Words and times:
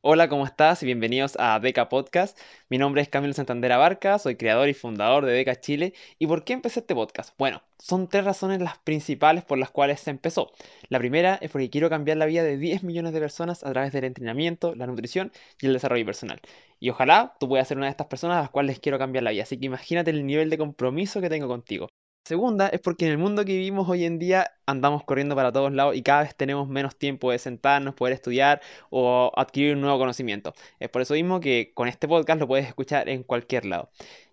Hola, 0.00 0.28
¿cómo 0.28 0.44
estás? 0.46 0.82
Y 0.82 0.86
bienvenidos 0.86 1.36
a 1.38 1.58
Beca 1.58 1.88
Podcast. 1.88 2.38
Mi 2.68 2.78
nombre 2.78 3.02
es 3.02 3.08
Camilo 3.08 3.32
Santander 3.34 3.72
Abarca, 3.72 4.18
soy 4.18 4.36
creador 4.36 4.68
y 4.68 4.74
fundador 4.74 5.24
de 5.24 5.32
Beca 5.32 5.60
Chile. 5.60 5.92
¿Y 6.18 6.26
por 6.28 6.44
qué 6.44 6.52
empecé 6.52 6.80
este 6.80 6.94
podcast? 6.94 7.36
Bueno, 7.38 7.62
son 7.78 8.08
tres 8.08 8.24
razones 8.24 8.60
las 8.60 8.78
principales 8.78 9.44
por 9.44 9.58
las 9.58 9.70
cuales 9.70 10.00
se 10.00 10.10
empezó. 10.10 10.52
La 10.88 10.98
primera 10.98 11.34
es 11.40 11.50
porque 11.50 11.68
quiero 11.70 11.90
cambiar 11.90 12.16
la 12.16 12.26
vida 12.26 12.42
de 12.44 12.56
10 12.58 12.84
millones 12.84 13.12
de 13.12 13.20
personas 13.20 13.64
a 13.64 13.72
través 13.72 13.92
del 13.92 14.04
entrenamiento, 14.04 14.74
la 14.76 14.86
nutrición 14.86 15.32
y 15.60 15.66
el 15.66 15.72
desarrollo 15.74 16.06
personal. 16.06 16.40
Y 16.80 16.90
ojalá 16.90 17.34
tú 17.40 17.48
puedas 17.48 17.66
ser 17.68 17.76
una 17.76 17.86
de 17.86 17.90
estas 17.90 18.06
personas 18.06 18.38
a 18.38 18.40
las 18.42 18.50
cuales 18.50 18.78
quiero 18.80 18.98
cambiar 18.98 19.24
la 19.24 19.30
vida. 19.32 19.42
Así 19.42 19.58
que 19.58 19.66
imagínate 19.66 20.10
el 20.10 20.24
nivel 20.26 20.48
de 20.50 20.58
compromiso 20.58 21.20
que 21.20 21.28
tengo 21.28 21.48
contigo. 21.48 21.88
Segunda 22.28 22.68
es 22.68 22.80
porque 22.80 23.06
en 23.06 23.12
el 23.12 23.16
mundo 23.16 23.42
que 23.46 23.52
vivimos 23.52 23.88
hoy 23.88 24.04
en 24.04 24.18
día 24.18 24.52
andamos 24.66 25.02
corriendo 25.02 25.34
para 25.34 25.50
todos 25.50 25.72
lados 25.72 25.96
y 25.96 26.02
cada 26.02 26.24
vez 26.24 26.34
tenemos 26.36 26.68
menos 26.68 26.94
tiempo 26.94 27.30
de 27.30 27.38
sentarnos, 27.38 27.94
poder 27.94 28.12
estudiar 28.12 28.60
o 28.90 29.32
adquirir 29.34 29.76
un 29.76 29.80
nuevo 29.80 29.98
conocimiento. 29.98 30.52
Es 30.78 30.90
por 30.90 31.00
eso 31.00 31.14
mismo 31.14 31.40
que 31.40 31.72
con 31.72 31.88
este 31.88 32.06
podcast 32.06 32.38
lo 32.38 32.46
puedes 32.46 32.66
escuchar 32.66 33.08
en 33.08 33.22
cualquier 33.22 33.64
lado. 33.64 33.88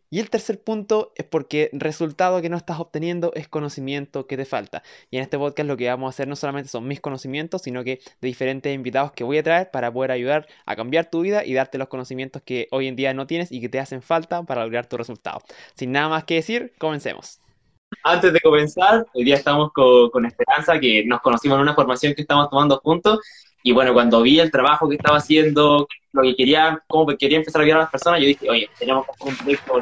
Y 0.09 0.19
el 0.19 0.29
tercer 0.29 0.61
punto 0.61 1.13
es 1.15 1.23
porque 1.23 1.69
el 1.71 1.79
resultado 1.79 2.41
que 2.41 2.49
no 2.49 2.57
estás 2.57 2.81
obteniendo 2.81 3.31
es 3.33 3.47
conocimiento 3.47 4.27
que 4.27 4.35
te 4.35 4.43
falta. 4.43 4.83
Y 5.09 5.15
en 5.15 5.23
este 5.23 5.37
podcast 5.39 5.65
lo 5.65 5.77
que 5.77 5.87
vamos 5.87 6.07
a 6.07 6.09
hacer 6.09 6.27
no 6.27 6.35
solamente 6.35 6.67
son 6.67 6.85
mis 6.89 6.99
conocimientos, 6.99 7.61
sino 7.61 7.85
que 7.85 8.01
de 8.19 8.27
diferentes 8.27 8.75
invitados 8.75 9.13
que 9.13 9.23
voy 9.23 9.37
a 9.37 9.43
traer 9.43 9.71
para 9.71 9.89
poder 9.89 10.11
ayudar 10.11 10.47
a 10.65 10.75
cambiar 10.75 11.09
tu 11.09 11.21
vida 11.21 11.45
y 11.45 11.53
darte 11.53 11.77
los 11.77 11.87
conocimientos 11.87 12.41
que 12.41 12.67
hoy 12.71 12.87
en 12.87 12.97
día 12.97 13.13
no 13.13 13.25
tienes 13.25 13.53
y 13.53 13.61
que 13.61 13.69
te 13.69 13.79
hacen 13.79 14.01
falta 14.01 14.43
para 14.43 14.65
lograr 14.65 14.85
tu 14.85 14.97
resultado. 14.97 15.39
Sin 15.75 15.93
nada 15.93 16.09
más 16.09 16.25
que 16.25 16.35
decir, 16.35 16.73
comencemos. 16.77 17.39
Antes 18.07 18.31
de 18.33 18.39
comenzar, 18.39 19.03
hoy 19.15 19.23
día 19.23 19.33
estamos 19.33 19.71
con, 19.73 20.27
Esperanza, 20.27 20.79
que 20.79 21.03
nos 21.07 21.21
conocimos 21.21 21.55
en 21.55 21.63
una 21.63 21.73
formación 21.73 22.13
que 22.13 22.21
estamos 22.21 22.51
tomando 22.51 22.79
juntos. 22.83 23.19
Y 23.63 23.71
bueno, 23.71 23.95
cuando 23.95 24.21
vi 24.21 24.39
el 24.39 24.51
trabajo 24.51 24.87
que 24.87 24.95
estaba 24.95 25.17
haciendo, 25.17 25.87
lo 26.13 26.21
que 26.21 26.35
quería, 26.35 26.83
cómo 26.85 27.07
quería 27.17 27.39
empezar 27.39 27.61
a 27.61 27.63
ayudar 27.63 27.79
a 27.79 27.81
las 27.85 27.89
personas, 27.89 28.19
yo 28.21 28.27
dije, 28.27 28.47
oye, 28.47 28.69
tenemos 28.77 29.07
un 29.21 29.35
proyecto. 29.35 29.73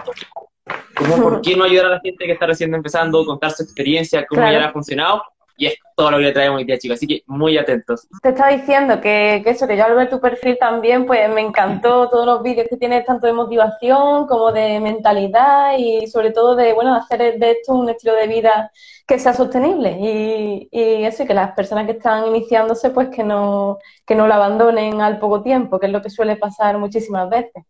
¿Cómo, 0.96 1.22
¿Por 1.22 1.42
qué 1.42 1.58
no 1.58 1.66
ayudar 1.66 1.88
a 1.88 1.90
la 1.90 2.00
gente 2.00 2.26
que 2.26 2.32
está 2.32 2.46
recién 2.46 2.74
empezando, 2.74 3.26
contar 3.26 3.52
su 3.52 3.64
experiencia, 3.64 4.26
cómo 4.26 4.42
ya 4.50 4.68
ha 4.68 4.72
funcionado? 4.72 5.22
Y 5.56 5.68
es 5.68 5.76
todo 5.96 6.12
lo 6.12 6.18
que 6.18 6.24
le 6.24 6.32
traemos 6.32 6.58
hoy 6.58 6.66
día, 6.66 6.78
chicos. 6.78 6.98
Así 6.98 7.08
que 7.08 7.24
muy 7.28 7.58
atentos. 7.58 8.08
Te 8.22 8.30
estaba 8.30 8.52
diciendo 8.52 9.00
que, 9.00 9.42
que, 9.44 9.52
eso, 9.52 9.68
que 9.68 9.78
yo 9.78 9.86
al 9.86 9.96
ver 9.96 10.10
tu 10.10 10.20
perfil 10.20 10.58
también, 10.60 11.06
pues 11.06 11.30
me 11.30 11.42
encantó 11.42 12.10
todos 12.10 12.26
los 12.26 12.42
vídeos 12.42 12.68
que 12.70 12.78
tienes, 12.78 13.06
tanto 13.06 13.28
de 13.28 13.34
motivación 13.34 14.28
como 14.28 14.52
de 14.52 14.80
mentalidad 14.80 15.78
y 15.78 16.08
sobre 16.08 16.32
todo 16.32 16.56
de, 16.56 16.74
bueno, 16.74 16.96
hacer 16.96 17.38
de 17.38 17.52
esto 17.52 17.74
un 17.74 17.90
estilo 17.90 18.16
de 18.16 18.28
vida 18.28 18.72
que 19.06 19.20
sea 19.20 19.34
sostenible. 19.34 19.98
Y, 20.00 20.70
y 20.72 21.04
eso, 21.04 21.24
y 21.24 21.28
que 21.28 21.34
las 21.34 21.54
personas 21.54 21.86
que 21.86 21.94
están 21.94 22.28
iniciándose, 22.28 22.90
pues 22.90 23.10
que 23.10 23.24
no, 23.24 23.78
que 24.06 24.16
no 24.16 24.28
lo 24.28 24.34
abandonen 24.34 25.02
al 25.02 25.20
poco 25.20 25.44
tiempo, 25.44 25.80
que 25.80 25.86
es 25.88 25.92
lo 25.92 26.02
que 26.02 26.10
suele 26.10 26.36
pasar 26.36 26.78
muchísimas 26.78 27.30
veces. 27.30 27.64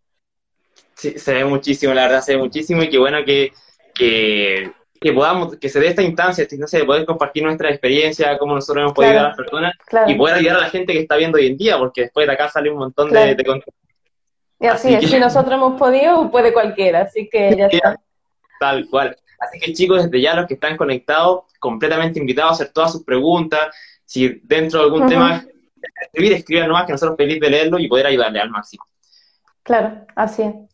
Sí, 0.95 1.17
se 1.17 1.33
ve 1.33 1.45
muchísimo, 1.45 1.93
la 1.93 2.03
verdad, 2.03 2.21
se 2.21 2.35
ve 2.35 2.41
muchísimo 2.41 2.83
y 2.83 2.89
qué 2.89 2.97
bueno 2.97 3.25
que, 3.25 3.51
que 3.93 4.71
que 5.03 5.11
podamos, 5.11 5.57
que 5.57 5.67
se 5.67 5.81
dé 5.81 5.89
esta 5.89 6.01
instancia, 6.01 6.47
no 6.57 6.65
sé, 6.65 6.85
poder 6.85 7.05
compartir 7.05 7.43
nuestra 7.43 7.69
experiencia, 7.69 8.37
cómo 8.37 8.55
nosotros 8.55 8.83
hemos 8.83 8.93
podido 8.93 9.11
ayudar 9.11 9.25
a 9.25 9.27
las 9.29 9.37
personas 9.37 9.73
y 10.07 10.15
poder 10.15 10.35
ayudar 10.35 10.57
a 10.57 10.61
la 10.61 10.69
gente 10.69 10.93
que 10.93 10.99
está 10.99 11.17
viendo 11.17 11.37
hoy 11.37 11.47
en 11.47 11.57
día, 11.57 11.77
porque 11.77 12.03
después 12.03 12.25
de 12.25 12.31
acá 12.31 12.47
sale 12.47 12.71
un 12.71 12.77
montón 12.77 13.11
de, 13.11 13.35
de 13.35 13.63
Y 14.61 14.65
así, 14.67 14.93
es, 14.93 15.09
si 15.09 15.19
nosotros 15.19 15.55
hemos 15.55 15.77
podido, 15.77 16.31
puede 16.31 16.53
cualquiera, 16.53 17.01
así 17.01 17.27
que 17.29 17.53
ya 17.53 17.67
está. 17.67 17.99
Tal 18.61 18.87
cual. 18.89 19.17
Así 19.39 19.59
que 19.59 19.73
chicos, 19.73 20.05
desde 20.05 20.21
ya 20.21 20.35
los 20.35 20.47
que 20.47 20.53
están 20.53 20.77
conectados, 20.77 21.43
completamente 21.59 22.17
invitados 22.17 22.51
a 22.51 22.53
hacer 22.53 22.69
todas 22.69 22.93
sus 22.93 23.03
preguntas, 23.03 23.75
si 24.05 24.39
dentro 24.45 24.79
de 24.79 24.85
algún 24.85 25.05
tema 25.05 25.43
escribir, 26.01 26.31
escriban 26.31 26.69
nomás 26.69 26.85
que 26.85 26.93
nosotros 26.93 27.17
feliz 27.17 27.41
de 27.41 27.49
leerlo 27.49 27.77
y 27.77 27.89
poder 27.89 28.05
ayudarle 28.05 28.39
al 28.39 28.49
máximo. 28.49 28.85
Claro, 29.63 30.05
así 30.15 30.43
es 30.43 30.72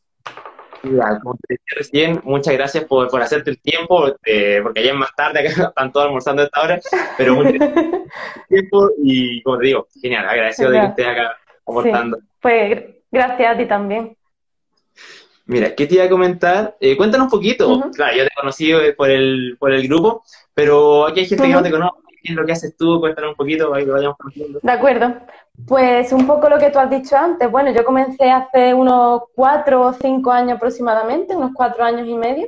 como 0.82 1.36
te 1.36 1.56
decía 1.56 1.74
recién, 1.76 2.22
muchas 2.24 2.54
gracias 2.54 2.84
por, 2.86 3.10
por 3.10 3.22
hacerte 3.22 3.52
el 3.52 3.60
tiempo, 3.60 4.16
eh, 4.26 4.60
porque 4.64 4.84
ya 4.84 4.92
es 4.92 4.98
más 4.98 5.16
tarde, 5.16 5.40
acá 5.48 5.70
están 5.70 5.92
todos 5.92 6.08
almorzando 6.08 6.42
a 6.42 6.45
esta 6.45 6.62
hora, 6.62 6.80
pero 7.17 7.36
muchas 7.36 7.54
gracias 7.54 7.86
tiempo 8.50 8.89
y, 9.04 9.42
como 9.44 9.58
te 9.58 9.66
digo, 9.66 9.88
genial, 10.02 10.28
agradecido 10.28 10.72
de 10.72 10.80
que 10.80 10.86
estés 10.88 11.08
acá 11.08 11.38
aportando. 11.66 12.20
pues 12.42 12.84
gracias 13.12 13.56
a 13.56 13.58
ti 13.58 13.66
también. 13.66 14.16
Mira, 15.45 15.73
¿qué 15.73 15.88
te 15.88 15.95
iba 15.95 16.04
a 16.04 16.10
comentar? 16.10 16.78
Eh, 16.80 16.95
cuéntanos 16.95 17.26
un 17.26 17.32
poquito. 17.32 17.89
Claro, 17.95 18.16
yo 18.16 18.23
te 18.23 18.30
conocí 18.36 18.72
eh, 18.72 18.94
por 18.94 19.10
el, 19.10 19.58
por 19.60 19.73
el 19.73 19.88
grupo, 19.88 20.23
pero 20.54 21.08
aquí 21.08 21.22
hay 21.22 21.26
gente 21.26 21.48
que 21.48 21.54
no 21.54 21.64
te 21.64 21.72
conoce. 21.72 22.08
¿Qué 22.22 22.34
es 22.34 22.36
lo 22.38 22.46
que 22.46 22.52
haces 22.52 22.76
tú? 22.76 23.00
Cuéntanos 23.00 23.32
un 23.32 23.36
poquito 23.36 23.70
para 23.70 23.82
que 23.82 23.88
lo 23.88 23.94
vayamos 23.94 24.18
conociendo. 24.18 24.60
De 24.62 24.72
acuerdo. 24.72 25.16
Pues 25.68 26.12
un 26.14 26.26
poco 26.26 26.50
lo 26.50 26.58
que 26.58 26.70
tú 26.70 26.80
has 26.80 26.90
dicho 26.90 27.18
antes. 27.18 27.50
Bueno, 27.52 27.72
yo 27.72 27.84
comencé 27.84 28.32
hace 28.32 28.74
unos 28.74 29.24
cuatro 29.36 29.82
o 29.82 29.94
cinco 29.94 30.32
años 30.32 30.58
aproximadamente, 30.58 31.36
unos 31.36 31.52
cuatro 31.54 31.84
años 31.84 32.08
y 32.08 32.16
medio. 32.16 32.48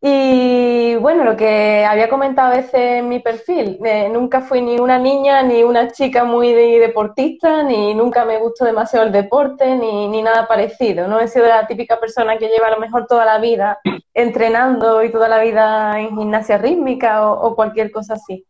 Y 0.00 0.94
bueno, 0.96 1.24
lo 1.24 1.36
que 1.36 1.84
había 1.84 2.08
comentado 2.08 2.52
a 2.52 2.56
veces 2.56 2.74
en 2.74 3.08
mi 3.08 3.18
perfil, 3.20 3.78
eh, 3.84 4.08
nunca 4.10 4.42
fui 4.42 4.60
ni 4.60 4.78
una 4.78 4.98
niña 4.98 5.42
ni 5.42 5.62
una 5.64 5.90
chica 5.90 6.22
muy 6.24 6.52
deportista, 6.52 7.62
ni 7.62 7.94
nunca 7.94 8.24
me 8.24 8.38
gustó 8.38 8.66
demasiado 8.66 9.06
el 9.06 9.12
deporte, 9.12 9.74
ni, 9.74 10.06
ni, 10.08 10.22
nada 10.22 10.46
parecido. 10.46 11.08
No 11.08 11.18
he 11.18 11.28
sido 11.28 11.48
la 11.48 11.66
típica 11.66 11.98
persona 11.98 12.36
que 12.38 12.48
lleva 12.48 12.68
a 12.68 12.72
lo 12.72 12.78
mejor 12.78 13.06
toda 13.06 13.24
la 13.24 13.38
vida 13.38 13.80
entrenando 14.14 15.02
y 15.02 15.10
toda 15.10 15.28
la 15.28 15.40
vida 15.40 15.98
en 15.98 16.16
gimnasia 16.16 16.58
rítmica 16.58 17.30
o 17.30 17.56
cualquier 17.56 17.90
cosa 17.90 18.14
así. 18.14 18.46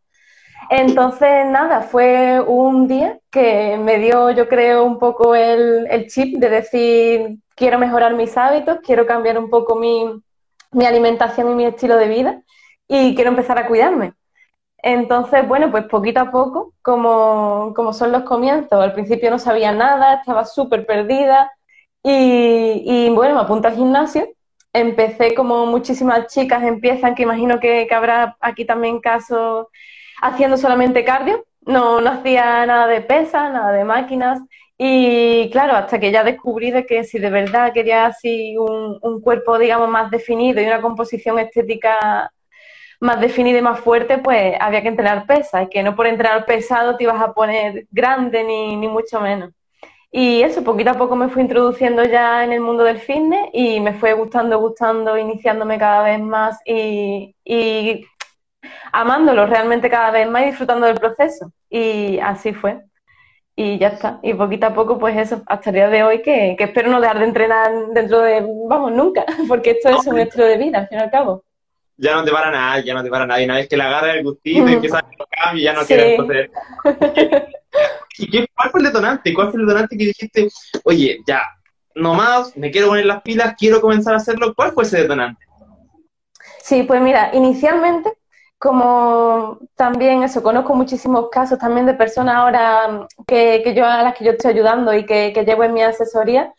Entonces, 0.69 1.45
nada, 1.45 1.81
fue 1.81 2.41
un 2.41 2.87
día 2.87 3.19
que 3.31 3.77
me 3.77 3.99
dio, 3.99 4.31
yo 4.31 4.49
creo, 4.49 4.83
un 4.83 4.99
poco 4.99 5.33
el, 5.33 6.07
chip 6.07 6.37
de 6.39 6.49
decir, 6.49 7.37
quiero 7.55 7.79
mejorar 7.79 8.15
mis 8.15 8.37
hábitos, 8.37 8.79
quiero 8.83 9.05
cambiar 9.05 9.37
un 9.39 9.49
poco 9.49 9.75
mi, 9.75 10.21
alimentación 10.85 11.51
y 11.51 11.55
mi 11.55 11.65
estilo 11.65 11.95
de 11.97 12.07
vida 12.07 12.41
y 12.87 13.15
quiero 13.15 13.29
empezar 13.29 13.57
a 13.57 13.67
cuidarme. 13.67 14.13
Entonces, 14.79 15.47
bueno, 15.47 15.71
pues 15.71 15.85
poquito 15.85 16.19
a 16.21 16.31
poco, 16.31 16.73
como, 16.81 17.73
son 17.93 18.11
los 18.11 18.23
comienzos, 18.23 18.73
al 18.73 18.93
principio 18.93 19.31
no 19.31 19.39
sabía 19.39 19.71
nada, 19.71 20.15
estaba 20.15 20.45
súper 20.45 20.85
perdida 20.85 21.51
y, 22.03 23.09
bueno, 23.11 23.35
me 23.35 23.41
apunté 23.41 23.67
al 23.69 23.75
gimnasio. 23.75 24.27
Empecé 24.73 25.33
como 25.33 25.65
muchísimas 25.65 26.27
chicas 26.27 26.63
empiezan, 26.63 27.15
que 27.15 27.23
imagino 27.23 27.59
que, 27.59 27.87
que 27.87 27.95
habrá 27.95 28.37
aquí 28.41 28.65
también 28.65 28.99
casos 28.99 29.67
haciendo 30.21 30.57
solamente 30.57 31.03
cardio, 31.03 31.45
no, 31.61 32.01
no 32.01 32.09
hacía 32.11 32.65
nada 32.65 32.87
de 32.87 33.01
pesa, 33.01 33.49
nada 33.49 33.71
de 33.71 33.83
máquinas. 33.83 34.39
Y 34.77 35.49
claro, 35.51 35.73
hasta 35.75 35.99
que 35.99 36.11
ya 36.11 36.23
descubrí 36.23 36.71
de 36.71 36.85
que 36.85 37.03
si 37.03 37.19
de 37.19 37.29
verdad 37.29 37.73
quería 37.73 38.05
así 38.05 38.55
un, 38.57 38.99
un, 39.01 39.21
cuerpo, 39.21 39.57
digamos, 39.57 39.89
más 39.89 40.11
definido 40.11 40.61
y 40.61 40.65
una 40.65 40.81
composición 40.81 41.39
estética 41.39 42.31
más 42.99 43.19
definida 43.21 43.59
y 43.59 43.61
más 43.61 43.79
fuerte, 43.79 44.17
pues 44.19 44.55
había 44.59 44.81
que 44.81 44.87
entrenar 44.89 45.25
pesa. 45.25 45.63
Y 45.63 45.69
que 45.69 45.83
no 45.83 45.95
por 45.95 46.07
entrenar 46.07 46.45
pesado 46.45 46.95
te 46.97 47.03
ibas 47.03 47.21
a 47.21 47.33
poner 47.33 47.87
grande 47.91 48.43
ni, 48.43 48.75
ni 48.75 48.87
mucho 48.87 49.19
menos. 49.21 49.51
Y 50.11 50.41
eso, 50.41 50.63
poquito 50.63 50.91
a 50.91 50.93
poco 50.93 51.15
me 51.15 51.29
fui 51.29 51.41
introduciendo 51.41 52.03
ya 52.05 52.43
en 52.43 52.53
el 52.53 52.61
mundo 52.61 52.83
del 52.83 52.99
fitness 52.99 53.49
y 53.53 53.79
me 53.81 53.93
fue 53.93 54.13
gustando, 54.13 54.59
gustando, 54.59 55.17
iniciándome 55.17 55.77
cada 55.77 56.03
vez 56.03 56.19
más 56.19 56.59
y, 56.65 57.35
y 57.43 58.05
amándolo 58.91 59.45
realmente 59.45 59.89
cada 59.89 60.11
vez 60.11 60.29
más 60.29 60.43
y 60.43 60.45
disfrutando 60.47 60.87
del 60.87 60.97
proceso. 60.97 61.51
Y 61.69 62.19
así 62.19 62.53
fue. 62.53 62.81
Y 63.55 63.79
ya 63.79 63.89
está. 63.89 64.19
Y 64.21 64.33
poquito 64.33 64.67
a 64.67 64.73
poco, 64.73 64.99
pues 64.99 65.17
eso, 65.17 65.41
hasta 65.47 65.71
el 65.71 65.75
día 65.75 65.89
de 65.89 66.03
hoy, 66.03 66.21
que, 66.21 66.55
espero 66.59 66.91
no 66.91 67.01
dejar 67.01 67.19
de 67.19 67.25
entrenar 67.25 67.71
dentro 67.93 68.21
de, 68.21 68.45
vamos, 68.67 68.91
nunca, 68.91 69.25
porque 69.47 69.71
esto 69.71 69.89
es 69.89 70.05
un 70.05 70.19
estilo 70.19 70.45
de 70.45 70.57
vida, 70.57 70.79
al 70.79 70.87
fin 70.87 70.99
y 70.99 71.01
al 71.01 71.11
cabo. 71.11 71.43
Ya 71.99 72.13
no 72.13 72.23
te 72.23 72.31
para 72.31 72.51
nada, 72.51 72.79
ya 72.79 72.93
no 72.93 73.03
te 73.03 73.09
para 73.09 73.25
nadie. 73.25 73.45
Una 73.45 73.55
vez 73.55 73.67
que 73.67 73.75
le 73.75 73.83
agarra 73.83 74.13
el 74.13 74.23
gustito 74.23 74.69
y 74.69 74.73
empieza 74.73 74.99
a 74.99 75.09
cambios, 75.43 75.63
ya 75.63 75.73
no 75.73 75.83
quieres 75.83 76.17
poder. 76.19 76.51
¿Y 78.19 78.29
qué, 78.29 78.47
cuál 78.55 78.69
fue 78.69 78.79
el 78.81 78.85
detonante? 78.85 79.33
¿Cuál 79.33 79.49
fue 79.49 79.59
el 79.59 79.65
detonante 79.65 79.97
que 79.97 80.05
dijiste, 80.05 80.47
oye, 80.83 81.19
ya, 81.27 81.41
no 81.95 82.13
más, 82.13 82.55
me 82.55 82.69
quiero 82.69 82.89
poner 82.89 83.07
las 83.07 83.23
pilas, 83.23 83.55
quiero 83.57 83.81
comenzar 83.81 84.13
a 84.13 84.17
hacerlo? 84.17 84.53
¿Cuál 84.55 84.73
fue 84.73 84.83
ese 84.83 85.01
detonante? 85.01 85.43
Sí, 86.61 86.83
pues 86.83 87.01
mira, 87.01 87.31
inicialmente 87.33 88.16
como 88.59 89.59
también 89.75 90.23
eso, 90.23 90.41
conozco 90.41 90.73
muchísimos 90.73 91.29
casos 91.29 91.59
también 91.59 91.85
de 91.85 91.93
personas 91.93 92.35
ahora 92.35 93.07
que, 93.27 93.61
que 93.63 93.73
yo 93.75 93.85
a 93.85 94.01
las 94.03 94.15
que 94.15 94.25
yo 94.25 94.31
estoy 94.31 94.51
ayudando 94.51 94.93
y 94.93 95.05
que, 95.05 95.31
que, 95.33 95.45
llevo 95.45 95.63
en 95.63 95.73
mi 95.73 95.83
asesoría, 95.83 96.53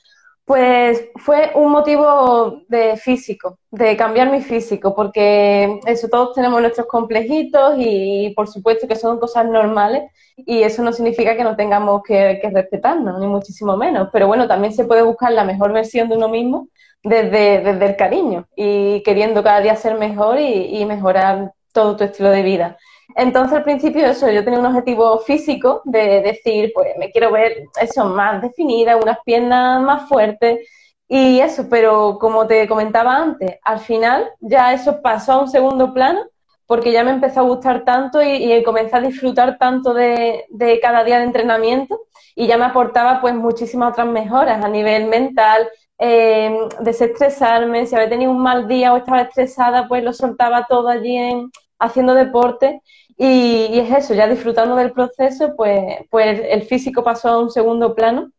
pues 0.44 1.08
fue 1.16 1.52
un 1.56 1.72
motivo 1.72 2.62
de 2.68 2.96
físico, 2.96 3.58
de 3.70 3.96
cambiar 3.96 4.30
mi 4.30 4.40
físico, 4.40 4.94
porque 4.94 5.80
eso 5.86 6.08
todos 6.08 6.34
tenemos 6.34 6.60
nuestros 6.60 6.86
complejitos 6.86 7.74
y, 7.78 8.32
por 8.36 8.48
supuesto 8.48 8.88
que 8.88 8.96
son 8.96 9.18
cosas 9.18 9.46
normales 9.46 10.04
y 10.36 10.62
eso 10.62 10.82
no 10.82 10.92
significa 10.92 11.36
que 11.36 11.44
no 11.44 11.56
tengamos 11.56 12.02
que, 12.04 12.38
que, 12.40 12.50
respetarnos, 12.50 13.20
ni 13.20 13.26
muchísimo 13.26 13.76
menos, 13.76 14.08
pero 14.12 14.26
bueno, 14.28 14.48
también 14.48 14.72
se 14.72 14.84
puede 14.84 15.02
buscar 15.02 15.32
la 15.32 15.44
mejor 15.44 15.72
versión 15.72 16.08
de 16.08 16.16
uno 16.16 16.28
mismo 16.28 16.68
desde, 17.02 17.60
desde 17.60 17.86
el 17.86 17.96
cariño 17.96 18.46
y 18.56 19.02
queriendo 19.02 19.42
cada 19.42 19.60
día 19.60 19.76
ser 19.76 19.98
mejor 19.98 20.38
y 20.40 20.84
mejorar 20.86 21.52
todo 21.78 21.96
tu 21.96 22.02
estilo 22.02 22.30
de 22.30 22.42
vida. 22.42 22.76
Entonces 23.14 23.56
al 23.56 23.62
principio 23.62 24.04
eso, 24.04 24.28
yo 24.30 24.42
tenía 24.42 24.58
un 24.58 24.66
objetivo 24.66 25.19
físico 25.20 25.80
de 25.84 26.20
decir, 26.22 26.72
pues 26.75 26.88
me 26.98 27.10
quiero 27.12 27.30
ver 27.30 27.66
eso 27.80 28.04
más 28.06 28.42
definida, 28.42 28.96
unas 28.96 29.19
piernas 29.25 29.80
más 29.80 30.08
fuertes 30.08 30.69
y 31.08 31.38
eso, 31.38 31.69
pero 31.70 32.19
como 32.20 32.48
te 32.48 32.66
comentaba 32.66 33.16
antes, 33.16 33.56
al 33.62 33.78
final 33.78 34.28
ya 34.40 34.72
eso 34.72 35.00
pasó 35.00 35.32
a 35.32 35.40
un 35.42 35.48
segundo 35.48 35.94
plano 35.94 36.20
porque 36.66 36.92
ya 36.92 37.04
me 37.04 37.12
empezó 37.12 37.40
a 37.40 37.44
gustar 37.44 37.84
tanto 37.84 38.20
y, 38.22 38.62
comencé 38.64 38.96
a 38.96 39.00
disfrutar 39.00 39.56
tanto 39.56 39.94
de, 39.94 40.44
cada 40.82 41.04
día 41.04 41.19
de 41.19 41.25
entrenamiento 41.25 42.00
y 42.34 42.46
ya 42.48 42.58
me 42.58 42.64
aportaba 42.66 43.20
pues 43.20 43.34
muchísimas 43.34 43.92
otras 43.92 44.08
mejoras 44.08 44.62
a 44.64 44.69
nivel 44.69 45.06
mental, 45.06 45.69
eh, 45.98 46.58
desestresarme, 46.80 47.86
si 47.86 47.94
había 47.94 48.10
tenido 48.10 48.32
un 48.32 48.42
mal 48.42 48.69
día 48.69 48.92
o 48.92 48.96
estaba 48.98 49.22
estresada, 49.22 49.88
pues 49.88 50.04
lo 50.04 50.12
soltaba 50.12 50.66
todo 50.69 50.88
allí 50.88 51.16
en, 51.16 51.50
haciendo 51.78 52.14
deporte 52.14 52.80
y, 53.16 53.69
y, 53.72 53.78
es 53.80 53.90
eso, 53.90 54.14
ya 54.14 54.28
disfrutando 54.28 54.76
del 54.76 54.92
proceso, 54.92 55.54
pues, 55.56 55.98
pues 56.10 56.40
el 56.50 56.62
físico 56.62 57.02
pasó 57.02 57.28
a 57.28 57.38
un 57.38 57.50
segundo 57.50 57.94
plano 57.94 58.30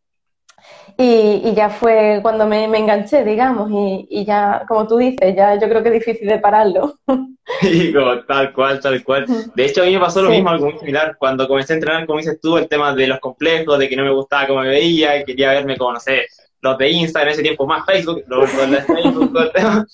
y, 0.98 1.54
ya 1.54 1.70
fue 1.70 2.20
cuando 2.22 2.46
me, 2.46 2.66
enganché, 2.66 3.24
digamos, 3.24 3.70
y, 3.72 4.26
ya, 4.26 4.66
como 4.68 4.86
tú 4.86 4.98
dices, 4.98 5.34
ya 5.34 5.56
yo 5.56 5.70
creo 5.70 5.82
que 5.82 5.90
es 5.90 6.06
difícil 6.06 6.28
de 6.28 6.40
pararlo. 6.40 6.96
Sí, 7.62 7.92
tal 8.28 8.54
cual, 8.54 8.80
tal 8.80 9.04
cual. 9.04 9.26
De 9.56 9.66
hecho, 9.66 9.82
a 9.82 9.86
mí 9.86 9.94
me 9.94 10.00
pasó 10.00 10.22
lo 10.22 10.30
mismo, 10.30 10.52
algo 10.52 10.70
muy 10.70 10.78
similar. 10.78 11.16
Cuando 11.18 11.48
comencé 11.48 11.74
a 11.74 11.78
entrenar, 11.78 12.06
como 12.06 12.20
dices 12.20 12.40
tú, 12.40 12.58
el 12.58 12.70
tema 12.70 12.94
de 12.94 13.08
los 13.08 13.20
complejos, 13.20 13.80
de 13.80 13.90
que 13.90 13.96
no 13.96 14.04
me 14.04 14.14
gustaba 14.14 14.46
cómo 14.46 14.62
me 14.62 14.70
veía, 14.70 15.20
y 15.20 15.26
quería 15.26 15.50
verme 15.50 15.76
como, 15.76 15.94
no 15.94 16.00
sé, 16.00 16.28
los 16.62 16.78
de 16.78 16.90
Instagram, 16.90 17.30
en 17.30 17.34
ese 17.34 17.42
tiempo 17.42 17.66
más 17.66 17.86
Facebook, 17.86 18.24
los, 18.28 18.70
de 18.72 18.82
Facebook, 18.82 19.34
todo 19.34 19.44
el 19.44 19.52
tema. 19.52 19.86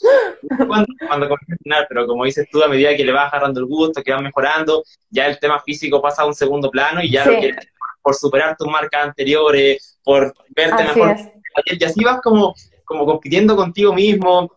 Cuando, 0.67 0.87
cuando 1.07 1.25
a 1.27 1.37
entrenar, 1.47 1.85
pero 1.87 2.07
como 2.07 2.25
dices 2.25 2.47
tú, 2.51 2.63
a 2.63 2.67
medida 2.67 2.95
que 2.95 3.05
le 3.05 3.11
vas 3.11 3.31
agarrando 3.31 3.59
el 3.59 3.65
gusto, 3.67 4.01
que 4.01 4.11
vas 4.11 4.21
mejorando, 4.21 4.83
ya 5.09 5.27
el 5.27 5.39
tema 5.39 5.59
físico 5.61 6.01
pasa 6.01 6.23
a 6.23 6.25
un 6.25 6.33
segundo 6.33 6.69
plano 6.71 7.01
y 7.01 7.11
ya 7.11 7.25
lo 7.25 7.39
quieres 7.39 7.67
por 8.01 8.15
superar 8.15 8.55
tus 8.55 8.67
marcas 8.67 9.07
anteriores, 9.07 9.97
por 10.03 10.33
verte 10.55 10.83
mejor. 10.83 11.15
Y 11.65 11.83
así 11.83 12.03
vas 12.03 12.21
como, 12.21 12.53
como 12.83 13.05
compitiendo 13.05 13.55
contigo 13.55 13.93
mismo. 13.93 14.51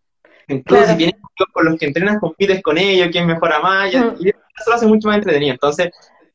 Incluso 0.49 0.87
si 0.87 0.97
tienes 0.97 1.15
con 1.53 1.65
los 1.65 1.79
que 1.79 1.87
entrenas, 1.87 2.21
compites 2.21 2.63
con 2.63 2.77
ellos, 2.77 3.09
quién 3.11 3.27
mejora 3.27 3.61
más. 3.61 3.93
Y 3.93 3.97
eso 4.29 4.37
lo 4.67 4.75
hace 4.75 4.87
mucho 4.87 5.09
más 5.09 5.19
entretenido. 5.19 5.53
Entonces, 5.53 5.91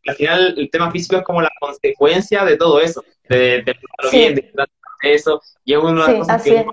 al 0.08 0.16
final, 0.16 0.56
el 0.58 0.70
tema 0.72 0.90
físico 0.90 1.18
es 1.18 1.24
como 1.24 1.42
la 1.42 1.52
consecuencia 1.60 2.44
de 2.46 2.58
todo 2.58 2.80
eso, 2.82 3.04
de, 3.30 3.62
de 3.62 3.76
lo 4.02 4.10
bien, 4.10 4.34
de 4.34 4.52
eso. 5.04 5.42
Y 5.64 5.74
es 5.74 5.80
una 5.80 6.06
cosas 6.18 6.44
que. 6.44 6.66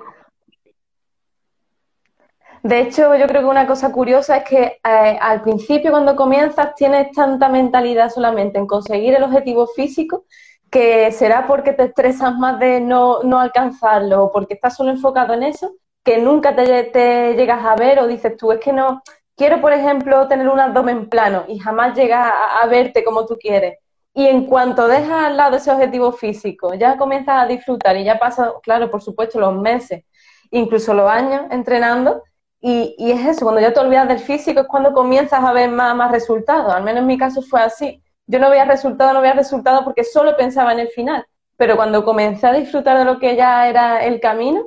De 2.63 2.81
hecho, 2.81 3.15
yo 3.15 3.27
creo 3.27 3.41
que 3.41 3.49
una 3.49 3.67
cosa 3.67 3.91
curiosa 3.91 4.39
es 4.39 4.45
que 4.45 4.81
eh, 4.85 5.19
al 5.21 5.41
principio 5.41 5.91
cuando 5.91 6.15
comienzas 6.15 6.75
tienes 6.75 7.11
tanta 7.13 7.49
mentalidad 7.49 8.11
solamente 8.11 8.59
en 8.59 8.67
conseguir 8.67 9.15
el 9.15 9.23
objetivo 9.23 9.67
físico 9.67 10.27
que 10.71 11.11
será 11.11 11.47
porque 11.47 11.73
te 11.73 11.85
estresas 11.85 12.37
más 12.37 12.59
de 12.61 12.81
no, 12.81 13.23
no 13.23 13.41
alcanzarlo 13.41 14.25
o 14.25 14.33
porque 14.33 14.55
estás 14.55 14.77
solo 14.77 14.91
enfocado 14.91 15.35
en 15.35 15.43
eso, 15.43 15.75
que 16.05 16.19
nunca 16.19 16.55
te, 16.55 16.85
te, 16.85 17.35
llegas 17.35 17.65
a 17.65 17.75
ver 17.77 17.99
o 17.99 18.07
dices 18.07 18.37
tú, 18.37 18.53
es 18.53 18.61
que 18.61 18.73
no, 18.73 19.03
quiero 19.37 19.61
por 19.61 19.73
ejemplo 19.73 20.29
tener 20.29 20.49
un 20.49 20.61
abdomen 20.61 21.09
plano 21.09 21.45
y 21.49 21.59
jamás 21.59 21.97
llegas 21.97 22.27
a, 22.27 22.61
a 22.61 22.67
verte 22.67 23.03
como 23.03 23.27
tú 23.27 23.37
quieres. 23.41 23.79
Y 24.15 24.27
en 24.27 24.47
cuanto 24.47 24.89
dejas 24.89 25.27
al 25.27 25.37
lado 25.37 25.57
ese 25.57 25.71
objetivo 25.71 26.13
físico, 26.13 26.75
ya 26.75 26.97
comienzas 26.97 27.45
a 27.45 27.47
disfrutar 27.47 27.97
y 27.97 28.05
ya 28.05 28.19
pasan, 28.19 28.51
claro, 28.63 28.91
por 28.91 29.03
supuesto, 29.03 29.39
los 29.39 29.55
meses, 29.55 30.05
incluso 30.51 30.95
los 30.95 31.09
años 31.09 31.43
entrenando, 31.51 32.23
y, 32.61 32.95
y, 32.99 33.13
es 33.13 33.25
eso, 33.27 33.45
cuando 33.47 33.61
ya 33.61 33.73
te 33.73 33.81
olvidas 33.81 34.07
del 34.09 34.19
físico 34.19 34.61
es 34.61 34.67
cuando 34.67 34.93
comienzas 34.93 35.43
a 35.43 35.53
ver 35.53 35.71
más, 35.71 35.97
más 35.97 36.11
resultados. 36.11 36.75
Al 36.75 36.83
menos 36.83 37.01
en 37.01 37.07
mi 37.07 37.17
caso 37.17 37.41
fue 37.41 37.63
así. 37.63 38.03
Yo 38.27 38.39
no 38.39 38.51
veía 38.51 38.65
resultado, 38.67 39.15
no 39.15 39.23
veía 39.23 39.33
resultado 39.35 39.83
porque 39.83 40.05
solo 40.05 40.37
pensaba 40.37 40.73
en 40.73 40.81
el 40.81 40.89
final. 40.89 41.25
Pero 41.57 41.77
cuando 41.77 42.05
comencé 42.05 42.47
a 42.47 42.53
disfrutar 42.53 42.99
de 42.99 43.05
lo 43.07 43.19
que 43.19 43.35
ya 43.37 43.69
era 43.69 44.05
el 44.05 44.21
camino, 44.21 44.67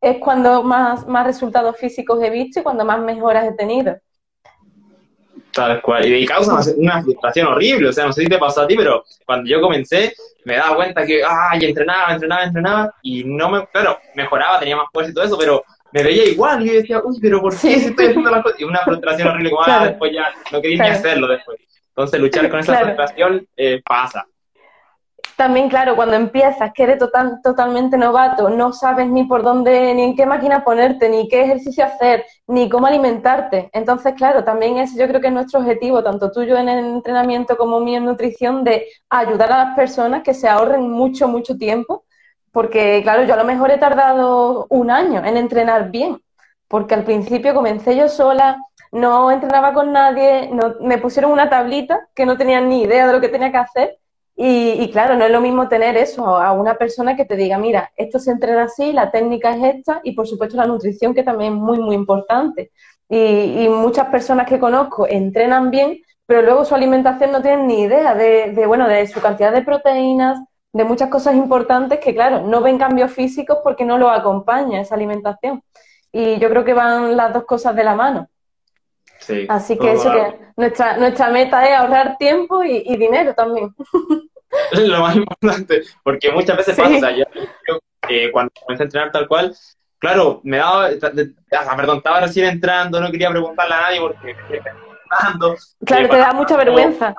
es 0.00 0.18
cuando 0.18 0.62
más, 0.62 1.06
más 1.06 1.26
resultados 1.26 1.76
físicos 1.76 2.22
he 2.22 2.30
visto 2.30 2.60
y 2.60 2.62
cuando 2.62 2.84
más 2.84 3.00
mejoras 3.00 3.44
he 3.46 3.52
tenido. 3.52 3.96
Tal 5.52 5.82
cual. 5.82 6.06
Y 6.06 6.24
causa 6.26 6.58
una 6.76 7.02
frustración 7.02 7.48
horrible. 7.48 7.88
O 7.88 7.92
sea, 7.92 8.06
no 8.06 8.12
sé 8.12 8.22
si 8.22 8.28
te 8.28 8.38
pasó 8.38 8.62
a 8.62 8.66
ti, 8.66 8.74
pero 8.76 9.04
cuando 9.26 9.48
yo 9.48 9.60
comencé, 9.60 10.14
me 10.44 10.56
daba 10.56 10.76
cuenta 10.76 11.04
que, 11.06 11.22
ay, 11.24 11.64
entrenaba, 11.64 12.12
entrenaba, 12.14 12.44
entrenaba, 12.44 12.94
y 13.02 13.24
no 13.24 13.50
me, 13.50 13.66
claro, 13.66 13.98
mejoraba, 14.14 14.58
tenía 14.58 14.76
más 14.76 14.86
fuerza 14.92 15.10
y 15.10 15.14
todo 15.14 15.24
eso, 15.24 15.38
pero 15.38 15.62
me 15.92 16.02
veía 16.02 16.24
igual 16.24 16.62
y 16.62 16.68
yo 16.68 16.72
decía, 16.74 17.00
uy, 17.04 17.18
pero 17.20 17.40
¿por 17.40 17.58
qué 17.58 17.74
estoy 17.74 18.06
haciendo 18.06 18.30
las 18.30 18.42
cosas? 18.42 18.60
Y 18.60 18.64
una 18.64 18.80
frustración 18.80 19.28
horrible, 19.28 19.50
como, 19.50 19.62
ah, 19.64 19.86
después 19.86 20.12
ya 20.12 20.32
no 20.50 20.60
quería 20.60 20.82
ni 20.82 20.88
hacerlo 20.88 21.28
después. 21.28 21.58
Entonces, 21.88 22.20
luchar 22.20 22.48
con 22.48 22.60
esa 22.60 22.78
frustración 22.78 23.46
eh, 23.56 23.82
pasa. 23.84 24.24
También, 25.36 25.68
claro, 25.68 25.96
cuando 25.96 26.14
empiezas, 26.14 26.72
que 26.72 26.84
eres 26.84 26.98
total, 26.98 27.40
totalmente 27.42 27.96
novato, 27.96 28.48
no 28.48 28.72
sabes 28.72 29.08
ni 29.08 29.24
por 29.24 29.42
dónde, 29.42 29.94
ni 29.94 30.02
en 30.02 30.16
qué 30.16 30.26
máquina 30.26 30.62
ponerte, 30.62 31.08
ni 31.08 31.28
qué 31.28 31.42
ejercicio 31.42 31.84
hacer, 31.84 32.24
ni 32.46 32.68
cómo 32.68 32.86
alimentarte. 32.86 33.70
Entonces, 33.72 34.14
claro, 34.14 34.44
también 34.44 34.78
es, 34.78 34.94
yo 34.94 35.08
creo 35.08 35.20
que 35.20 35.28
es 35.28 35.32
nuestro 35.32 35.60
objetivo, 35.60 36.02
tanto 36.02 36.30
tuyo 36.30 36.56
en 36.56 36.68
el 36.68 36.84
entrenamiento 36.84 37.56
como 37.56 37.80
mío 37.80 37.98
en 37.98 38.04
nutrición, 38.04 38.62
de 38.62 38.86
ayudar 39.08 39.52
a 39.52 39.64
las 39.64 39.76
personas 39.76 40.22
que 40.22 40.34
se 40.34 40.48
ahorren 40.48 40.88
mucho, 40.90 41.28
mucho 41.28 41.56
tiempo 41.56 42.04
porque, 42.52 43.00
claro, 43.02 43.24
yo 43.24 43.34
a 43.34 43.38
lo 43.38 43.44
mejor 43.44 43.70
he 43.70 43.78
tardado 43.78 44.66
un 44.68 44.90
año 44.90 45.24
en 45.24 45.36
entrenar 45.38 45.90
bien, 45.90 46.22
porque 46.68 46.94
al 46.94 47.04
principio 47.04 47.54
comencé 47.54 47.96
yo 47.96 48.08
sola, 48.08 48.58
no 48.92 49.30
entrenaba 49.30 49.72
con 49.72 49.90
nadie, 49.92 50.50
no, 50.52 50.74
me 50.80 50.98
pusieron 50.98 51.32
una 51.32 51.48
tablita 51.48 52.08
que 52.14 52.26
no 52.26 52.36
tenía 52.36 52.60
ni 52.60 52.82
idea 52.82 53.06
de 53.06 53.12
lo 53.14 53.20
que 53.22 53.30
tenía 53.30 53.50
que 53.50 53.56
hacer. 53.56 53.98
Y, 54.34 54.90
claro, 54.90 55.16
no 55.16 55.24
es 55.24 55.30
lo 55.30 55.40
mismo 55.40 55.68
tener 55.68 55.96
eso 55.96 56.26
a 56.26 56.52
una 56.52 56.74
persona 56.76 57.16
que 57.16 57.24
te 57.24 57.36
diga, 57.36 57.58
mira, 57.58 57.92
esto 57.96 58.18
se 58.18 58.30
entrena 58.30 58.64
así, 58.64 58.92
la 58.92 59.10
técnica 59.10 59.54
es 59.54 59.76
esta 59.76 60.00
y 60.02 60.12
por 60.12 60.26
supuesto 60.26 60.56
la 60.56 60.66
nutrición 60.66 61.14
que 61.14 61.22
también 61.22 61.52
es 61.54 61.58
muy, 61.58 61.78
muy 61.78 61.94
importante. 61.94 62.72
Y, 63.08 63.68
muchas 63.68 64.08
personas 64.08 64.46
que 64.48 64.58
conozco 64.58 65.06
entrenan 65.06 65.70
bien, 65.70 65.98
pero 66.26 66.42
luego 66.42 66.64
su 66.64 66.74
alimentación 66.74 67.30
no 67.32 67.42
tienen 67.42 67.66
ni 67.66 67.82
idea 67.82 68.14
de, 68.14 68.52
de, 68.52 68.66
bueno, 68.66 68.88
de 68.88 69.06
su 69.06 69.20
cantidad 69.20 69.52
de 69.52 69.62
proteínas, 69.62 70.40
de 70.72 70.84
muchas 70.84 71.10
cosas 71.10 71.34
importantes 71.34 72.00
que, 72.00 72.14
claro, 72.14 72.40
no 72.40 72.62
ven 72.62 72.78
cambios 72.78 73.12
físicos 73.12 73.58
porque 73.62 73.84
no 73.84 73.98
lo 73.98 74.10
acompaña 74.10 74.80
esa 74.80 74.94
alimentación. 74.94 75.62
Y 76.10 76.38
yo 76.38 76.48
creo 76.48 76.64
que 76.64 76.74
van 76.74 77.16
las 77.16 77.32
dos 77.34 77.44
cosas 77.44 77.76
de 77.76 77.84
la 77.84 77.94
mano. 77.94 78.28
Sí, 79.22 79.46
Así 79.48 79.78
que 79.78 79.92
eso 79.92 80.10
que 80.10 80.36
nuestra, 80.56 80.96
nuestra 80.96 81.30
meta 81.30 81.64
es 81.64 81.78
ahorrar 81.78 82.16
tiempo 82.18 82.62
y, 82.64 82.96
dinero 82.96 83.34
también. 83.34 83.72
Es 84.72 84.80
lo 84.88 85.00
más 85.00 85.14
importante, 85.14 85.82
porque 86.02 86.32
muchas 86.32 86.56
veces 86.56 86.76
pasa, 86.76 87.12
yo, 87.12 87.24
cuando 88.32 88.52
comencé 88.60 88.82
a 88.82 88.86
entrenar 88.86 89.12
tal 89.12 89.28
cual, 89.28 89.54
claro, 89.98 90.40
me 90.42 90.56
daba, 90.56 90.90
perdón, 91.76 91.98
estaba 91.98 92.20
recién 92.20 92.46
entrando, 92.46 93.00
no 93.00 93.10
quería 93.12 93.30
preguntarle 93.30 93.74
a 93.74 93.80
nadie 93.80 94.00
porque 94.00 94.34
Claro, 95.84 96.08
te 96.08 96.16
da 96.16 96.32
mucha 96.32 96.56
vergüenza. 96.56 97.14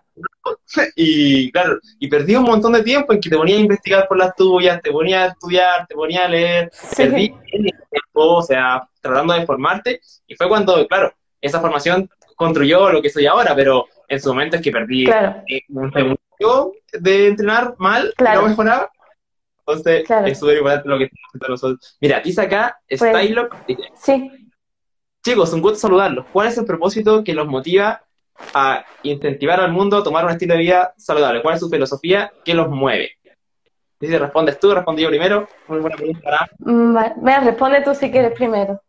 Y 0.96 1.52
claro, 1.52 1.80
y 2.00 2.08
perdí 2.08 2.36
un 2.36 2.44
montón 2.44 2.74
de 2.74 2.84
tiempo 2.84 3.14
en 3.14 3.22
que 3.22 3.30
te 3.30 3.38
ponía 3.38 3.56
a 3.56 3.60
investigar 3.60 4.08
por 4.08 4.18
las 4.18 4.36
tuyas, 4.36 4.82
te 4.82 4.92
ponía 4.92 5.24
a 5.24 5.28
estudiar, 5.28 5.88
te 5.88 5.96
ponía 5.96 6.26
a 6.26 6.28
leer, 6.28 6.72
perdí 6.98 7.30
tiempo, 7.30 8.36
o 8.36 8.42
sea, 8.42 8.88
tratando 9.00 9.34
de 9.34 9.46
formarte, 9.46 10.02
y 10.28 10.36
fue 10.36 10.50
cuando, 10.50 10.86
claro, 10.88 11.14
esa 11.44 11.60
formación 11.60 12.10
construyó 12.36 12.90
lo 12.90 13.02
que 13.02 13.10
soy 13.10 13.26
ahora, 13.28 13.56
pero 13.56 13.86
en 14.08 14.20
su 14.20 14.30
momento 14.30 14.56
es 14.56 14.62
que 14.62 14.72
perdí 14.72 15.06
un 15.70 15.92
segundo 15.92 16.74
de 17.00 17.28
entrenar 17.28 17.76
mal, 17.78 18.14
claro. 18.16 18.42
no 18.42 18.50
mejoraba. 18.50 18.90
Entonces, 19.66 20.10
es 20.26 20.40
súper 20.40 20.58
importante 20.58 20.90
lo 20.90 20.98
que 20.98 21.10
nosotros. 21.48 21.98
Mira, 22.02 22.20
dice 22.20 22.42
acá, 22.42 22.80
pues, 22.88 23.00
Stylock. 23.00 23.56
Sí. 23.96 24.32
Chicos, 25.24 25.54
un 25.54 25.62
gusto 25.62 25.80
saludarlos. 25.80 26.26
¿Cuál 26.34 26.48
es 26.48 26.58
el 26.58 26.66
propósito 26.66 27.24
que 27.24 27.34
los 27.34 27.48
motiva 27.48 28.02
a 28.54 28.84
incentivar 29.04 29.62
al 29.62 29.72
mundo 29.72 29.98
a 29.98 30.04
tomar 30.04 30.26
un 30.26 30.32
estilo 30.32 30.54
de 30.56 30.62
vida 30.62 30.94
saludable? 30.98 31.42
¿Cuál 31.42 31.56
es 31.56 31.62
su 31.62 31.70
filosofía? 31.70 32.32
¿Qué 32.44 32.54
los 32.54 32.70
mueve? 32.70 33.12
Si 34.02 34.18
respondes 34.18 34.60
tú, 34.60 34.74
respondí 34.74 35.04
yo 35.04 35.10
primero. 35.10 35.48
Muy 35.68 35.80
buena 35.80 35.96
pregunta. 35.96 36.50
Mm, 36.60 36.94
vale. 36.94 37.40
responde 37.46 37.82
tú 37.84 37.96
si 37.96 38.12
quieres 38.12 38.34
primero. 38.34 38.82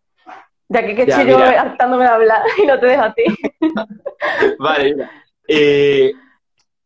Ya 0.68 0.84
que, 0.84 0.92
estoy 1.02 1.26
yo 1.26 1.38
hartándome 1.38 2.04
de 2.04 2.10
hablar 2.10 2.42
y 2.62 2.66
no 2.66 2.78
te 2.78 2.86
dejo 2.86 3.02
a 3.02 3.14
ti. 3.14 3.24
vale, 4.58 4.94
mira. 4.94 5.10
Eh, 5.46 6.12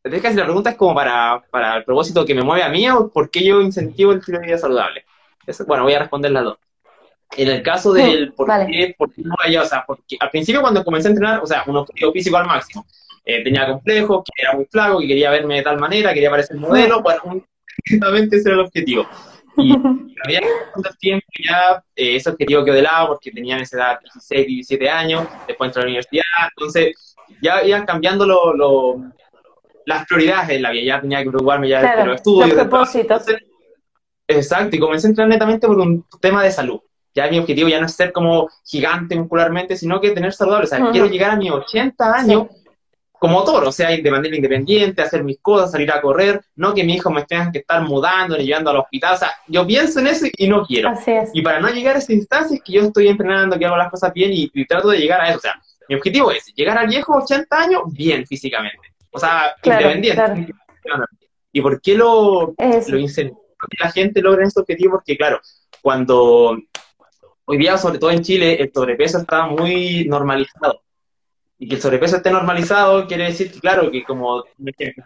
que 0.03 0.35
la 0.35 0.45
pregunta 0.45 0.71
es 0.71 0.77
como 0.77 0.95
para, 0.95 1.43
para 1.51 1.77
el 1.77 1.85
propósito 1.85 2.25
que 2.25 2.35
me 2.35 2.43
mueve 2.43 2.63
a 2.63 2.69
mí 2.69 2.89
o 2.89 3.09
por 3.09 3.31
qué 3.31 3.45
yo 3.45 3.61
incentivo 3.61 4.13
el 4.13 4.19
estilo 4.19 4.41
de 4.41 4.47
vida 4.47 4.59
saludable. 4.59 5.05
bueno, 5.67 5.85
voy 5.85 5.95
a 5.95 6.01
responder 6.01 6.31
las 6.31 6.45
dos. 6.45 6.59
En 7.37 7.49
el 7.49 7.63
caso 7.63 7.93
del 7.93 8.33
por, 8.37 8.47
qué, 8.67 8.95
por 8.97 9.13
qué 9.13 9.23
no 9.23 9.35
o 9.35 9.65
sea, 9.67 9.85
porque 9.87 10.17
al 10.19 10.31
principio 10.31 10.61
cuando 10.61 10.85
comencé 10.85 11.09
a 11.09 11.11
entrenar, 11.11 11.41
o 11.43 11.47
sea, 11.47 11.65
un 11.67 11.77
objetivo 11.77 12.13
físico 12.13 12.37
al 12.37 12.47
máximo, 12.47 12.87
eh, 13.25 13.45
tenía 13.45 13.67
complejo, 13.67 14.25
que 14.25 14.43
era 14.43 14.55
muy 14.55 14.65
flaco, 14.65 15.01
que 15.01 15.07
quería 15.07 15.31
verme 15.31 15.57
de 15.57 15.63
tal 15.63 15.79
manera, 15.79 16.15
quería 16.15 16.31
parecer 16.31 16.57
modelo, 16.57 17.03
bueno, 17.03 17.45
exactamente 17.85 18.37
ese 18.37 18.49
era 18.49 18.61
el 18.61 18.65
objetivo. 18.67 19.07
Y 19.59 19.73
había 20.25 20.41
que 20.41 20.91
tiempo 20.99 21.27
ya 21.47 21.83
eh, 21.95 22.17
ese 22.17 22.31
objetivo 22.31 22.65
quedó 22.65 22.75
de 22.75 22.83
lado 22.83 23.09
porque 23.09 23.31
tenía 23.31 23.57
en 23.57 23.63
esa 23.63 23.77
edad 23.77 24.01
16, 24.01 24.47
17 24.47 24.91
años, 24.91 25.27
después 25.47 25.69
entré 25.69 25.81
a 25.81 25.85
la 25.85 25.89
universidad, 25.89 26.25
entonces 26.57 27.17
ya 27.43 27.63
iban 27.65 27.85
cambiando 27.87 28.27
lo, 28.27 28.97
las 29.85 30.07
prioridades 30.07 30.51
en 30.51 30.63
la 30.63 30.71
vida, 30.71 30.85
ya 30.85 31.01
tenía 31.01 31.23
que 31.23 31.31
preocuparme 31.31 31.69
ya 31.69 31.97
de 31.97 32.05
los 32.05 32.17
estudios. 32.17 32.49
Los 32.49 32.67
propósitos. 32.67 33.25
exacto, 34.27 34.77
y 34.77 34.79
comencé 34.79 35.07
a 35.07 35.11
entrar 35.11 35.29
netamente 35.29 35.67
por 35.67 35.79
un 35.79 36.05
tema 36.21 36.43
de 36.43 36.51
salud. 36.51 36.81
Ya 37.15 37.29
mi 37.29 37.39
objetivo 37.39 37.69
ya 37.69 37.81
no 37.81 37.87
es 37.87 37.95
ser 37.95 38.13
como 38.13 38.49
gigante 38.65 39.17
muscularmente, 39.17 39.77
sino 39.77 40.01
que 40.01 40.11
tener 40.11 40.33
saludable. 40.33 40.67
O 40.67 40.69
sea, 40.69 40.91
quiero 40.93 41.07
llegar 41.07 41.33
a 41.33 41.37
mis 41.37 41.51
80 41.51 42.15
años 42.15 42.47
como 43.19 43.43
toro, 43.45 43.69
o 43.69 43.73
sea, 43.73 43.91
de 43.91 44.11
manera 44.11 44.37
independiente, 44.37 45.03
hacer 45.03 45.25
mis 45.25 45.39
cosas, 45.41 45.73
salir 45.73 45.91
a 45.91 46.01
correr, 46.01 46.41
no 46.55 46.73
que 46.73 46.85
mi 46.85 46.95
hijo 46.95 47.11
me 47.11 47.25
tenga 47.25 47.51
que 47.51 47.59
estar 47.59 47.83
mudando 47.83 48.37
ni 48.37 48.45
llevando 48.45 48.71
al 48.71 48.79
hospital, 48.79 49.15
o 49.15 49.19
sea, 49.19 49.33
yo 49.49 49.67
pienso 49.67 49.99
en 50.01 50.07
eso 50.07 50.27
y 50.37 50.49
no 50.49 50.65
quiero. 50.65 50.93
Y 51.33 51.43
para 51.43 51.61
no 51.61 51.69
llegar 51.69 51.97
a 51.97 51.99
esa 51.99 52.13
instancia 52.13 52.57
es 52.57 52.63
que 52.63 52.73
yo 52.73 52.83
estoy 52.83 53.09
entrenando, 53.09 53.59
que 53.59 53.67
hago 53.67 53.77
las 53.77 53.91
cosas 53.91 54.13
bien 54.13 54.31
y, 54.33 54.49
trato 54.67 54.89
de 54.91 54.99
llegar 54.99 55.21
a 55.21 55.29
eso, 55.29 55.39
o 55.39 55.41
sea, 55.41 55.61
mi 55.89 55.97
objetivo 55.97 56.31
es 56.31 56.47
llegar 56.55 56.79
al 56.79 56.87
viejo 56.87 57.17
80 57.17 57.57
años 57.57 57.83
bien 57.93 58.27
físicamente, 58.27 58.95
o 59.11 59.19
sea, 59.19 59.55
independiente. 59.63 60.55
¿Y 61.51 61.61
por 61.61 61.81
qué 61.81 61.95
lo, 61.95 62.55
lo 62.89 62.99
incentivo? 62.99 63.43
que 63.69 63.85
la 63.85 63.91
gente 63.91 64.23
logra 64.23 64.47
ese 64.47 64.61
objetivo? 64.61 64.93
Porque, 64.93 65.17
claro, 65.17 65.41
cuando 65.83 66.57
hoy 67.47 67.57
día, 67.57 67.77
sobre 67.77 67.99
todo 67.99 68.11
en 68.11 68.23
Chile, 68.23 68.63
el 68.63 68.71
sobrepeso 68.73 69.19
está 69.19 69.47
muy 69.47 70.05
normalizado 70.05 70.83
y 71.59 71.69
que 71.69 71.75
el 71.75 71.81
sobrepeso 71.81 72.17
esté 72.17 72.31
normalizado 72.31 73.07
quiere 73.07 73.25
decir 73.25 73.51
que, 73.51 73.59
claro, 73.59 73.91
que 73.91 74.05
como 74.05 74.45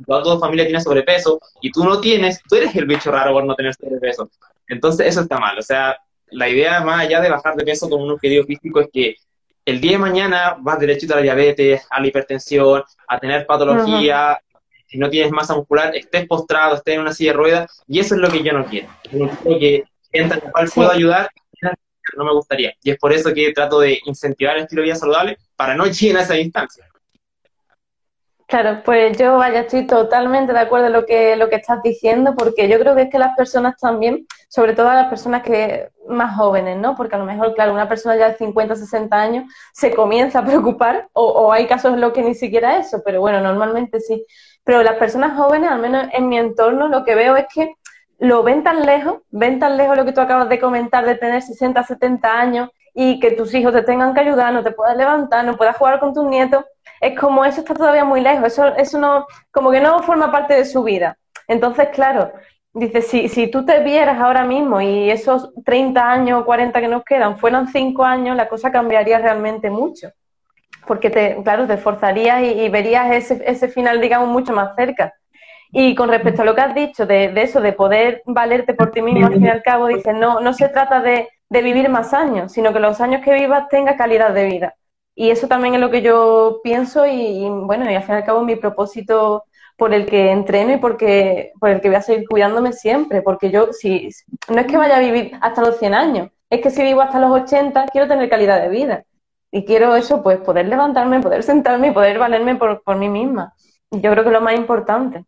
toda 0.07 0.23
tu 0.23 0.39
familia 0.39 0.67
tiene 0.67 0.81
sobrepeso 0.81 1.41
y 1.63 1.71
tú 1.71 1.83
no 1.85 2.01
tienes, 2.01 2.43
tú 2.43 2.57
eres 2.57 2.75
el 2.77 2.85
bicho 2.85 3.11
raro 3.11 3.33
por 3.33 3.45
no 3.45 3.55
tener 3.55 3.75
sobrepeso. 3.75 4.29
Entonces, 4.69 5.07
eso 5.07 5.23
está 5.23 5.39
mal. 5.39 5.59
O 5.59 5.63
sea, 5.63 5.97
la 6.31 6.49
idea 6.49 6.81
más 6.83 7.01
allá 7.01 7.21
de 7.21 7.31
bajar 7.31 7.55
de 7.57 7.65
peso 7.65 7.89
con 7.89 8.03
un 8.03 8.11
objetivo 8.11 8.45
físico 8.45 8.81
es 8.81 8.89
que 8.93 9.17
el 9.65 9.81
día 9.81 9.93
de 9.93 9.99
mañana 9.99 10.57
vas 10.61 10.79
derechito 10.79 11.15
a 11.15 11.17
la 11.17 11.23
diabetes, 11.23 11.87
a 11.89 12.01
la 12.01 12.07
hipertensión, 12.07 12.83
a 13.09 13.19
tener 13.19 13.47
patología, 13.47 14.39
si 14.87 14.99
no 14.99 15.09
tienes 15.09 15.33
masa 15.33 15.55
muscular, 15.55 15.97
estés 15.97 16.27
postrado, 16.27 16.75
estés 16.77 16.97
en 16.97 17.01
una 17.01 17.15
silla 17.15 17.31
de 17.33 17.37
ruedas, 17.39 17.83
y 17.89 18.01
eso 18.01 18.15
es 18.15 18.21
lo 18.21 18.29
que 18.29 18.43
yo 18.43 18.53
no 18.53 18.67
quiero. 18.67 18.89
Yo 19.11 19.31
quiero 19.43 19.59
que 19.59 19.85
al 20.13 20.43
cual 20.51 20.71
puedo 20.75 20.91
ayudar 20.91 21.31
no 22.17 22.25
me 22.25 22.33
gustaría. 22.33 22.73
Y 22.83 22.91
es 22.91 22.99
por 22.99 23.13
eso 23.13 23.33
que 23.33 23.53
trato 23.53 23.81
de 23.81 24.01
incentivar 24.05 24.57
el 24.57 24.63
estilo 24.63 24.83
de 24.83 24.87
vida 24.87 24.97
saludable 24.97 25.39
para 25.57 25.75
no 25.75 25.87
llegar 25.87 26.21
a 26.21 26.25
esa 26.25 26.35
distancia. 26.35 26.85
Claro, 28.53 28.83
pues 28.85 29.17
yo 29.17 29.39
vaya, 29.39 29.61
estoy 29.61 29.87
totalmente 29.87 30.53
de 30.53 30.59
acuerdo 30.59 30.89
en 30.89 30.93
lo 30.93 31.07
que, 31.07 31.37
lo 31.37 31.49
que 31.49 31.57
estás 31.57 31.83
diciendo, 31.83 32.35
porque 32.37 32.69
yo 32.69 32.79
creo 32.79 32.95
que 32.95 33.03
es 33.03 33.11
que 33.11 33.19
las 33.19 33.35
personas 33.35 33.79
también, 33.81 34.27
sobre 34.51 34.75
todo 34.75 34.93
las 34.93 35.09
personas 35.09 35.43
que 35.43 35.89
más 36.07 36.37
jóvenes, 36.37 36.77
¿no? 36.77 36.95
Porque 36.95 37.15
a 37.15 37.19
lo 37.19 37.25
mejor, 37.25 37.55
claro, 37.55 37.73
una 37.73 37.89
persona 37.89 38.15
ya 38.15 38.29
de 38.29 38.37
50, 38.37 38.77
60 38.77 39.17
años 39.17 39.45
se 39.73 39.95
comienza 39.95 40.41
a 40.41 40.45
preocupar, 40.45 41.09
o, 41.15 41.25
o 41.25 41.51
hay 41.51 41.67
casos 41.67 41.95
en 41.95 42.03
los 42.03 42.13
que 42.13 42.23
ni 42.23 42.35
siquiera 42.35 42.77
eso, 42.77 43.01
pero 43.03 43.23
bueno, 43.23 43.41
normalmente 43.41 44.01
sí. 44.01 44.23
Pero 44.65 44.83
las 44.83 44.97
personas 44.97 45.35
jóvenes, 45.35 45.71
al 45.71 45.81
menos 45.81 46.09
en 46.13 46.29
mi 46.29 46.37
entorno, 46.37 46.89
lo 46.89 47.05
que 47.05 47.15
veo 47.15 47.37
es 47.37 47.47
que 47.55 47.73
lo 48.23 48.45
ven 48.45 48.63
tan 48.63 48.87
lejos, 48.87 49.17
ven 49.31 49.59
tan 49.59 49.77
lejos 49.77 49.97
lo 49.97 50.05
que 50.05 50.13
tú 50.13 50.21
acabas 50.21 50.49
de 50.49 50.61
comentar 50.61 51.05
de 51.05 51.17
tener 51.17 51.43
60, 51.43 51.83
70 51.83 52.33
años 52.33 52.71
y 52.95 53.19
que 53.19 53.33
tus 53.33 53.53
hijos 53.53 53.73
te 53.73 53.83
tengan 53.83 54.15
que 54.15 54.21
ayudar, 54.21 54.53
no 54.55 54.63
te 54.63 54.71
puedas 54.71 54.97
levantar, 54.97 55.45
no 55.45 55.57
puedas 55.57 55.77
jugar 55.77 55.99
con 55.99 56.15
tus 56.15 56.25
nietos, 56.25 56.65
es 57.01 57.19
como 57.19 57.45
eso 57.45 57.63
está 57.63 57.75
todavía 57.75 58.05
muy 58.05 58.21
lejos, 58.21 58.47
eso, 58.47 58.77
eso 58.77 58.97
no, 59.01 59.27
como 59.51 59.73
que 59.73 59.81
no 59.81 60.05
forma 60.05 60.31
parte 60.31 60.55
de 60.55 60.65
su 60.65 60.85
vida. 60.85 61.19
Entonces, 61.49 61.89
claro, 61.89 62.31
dice, 62.73 63.03
si, 63.03 63.29
si 63.29 63.49
tú 63.49 63.65
te 63.67 63.81
vieras 63.81 64.21
ahora 64.21 64.45
mismo 64.45 64.81
y 64.81 65.11
esos 65.11 65.53
30 65.65 66.09
años 66.09 66.43
o 66.43 66.45
40 66.45 66.81
que 66.81 66.87
nos 66.87 67.03
quedan 67.03 67.39
fueran 67.39 67.67
5 67.67 68.05
años, 68.05 68.37
la 68.37 68.49
cosa 68.49 68.71
cambiaría 68.71 69.19
realmente 69.19 69.69
mucho. 69.69 70.13
Porque, 70.87 71.11
te, 71.11 71.43
claro, 71.43 71.67
te 71.67 71.75
esforzarías 71.75 72.41
y, 72.43 72.53
y 72.53 72.69
verías 72.69 73.11
ese, 73.11 73.43
ese 73.45 73.67
final, 73.67 74.01
digamos, 74.01 74.29
mucho 74.29 74.53
más 74.53 74.77
cerca. 74.77 75.13
Y 75.75 75.95
con 75.95 76.11
respecto 76.11 76.43
a 76.43 76.45
lo 76.45 76.55
que 76.55 76.61
has 76.61 76.75
dicho 76.75 77.07
de, 77.07 77.33
eso, 77.37 77.63
de 77.63 77.73
poder 77.73 78.23
valerte 78.27 78.75
por 78.75 78.91
ti 78.91 79.01
mismo, 79.01 79.27
al 79.27 79.33
fin 79.33 79.47
y 79.47 79.49
al 79.49 79.63
cabo, 79.63 79.87
dices, 79.87 80.15
no, 80.15 80.39
no 80.41 80.53
se 80.53 80.69
trata 80.69 81.01
de, 81.01 81.29
vivir 81.49 81.89
más 81.89 82.15
años, 82.15 82.53
sino 82.53 82.73
que 82.73 82.81
los 82.81 83.01
años 83.01 83.23
que 83.25 83.33
vivas 83.33 83.69
tengas 83.69 83.97
calidad 83.97 84.35
de 84.35 84.47
vida. 84.47 84.75
Y 85.15 85.31
eso 85.31 85.49
también 85.49 85.75
es 85.75 85.81
lo 85.81 85.91
que 85.91 86.03
yo 86.03 86.61
pienso 86.63 87.07
y, 87.07 87.47
bueno, 87.49 87.91
y 87.91 87.95
al 87.95 88.03
fin 88.03 88.15
y 88.15 88.19
al 88.19 88.25
cabo 88.25 88.43
mi 88.43 88.57
propósito 88.57 89.45
por 89.77 89.95
el 89.95 90.07
que 90.07 90.31
entreno 90.31 90.75
y 90.75 90.77
porque, 90.79 91.53
por 91.59 91.71
el 91.71 91.81
que 91.81 91.89
voy 91.89 91.97
a 91.97 92.03
seguir 92.03 92.29
cuidándome 92.29 92.73
siempre, 92.73 93.23
porque 93.23 93.51
yo 93.51 93.73
si 93.73 94.09
no 94.49 94.61
es 94.61 94.67
que 94.67 94.77
vaya 94.77 94.97
a 94.97 95.01
vivir 95.01 95.33
hasta 95.41 95.63
los 95.63 95.79
100 95.79 95.95
años, 95.95 96.31
es 96.51 96.61
que 96.61 96.71
si 96.71 96.83
vivo 96.83 97.01
hasta 97.01 97.19
los 97.19 97.31
80 97.31 97.87
quiero 97.93 98.09
tener 98.09 98.29
calidad 98.29 98.61
de 98.61 98.69
vida 98.69 99.05
y 99.51 99.65
quiero 99.65 99.97
eso, 99.97 100.23
pues 100.23 100.39
poder 100.39 100.67
levantarme, 100.69 101.21
poder 101.21 101.43
sentarme 101.43 101.89
y 101.89 101.91
poder 101.93 102.19
valerme 102.19 102.57
por, 102.57 102.83
por 102.83 102.97
mí 102.97 103.09
misma. 103.09 103.55
Yo 103.91 104.11
creo 104.11 104.23
que 104.23 104.31
es 104.31 104.35
lo 104.35 104.41
más 104.41 104.55
importante. 104.55 105.25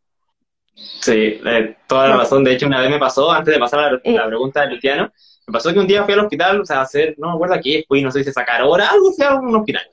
Sí, 0.74 1.40
eh, 1.44 1.76
toda 1.86 2.08
la 2.08 2.16
razón. 2.16 2.42
De 2.44 2.52
hecho, 2.52 2.66
una 2.66 2.80
vez 2.80 2.90
me 2.90 2.98
pasó, 2.98 3.30
antes 3.30 3.54
de 3.54 3.60
pasar 3.60 3.80
a 3.80 3.92
la, 3.92 4.26
pregunta 4.26 4.62
de 4.62 4.74
Luciano, 4.74 5.12
me 5.46 5.52
pasó 5.52 5.72
que 5.72 5.78
un 5.78 5.86
día 5.86 6.04
fui 6.04 6.14
al 6.14 6.20
hospital, 6.20 6.60
o 6.60 6.64
sea, 6.64 6.78
a 6.78 6.82
hacer, 6.82 7.14
no 7.18 7.28
me 7.28 7.34
acuerdo 7.34 7.56
qué, 7.62 7.84
fui, 7.86 8.02
no 8.02 8.10
sé 8.10 8.24
si 8.24 8.32
sacar 8.32 8.62
hora, 8.62 8.88
algo, 8.88 9.12
fui 9.12 9.24
a 9.24 9.34
un 9.34 9.54
hospital. 9.54 9.84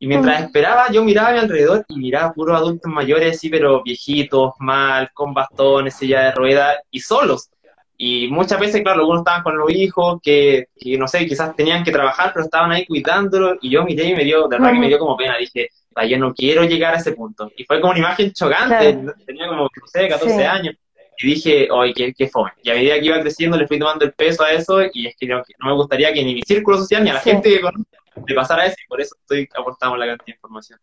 Y 0.00 0.06
mientras 0.06 0.42
esperaba, 0.42 0.92
yo 0.92 1.02
miraba 1.02 1.30
a 1.30 1.32
mi 1.32 1.38
alrededor 1.40 1.84
y 1.88 1.96
miraba 1.98 2.32
puros 2.32 2.56
adultos 2.56 2.92
mayores, 2.92 3.40
sí, 3.40 3.48
pero 3.48 3.82
viejitos, 3.82 4.52
mal, 4.60 5.10
con 5.12 5.34
bastones, 5.34 5.94
silla 5.94 6.20
de 6.22 6.32
ruedas 6.32 6.76
y 6.90 7.00
solos. 7.00 7.50
Y 7.96 8.28
muchas 8.28 8.60
veces, 8.60 8.80
claro, 8.82 9.00
algunos 9.00 9.22
estaban 9.22 9.42
con 9.42 9.58
los 9.58 9.68
hijos 9.72 10.20
que, 10.22 10.68
que, 10.78 10.96
no 10.96 11.08
sé, 11.08 11.26
quizás 11.26 11.56
tenían 11.56 11.82
que 11.82 11.90
trabajar, 11.90 12.30
pero 12.32 12.44
estaban 12.44 12.70
ahí 12.70 12.86
cuidándolo. 12.86 13.56
Y 13.60 13.70
yo 13.70 13.82
miré 13.82 14.04
y 14.04 14.14
me 14.14 14.22
dio, 14.22 14.46
de 14.46 14.56
verdad 14.56 14.72
que 14.72 14.78
me 14.78 14.86
dio 14.86 15.00
como 15.00 15.16
pena. 15.16 15.36
Dije, 15.36 15.70
yo 16.06 16.18
no 16.18 16.34
quiero 16.34 16.64
llegar 16.64 16.94
a 16.94 16.98
ese 16.98 17.12
punto. 17.12 17.50
Y 17.56 17.64
fue 17.64 17.80
como 17.80 17.92
una 17.92 18.00
imagen 18.00 18.32
chocante, 18.32 18.98
tenía 19.26 19.48
como, 19.48 19.62
no 19.62 19.86
sé, 19.86 20.08
14 20.08 20.46
años. 20.46 20.74
Y 21.20 21.26
dije, 21.26 21.68
oye, 21.70 21.92
qué, 21.94 22.14
qué 22.14 22.28
fome. 22.28 22.52
Y 22.62 22.70
a 22.70 22.74
medida 22.74 22.94
que 22.94 23.06
iba 23.06 23.20
creciendo 23.20 23.56
le 23.56 23.66
fui 23.66 23.78
tomando 23.78 24.04
el 24.04 24.12
peso 24.12 24.44
a 24.44 24.52
eso 24.52 24.80
y 24.92 25.08
es 25.08 25.16
que 25.16 25.26
no, 25.26 25.42
me 25.64 25.72
gustaría 25.72 26.12
que 26.12 26.24
ni 26.24 26.34
mi 26.34 26.42
círculo 26.42 26.78
social 26.78 27.02
ni 27.02 27.10
a 27.10 27.14
la 27.14 27.20
gente 27.20 27.50
que 27.50 27.60
conozco 27.60 27.98
le 28.26 28.34
pasara 28.34 28.66
eso 28.66 28.76
y 28.84 28.88
por 28.88 29.00
eso 29.00 29.16
estoy 29.20 29.48
aportando 29.56 29.96
la 29.96 30.06
cantidad 30.06 30.26
de 30.26 30.32
información. 30.32 30.78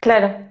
Claro. 0.00 0.48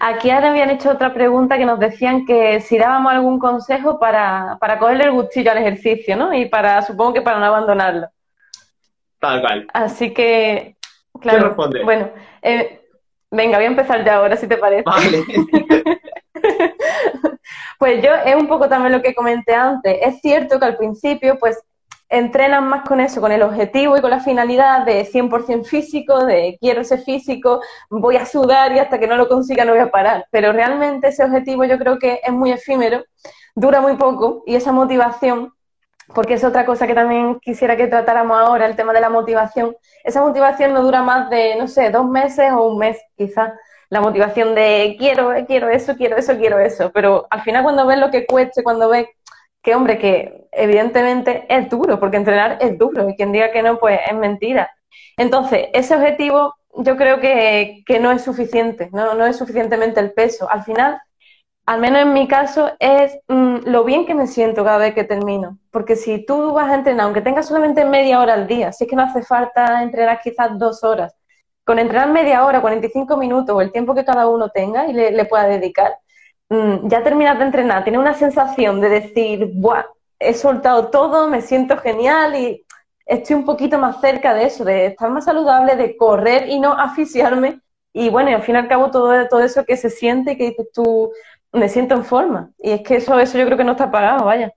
Aquí 0.00 0.30
ahora 0.30 0.50
habían 0.50 0.70
hecho 0.70 0.90
otra 0.90 1.12
pregunta 1.12 1.58
que 1.58 1.66
nos 1.66 1.78
decían 1.78 2.24
que 2.24 2.60
si 2.60 2.78
dábamos 2.78 3.12
algún 3.12 3.38
consejo 3.38 3.98
para, 3.98 4.56
para 4.60 4.78
cogerle 4.78 5.04
el 5.04 5.12
gustillo 5.12 5.50
al 5.50 5.58
ejercicio, 5.58 6.16
¿no? 6.16 6.32
Y 6.32 6.46
para, 6.46 6.80
supongo 6.82 7.14
que 7.14 7.22
para 7.22 7.38
no 7.38 7.46
abandonarlo. 7.46 8.08
Tal 9.18 9.40
cual. 9.40 9.66
Así 9.74 10.14
que, 10.14 10.76
claro. 11.20 11.54
Bueno, 11.84 12.10
eh, 12.40 12.83
Venga, 13.34 13.58
voy 13.58 13.64
a 13.64 13.68
empezar 13.68 14.04
ya 14.04 14.16
ahora, 14.16 14.36
si 14.36 14.46
te 14.46 14.56
parece. 14.56 14.84
Vale. 14.84 15.24
pues 17.78 18.02
yo, 18.02 18.14
es 18.14 18.36
un 18.36 18.46
poco 18.46 18.68
también 18.68 18.92
lo 18.92 19.02
que 19.02 19.14
comenté 19.14 19.54
antes. 19.54 19.98
Es 20.00 20.20
cierto 20.20 20.58
que 20.58 20.66
al 20.66 20.76
principio, 20.76 21.36
pues, 21.38 21.60
entrenan 22.08 22.68
más 22.68 22.86
con 22.86 23.00
eso, 23.00 23.20
con 23.20 23.32
el 23.32 23.42
objetivo 23.42 23.96
y 23.96 24.00
con 24.00 24.10
la 24.10 24.20
finalidad 24.20 24.84
de 24.84 25.04
100% 25.04 25.64
físico, 25.64 26.24
de 26.24 26.56
quiero 26.60 26.84
ser 26.84 27.00
físico, 27.00 27.60
voy 27.90 28.16
a 28.16 28.26
sudar 28.26 28.72
y 28.72 28.78
hasta 28.78 29.00
que 29.00 29.08
no 29.08 29.16
lo 29.16 29.26
consiga 29.26 29.64
no 29.64 29.72
voy 29.72 29.80
a 29.80 29.90
parar. 29.90 30.26
Pero 30.30 30.52
realmente 30.52 31.08
ese 31.08 31.24
objetivo 31.24 31.64
yo 31.64 31.76
creo 31.76 31.98
que 31.98 32.20
es 32.22 32.32
muy 32.32 32.52
efímero, 32.52 33.02
dura 33.56 33.80
muy 33.80 33.96
poco 33.96 34.44
y 34.46 34.54
esa 34.54 34.70
motivación 34.70 35.53
porque 36.14 36.34
es 36.34 36.44
otra 36.44 36.66
cosa 36.66 36.86
que 36.86 36.94
también 36.94 37.38
quisiera 37.40 37.76
que 37.76 37.86
tratáramos 37.86 38.38
ahora, 38.38 38.66
el 38.66 38.76
tema 38.76 38.92
de 38.92 39.00
la 39.00 39.10
motivación. 39.10 39.76
Esa 40.02 40.20
motivación 40.20 40.74
no 40.74 40.82
dura 40.82 41.02
más 41.02 41.30
de, 41.30 41.56
no 41.56 41.68
sé, 41.68 41.90
dos 41.90 42.06
meses 42.06 42.52
o 42.52 42.68
un 42.68 42.78
mes, 42.78 43.00
quizás. 43.16 43.52
La 43.90 44.00
motivación 44.00 44.54
de 44.54 44.96
quiero, 44.98 45.32
quiero 45.46 45.68
eso, 45.68 45.94
quiero 45.96 46.16
eso, 46.16 46.36
quiero 46.36 46.58
eso. 46.58 46.90
Pero 46.92 47.26
al 47.30 47.42
final 47.42 47.62
cuando 47.62 47.86
ves 47.86 47.98
lo 47.98 48.10
que 48.10 48.26
cueste, 48.26 48.62
cuando 48.62 48.88
ves 48.88 49.06
que, 49.62 49.74
hombre, 49.74 49.98
que 49.98 50.46
evidentemente 50.52 51.46
es 51.48 51.68
duro, 51.70 51.98
porque 51.98 52.18
entrenar 52.18 52.58
es 52.60 52.78
duro, 52.78 53.08
y 53.08 53.16
quien 53.16 53.32
diga 53.32 53.50
que 53.50 53.62
no, 53.62 53.78
pues 53.78 53.98
es 54.06 54.14
mentira. 54.14 54.70
Entonces, 55.16 55.68
ese 55.72 55.94
objetivo 55.94 56.54
yo 56.76 56.96
creo 56.96 57.20
que, 57.20 57.82
que 57.86 58.00
no 58.00 58.10
es 58.10 58.22
suficiente, 58.22 58.90
no, 58.92 59.14
no 59.14 59.26
es 59.26 59.36
suficientemente 59.36 60.00
el 60.00 60.12
peso. 60.12 60.50
Al 60.50 60.64
final, 60.64 61.00
al 61.66 61.80
menos 61.80 62.02
en 62.02 62.12
mi 62.12 62.28
caso, 62.28 62.72
es 62.78 63.18
mm, 63.28 63.66
lo 63.66 63.84
bien 63.84 64.06
que 64.06 64.14
me 64.14 64.26
siento 64.26 64.64
cada 64.64 64.78
vez 64.78 64.94
que 64.94 65.04
termino. 65.04 65.58
Porque 65.70 65.96
si 65.96 66.24
tú 66.24 66.52
vas 66.52 66.70
a 66.70 66.74
entrenar, 66.74 67.06
aunque 67.06 67.22
tengas 67.22 67.46
solamente 67.46 67.84
media 67.84 68.20
hora 68.20 68.34
al 68.34 68.46
día, 68.46 68.72
si 68.72 68.84
es 68.84 68.90
que 68.90 68.96
no 68.96 69.02
hace 69.02 69.22
falta 69.22 69.82
entrenar 69.82 70.20
quizás 70.22 70.58
dos 70.58 70.84
horas, 70.84 71.14
con 71.64 71.78
entrenar 71.78 72.10
media 72.10 72.44
hora, 72.44 72.60
45 72.60 73.16
minutos 73.16 73.56
o 73.56 73.60
el 73.62 73.72
tiempo 73.72 73.94
que 73.94 74.04
cada 74.04 74.28
uno 74.28 74.50
tenga 74.50 74.86
y 74.86 74.92
le, 74.92 75.24
pueda 75.24 75.46
dedicar, 75.46 75.96
mm, 76.50 76.88
ya 76.88 77.02
terminas 77.02 77.38
de 77.38 77.44
entrenar, 77.46 77.84
tienes 77.84 78.00
una 78.00 78.14
sensación 78.14 78.80
de 78.80 78.88
decir, 78.90 79.50
Buah, 79.54 79.84
he 80.18 80.34
soltado 80.34 80.88
todo, 80.90 81.28
me 81.28 81.40
siento 81.40 81.78
genial 81.78 82.36
y 82.36 82.64
estoy 83.06 83.36
un 83.36 83.44
poquito 83.44 83.78
más 83.78 84.00
cerca 84.00 84.34
de 84.34 84.44
eso, 84.46 84.64
de 84.64 84.86
estar 84.86 85.10
más 85.10 85.24
saludable, 85.24 85.76
de 85.76 85.96
correr 85.96 86.48
y 86.48 86.60
no 86.60 86.72
asfixiarme. 86.78 87.60
Y 87.92 88.10
bueno, 88.10 88.30
y 88.30 88.34
al 88.34 88.42
fin 88.42 88.56
y 88.56 88.58
al 88.58 88.68
cabo 88.68 88.90
todo, 88.90 89.28
todo 89.28 89.40
eso 89.40 89.64
que 89.64 89.76
se 89.76 89.88
siente, 89.88 90.36
que 90.36 90.50
dices 90.50 90.66
tú, 90.74 91.12
me 91.54 91.68
siento 91.68 91.94
en 91.94 92.04
forma. 92.04 92.50
Y 92.58 92.70
es 92.72 92.82
que 92.82 92.96
eso, 92.96 93.18
eso 93.18 93.38
yo 93.38 93.46
creo 93.46 93.56
que 93.56 93.64
no 93.64 93.72
está 93.72 93.90
pagado, 93.90 94.24
vaya. 94.26 94.52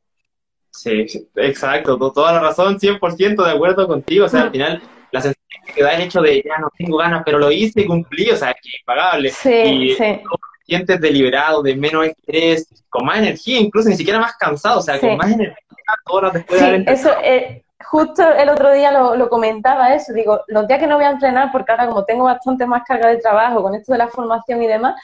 Sí, 0.72 1.06
exacto, 1.36 1.98
toda 2.12 2.34
la 2.34 2.40
razón, 2.40 2.78
100% 2.80 3.44
de 3.44 3.52
acuerdo 3.52 3.88
contigo. 3.88 4.26
O 4.26 4.30
sea, 4.30 4.42
al 4.42 4.52
final, 4.52 4.82
la 5.12 5.22
sensación 5.22 5.76
te 5.76 5.84
da 5.84 5.94
el 5.94 6.02
hecho 6.02 6.22
de 6.22 6.44
ya 6.44 6.58
no 6.60 6.70
tengo 6.78 6.98
ganas, 6.98 7.24
pero 7.26 7.40
lo 7.40 7.52
hice 7.52 7.82
y 7.82 7.86
cumplí, 7.86 8.30
o 8.30 8.36
sea, 8.36 8.52
es 8.52 8.58
que 8.62 8.70
es 8.70 8.84
pagable. 8.86 9.30
Sí, 9.30 9.50
y 9.54 9.96
sí. 9.96 10.22
sientes 10.66 11.00
deliberado, 11.00 11.64
de 11.64 11.76
menos 11.76 12.06
estrés, 12.06 12.68
con 12.90 13.06
más 13.06 13.20
energía, 13.20 13.60
incluso 13.60 13.90
ni 13.90 13.96
siquiera 13.96 14.20
más 14.20 14.36
cansado, 14.38 14.80
o 14.80 14.82
sea, 14.82 14.96
Sí. 15.00 15.08
con 15.08 15.18
más 15.18 15.32
energía 15.32 15.58
horas 16.10 16.34
después 16.34 16.60
Sí, 16.60 16.66
de 16.66 16.72
haber 16.76 16.90
eso, 16.90 17.12
eh, 17.24 17.64
justo 17.86 18.22
el 18.34 18.50
otro 18.50 18.74
día 18.74 18.92
lo, 18.92 19.16
lo 19.16 19.30
comentaba 19.30 19.94
eso, 19.94 20.14
digo, 20.14 20.42
los 20.48 20.68
días 20.68 20.80
que 20.80 20.88
no 20.88 20.96
voy 20.96 21.06
a 21.06 21.12
entrenar, 21.12 21.52
porque 21.52 21.72
ahora 21.72 21.88
como 21.88 22.06
tengo 22.06 22.26
bastante 22.26 22.66
más 22.66 22.84
carga 22.86 23.08
de 23.10 23.18
trabajo 23.18 23.62
con 23.64 23.74
esto 23.76 23.94
de 23.94 23.98
la 24.00 24.08
formación 24.10 24.62
y 24.62 24.68
demás, 24.68 24.96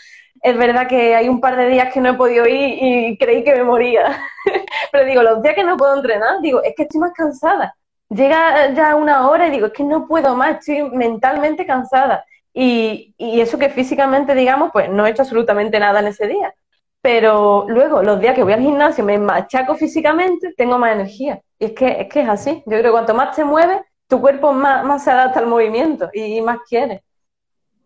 es 0.43 0.57
verdad 0.57 0.87
que 0.87 1.15
hay 1.15 1.29
un 1.29 1.39
par 1.39 1.55
de 1.55 1.69
días 1.69 1.91
que 1.93 2.01
no 2.01 2.09
he 2.09 2.13
podido 2.15 2.45
ir 2.45 2.77
y 2.81 3.17
creí 3.17 3.45
que 3.45 3.55
me 3.55 3.63
moría. 3.63 4.21
Pero 4.91 5.05
digo, 5.05 5.23
los 5.23 5.41
días 5.41 5.55
que 5.55 5.63
no 5.63 5.77
puedo 5.77 5.95
entrenar, 5.95 6.41
digo, 6.41 6.61
es 6.61 6.73
que 6.75 6.83
estoy 6.83 6.99
más 6.99 7.13
cansada. 7.13 7.73
Llega 8.09 8.71
ya 8.73 8.95
una 8.95 9.29
hora 9.29 9.47
y 9.47 9.51
digo, 9.51 9.67
es 9.67 9.73
que 9.73 9.85
no 9.85 10.05
puedo 10.05 10.35
más, 10.35 10.59
estoy 10.59 10.83
mentalmente 10.89 11.65
cansada. 11.65 12.25
Y, 12.53 13.15
y 13.17 13.39
eso 13.39 13.57
que 13.57 13.69
físicamente, 13.69 14.35
digamos, 14.35 14.71
pues 14.73 14.89
no 14.89 15.07
he 15.07 15.11
hecho 15.11 15.21
absolutamente 15.21 15.79
nada 15.79 16.01
en 16.01 16.07
ese 16.07 16.27
día. 16.27 16.53
Pero 17.01 17.65
luego, 17.69 18.03
los 18.03 18.19
días 18.19 18.35
que 18.35 18.43
voy 18.43 18.53
al 18.53 18.61
gimnasio, 18.61 19.03
me 19.05 19.17
machaco 19.17 19.75
físicamente, 19.75 20.53
tengo 20.57 20.77
más 20.77 20.91
energía. 20.91 21.41
Y 21.57 21.65
es 21.65 21.71
que 21.71 22.01
es, 22.01 22.09
que 22.09 22.21
es 22.21 22.29
así. 22.29 22.63
Yo 22.65 22.77
creo 22.77 22.83
que 22.83 22.91
cuanto 22.91 23.13
más 23.13 23.33
te 23.33 23.45
mueves, 23.45 23.79
tu 24.09 24.19
cuerpo 24.19 24.51
más, 24.51 24.83
más 24.83 25.05
se 25.05 25.11
adapta 25.11 25.39
al 25.39 25.47
movimiento 25.47 26.09
y 26.13 26.41
más 26.41 26.59
quiere. 26.67 27.01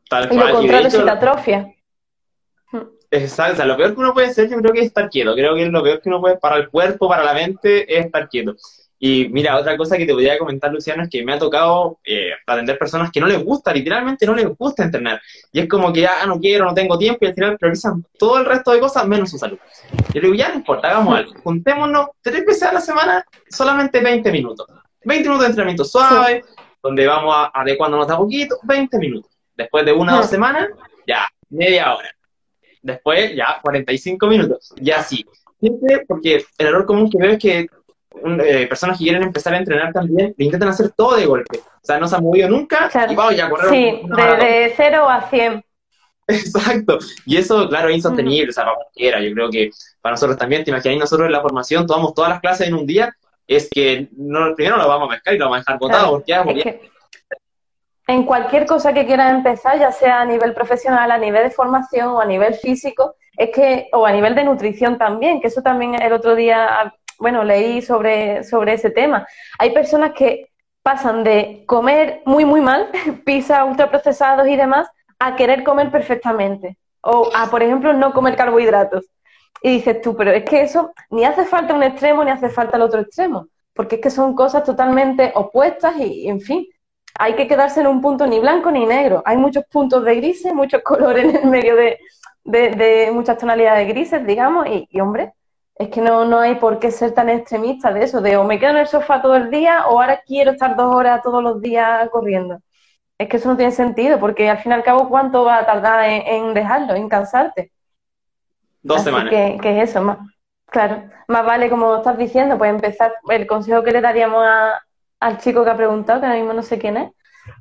tal 0.10 0.26
Y 0.32 0.36
lo 0.36 0.42
cual. 0.42 0.50
Y 0.50 0.56
contrario, 0.56 0.88
hecho, 0.88 0.98
si 0.98 1.06
te 1.06 1.12
atrofia. 1.12 1.74
Exacto, 3.10 3.54
o 3.54 3.56
sea, 3.58 3.66
lo 3.66 3.78
peor 3.78 3.94
que 3.94 4.02
uno 4.02 4.14
puede 4.14 4.28
hacer 4.28 4.50
yo 4.50 4.58
creo 4.58 4.74
que 4.74 4.82
es 4.82 4.88
estar 4.88 5.10
quieto, 5.10 5.34
creo 5.34 5.56
que 5.56 5.66
lo 5.68 5.82
peor 5.82 6.02
que 6.02 6.10
uno 6.10 6.20
puede 6.20 6.38
para 6.38 6.58
el 6.58 6.70
cuerpo, 6.70 7.08
para 7.08 7.24
la 7.24 7.34
mente, 7.34 7.98
es 7.98 8.06
estar 8.06 8.28
quieto. 8.28 8.56
Y 9.00 9.30
mira, 9.30 9.58
otra 9.58 9.78
cosa 9.78 9.96
que 9.96 10.06
te 10.06 10.14
podría 10.14 10.40
comentar, 10.40 10.74
Luciano, 10.74 11.04
es 11.04 11.10
que 11.10 11.24
me 11.24 11.34
ha 11.34 11.40
tocado 11.40 12.00
eh, 12.04 12.32
atender 12.46 12.80
personas 12.80 13.12
que 13.12 13.20
no 13.20 13.28
les 13.28 13.44
gusta, 13.44 13.72
literalmente 13.72 14.26
no 14.26 14.34
les 14.34 14.48
gusta 14.58 14.84
entrenar. 14.84 15.22
Y 15.52 15.60
es 15.60 15.70
como 15.70 15.94
que, 15.94 16.08
ah, 16.08 16.26
no 16.26 16.40
quiero, 16.40 16.66
no 16.66 16.74
tengo 16.74 16.98
tiempo, 16.98 17.20
y 17.22 17.28
al 17.28 17.36
final 17.36 17.58
priorizan 17.58 18.04
todo 18.18 18.40
el 18.40 18.46
resto 18.46 18.72
de 18.72 18.80
cosas 18.80 19.08
menos 19.08 19.30
su 19.30 19.38
salud. 19.38 19.60
Yo 20.14 20.22
le 20.22 20.22
digo, 20.22 20.34
ya 20.34 20.50
no 20.50 20.56
importa, 20.56 20.90
hagamos 20.90 21.16
algo, 21.16 21.34
juntémonos 21.44 22.08
tres 22.22 22.44
veces 22.46 22.64
a 22.64 22.74
la 22.74 22.82
semana, 22.82 23.24
solamente 23.50 24.02
20 24.02 24.32
minutos. 24.32 24.68
20 25.06 25.24
minutos 25.24 25.44
de 25.44 25.48
entrenamiento 25.48 25.86
suave, 25.86 26.44
donde 26.82 27.06
vamos 27.06 27.34
a, 27.36 27.52
adecuándonos 27.54 28.08
de 28.08 28.14
a 28.16 28.18
poquito, 28.18 28.58
20 28.64 28.98
minutos. 28.98 29.32
Después 29.56 29.86
de 29.86 29.94
una 29.94 30.16
o 30.16 30.18
dos 30.18 30.30
semanas, 30.30 30.70
ya, 31.06 31.28
media 31.50 31.96
hora. 31.96 32.17
Después, 32.82 33.36
ya, 33.36 33.60
45 33.62 34.28
minutos. 34.28 34.74
Y 34.80 34.92
así. 34.92 35.26
Siempre, 35.60 36.06
porque 36.08 36.46
el 36.58 36.68
error 36.68 36.86
común 36.86 37.10
que 37.10 37.18
veo 37.18 37.32
es 37.32 37.40
que 37.40 37.68
un- 38.22 38.42
eh, 38.42 38.68
personas 38.68 38.98
que 38.98 39.04
quieren 39.06 39.24
empezar 39.24 39.54
a 39.54 39.58
entrenar 39.58 39.92
también, 39.94 40.34
lo 40.38 40.46
intentan 40.46 40.70
hacer 40.70 40.90
todo 40.96 41.16
de 41.16 41.26
golpe. 41.26 41.60
O 41.60 41.86
sea, 41.86 42.00
no 42.00 42.08
se 42.08 42.16
han 42.16 42.24
movido 42.24 42.50
nunca 42.50 42.90
Claro. 42.90 43.12
y 43.12 43.16
vamos 43.16 43.36
ya 43.36 43.46
a 43.46 43.50
correr 43.50 43.70
Sí, 43.70 44.00
una 44.04 44.16
de, 44.16 44.22
maratón. 44.24 44.48
de 44.48 44.74
0 44.76 45.10
a 45.10 45.22
100. 45.30 45.64
Exacto. 46.28 47.00
Y 47.26 47.38
eso, 47.38 47.68
claro, 47.70 47.90
es 47.90 47.96
insostenible, 47.96 48.50
o 48.50 48.54
sea, 48.54 48.66
para 48.66 48.76
cualquiera. 48.76 49.22
Yo 49.22 49.34
creo 49.34 49.50
que 49.50 49.70
para 50.02 50.14
nosotros 50.14 50.38
también, 50.38 50.64
te 50.64 50.72
imaginas, 50.72 50.98
nosotros 51.00 51.26
en 51.28 51.32
la 51.32 51.42
formación 51.42 51.88
tomamos 51.88 52.14
todas 52.14 52.30
las 52.32 52.40
clases 52.42 52.68
en 52.68 52.74
un 52.76 52.86
día, 52.86 53.14
es 53.48 53.70
que 53.70 54.10
no, 54.18 54.54
primero 54.56 54.78
lo 54.78 54.88
vamos 54.88 55.08
a 55.10 55.14
pescar 55.14 55.34
y 55.36 55.38
lo 55.38 55.46
vamos 55.46 55.58
a 55.58 55.62
dejar 55.62 55.80
botado, 55.80 56.24
Claro, 56.24 56.44
porque 56.46 56.64
ya, 56.64 56.90
en 58.08 58.24
cualquier 58.24 58.66
cosa 58.66 58.94
que 58.94 59.06
quieras 59.06 59.34
empezar, 59.34 59.78
ya 59.78 59.92
sea 59.92 60.22
a 60.22 60.26
nivel 60.26 60.54
profesional, 60.54 61.12
a 61.12 61.18
nivel 61.18 61.44
de 61.44 61.52
formación 61.52 62.08
o 62.10 62.22
a 62.22 62.26
nivel 62.26 62.56
físico, 62.56 63.16
es 63.36 63.50
que, 63.52 63.90
o 63.92 64.06
a 64.06 64.12
nivel 64.12 64.34
de 64.34 64.46
nutrición 64.46 64.98
también, 64.98 65.42
que 65.42 65.48
eso 65.48 65.62
también 65.62 66.02
el 66.02 66.14
otro 66.14 66.34
día, 66.36 66.94
bueno, 67.20 67.44
leí 67.44 67.82
sobre, 67.82 68.44
sobre 68.46 68.74
ese 68.74 68.92
tema. 68.92 69.28
Hay 69.60 69.72
personas 69.72 70.14
que 70.14 70.50
pasan 70.82 71.26
de 71.26 71.64
comer 71.68 72.22
muy, 72.26 72.46
muy 72.46 72.62
mal, 72.62 72.90
pizza, 73.26 73.66
ultraprocesados 73.66 74.48
y 74.48 74.56
demás, 74.56 74.88
a 75.20 75.36
querer 75.36 75.64
comer 75.64 75.92
perfectamente. 75.92 76.78
O 77.02 77.30
a, 77.36 77.48
por 77.48 77.62
ejemplo, 77.62 77.92
no 77.92 78.14
comer 78.14 78.38
carbohidratos. 78.38 79.06
Y 79.62 79.72
dices 79.72 80.02
tú, 80.02 80.16
pero 80.16 80.32
es 80.32 80.46
que 80.46 80.62
eso 80.62 80.94
ni 81.10 81.26
hace 81.26 81.44
falta 81.44 81.74
un 81.74 81.84
extremo 81.84 82.24
ni 82.24 82.32
hace 82.32 82.50
falta 82.50 82.78
el 82.78 82.84
otro 82.84 83.02
extremo, 83.02 83.48
porque 83.74 83.96
es 83.96 84.02
que 84.02 84.10
son 84.10 84.34
cosas 84.34 84.64
totalmente 84.64 85.32
opuestas 85.36 85.98
y, 85.98 86.30
en 86.30 86.40
fin, 86.40 86.68
hay 87.20 87.36
que 87.36 87.48
quedarse 87.48 87.82
en 87.82 87.88
un 87.88 88.02
punto 88.02 88.28
ni 88.28 88.39
blanco 88.39 88.72
ni 88.72 88.86
negro. 88.86 89.22
Hay 89.26 89.38
muchos 89.38 89.65
puntos 89.65 90.04
de 90.06 90.15
grises, 90.15 90.54
muchos 90.54 90.82
colores 90.86 91.26
en 91.26 91.36
el 91.38 91.46
medio 91.50 91.76
de, 91.76 92.00
de- 92.44 92.70
de 92.72 93.12
muchas 93.12 93.38
tonalidades 93.38 93.88
de 93.88 93.94
grises, 93.94 94.26
digamos, 94.26 94.68
y, 94.68 94.88
y, 94.91 95.00
hombre, 95.02 95.34
es 95.76 95.89
que 95.89 96.02
no, 96.02 96.26
no 96.26 96.39
hay 96.39 96.56
por 96.56 96.80
qué 96.80 96.91
ser 96.91 97.13
tan 97.13 97.30
extremista 97.30 97.94
de 97.94 98.04
eso, 98.04 98.22
de 98.22 98.38
o 98.38 98.44
me 98.44 98.60
quedo 98.60 98.72
en 98.72 98.78
el 98.78 98.88
sofá 98.88 99.22
todo 99.22 99.36
el 99.36 99.50
día 99.52 99.88
o 99.88 100.00
ahora 100.02 100.22
quiero 100.26 100.52
estar 100.52 100.76
dos 100.76 100.94
horas 100.96 101.22
todos 101.24 101.44
los 101.44 101.62
días 101.62 102.10
corriendo. 102.10 102.60
Es 103.20 103.30
que 103.30 103.38
eso 103.38 103.50
no 103.50 103.58
tiene 103.58 103.72
sentido, 103.74 104.20
porque 104.20 104.50
al 104.50 104.60
fin 104.60 104.72
y 104.74 104.76
al 104.76 104.84
cabo, 104.84 105.10
¿cuánto 105.10 105.44
va 105.46 105.60
a 105.60 105.65
tardar 105.68 106.06
en, 106.10 106.24
en 106.28 106.54
dejarlo, 106.56 106.96
en 106.96 107.10
cansarte? 107.10 107.72
dos 108.82 109.02
Así 109.02 109.04
semanas. 109.04 109.28
que, 109.28 109.58
que 109.62 109.82
es 109.82 109.89
eso, 109.89 110.02
más, 110.02 110.18
claro, 110.68 111.10
más 111.28 111.46
vale, 111.46 111.70
como 111.70 111.98
estás 111.98 112.18
diciendo, 112.18 112.58
pues 112.58 112.70
empezar, 112.72 113.13
el 113.30 113.46
consejo 113.48 113.84
que 113.84 113.91
le 113.91 114.02
daríamos 114.02 114.44
a- 114.46 114.82
al 115.20 115.38
chico 115.39 115.63
que 115.63 115.70
ha 115.72 115.76
preguntado, 115.78 116.20
que 116.22 116.26
ahora 116.28 116.38
mismo 116.39 116.54
no 116.54 116.63
sé 116.63 116.80
quién 116.80 116.98
es, 116.98 117.12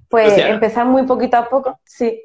pues 0.08 0.46
empezar 0.46 0.86
muy 0.86 1.04
poquito 1.04 1.36
a 1.36 1.48
poco, 1.48 1.78
sí. 1.84 2.20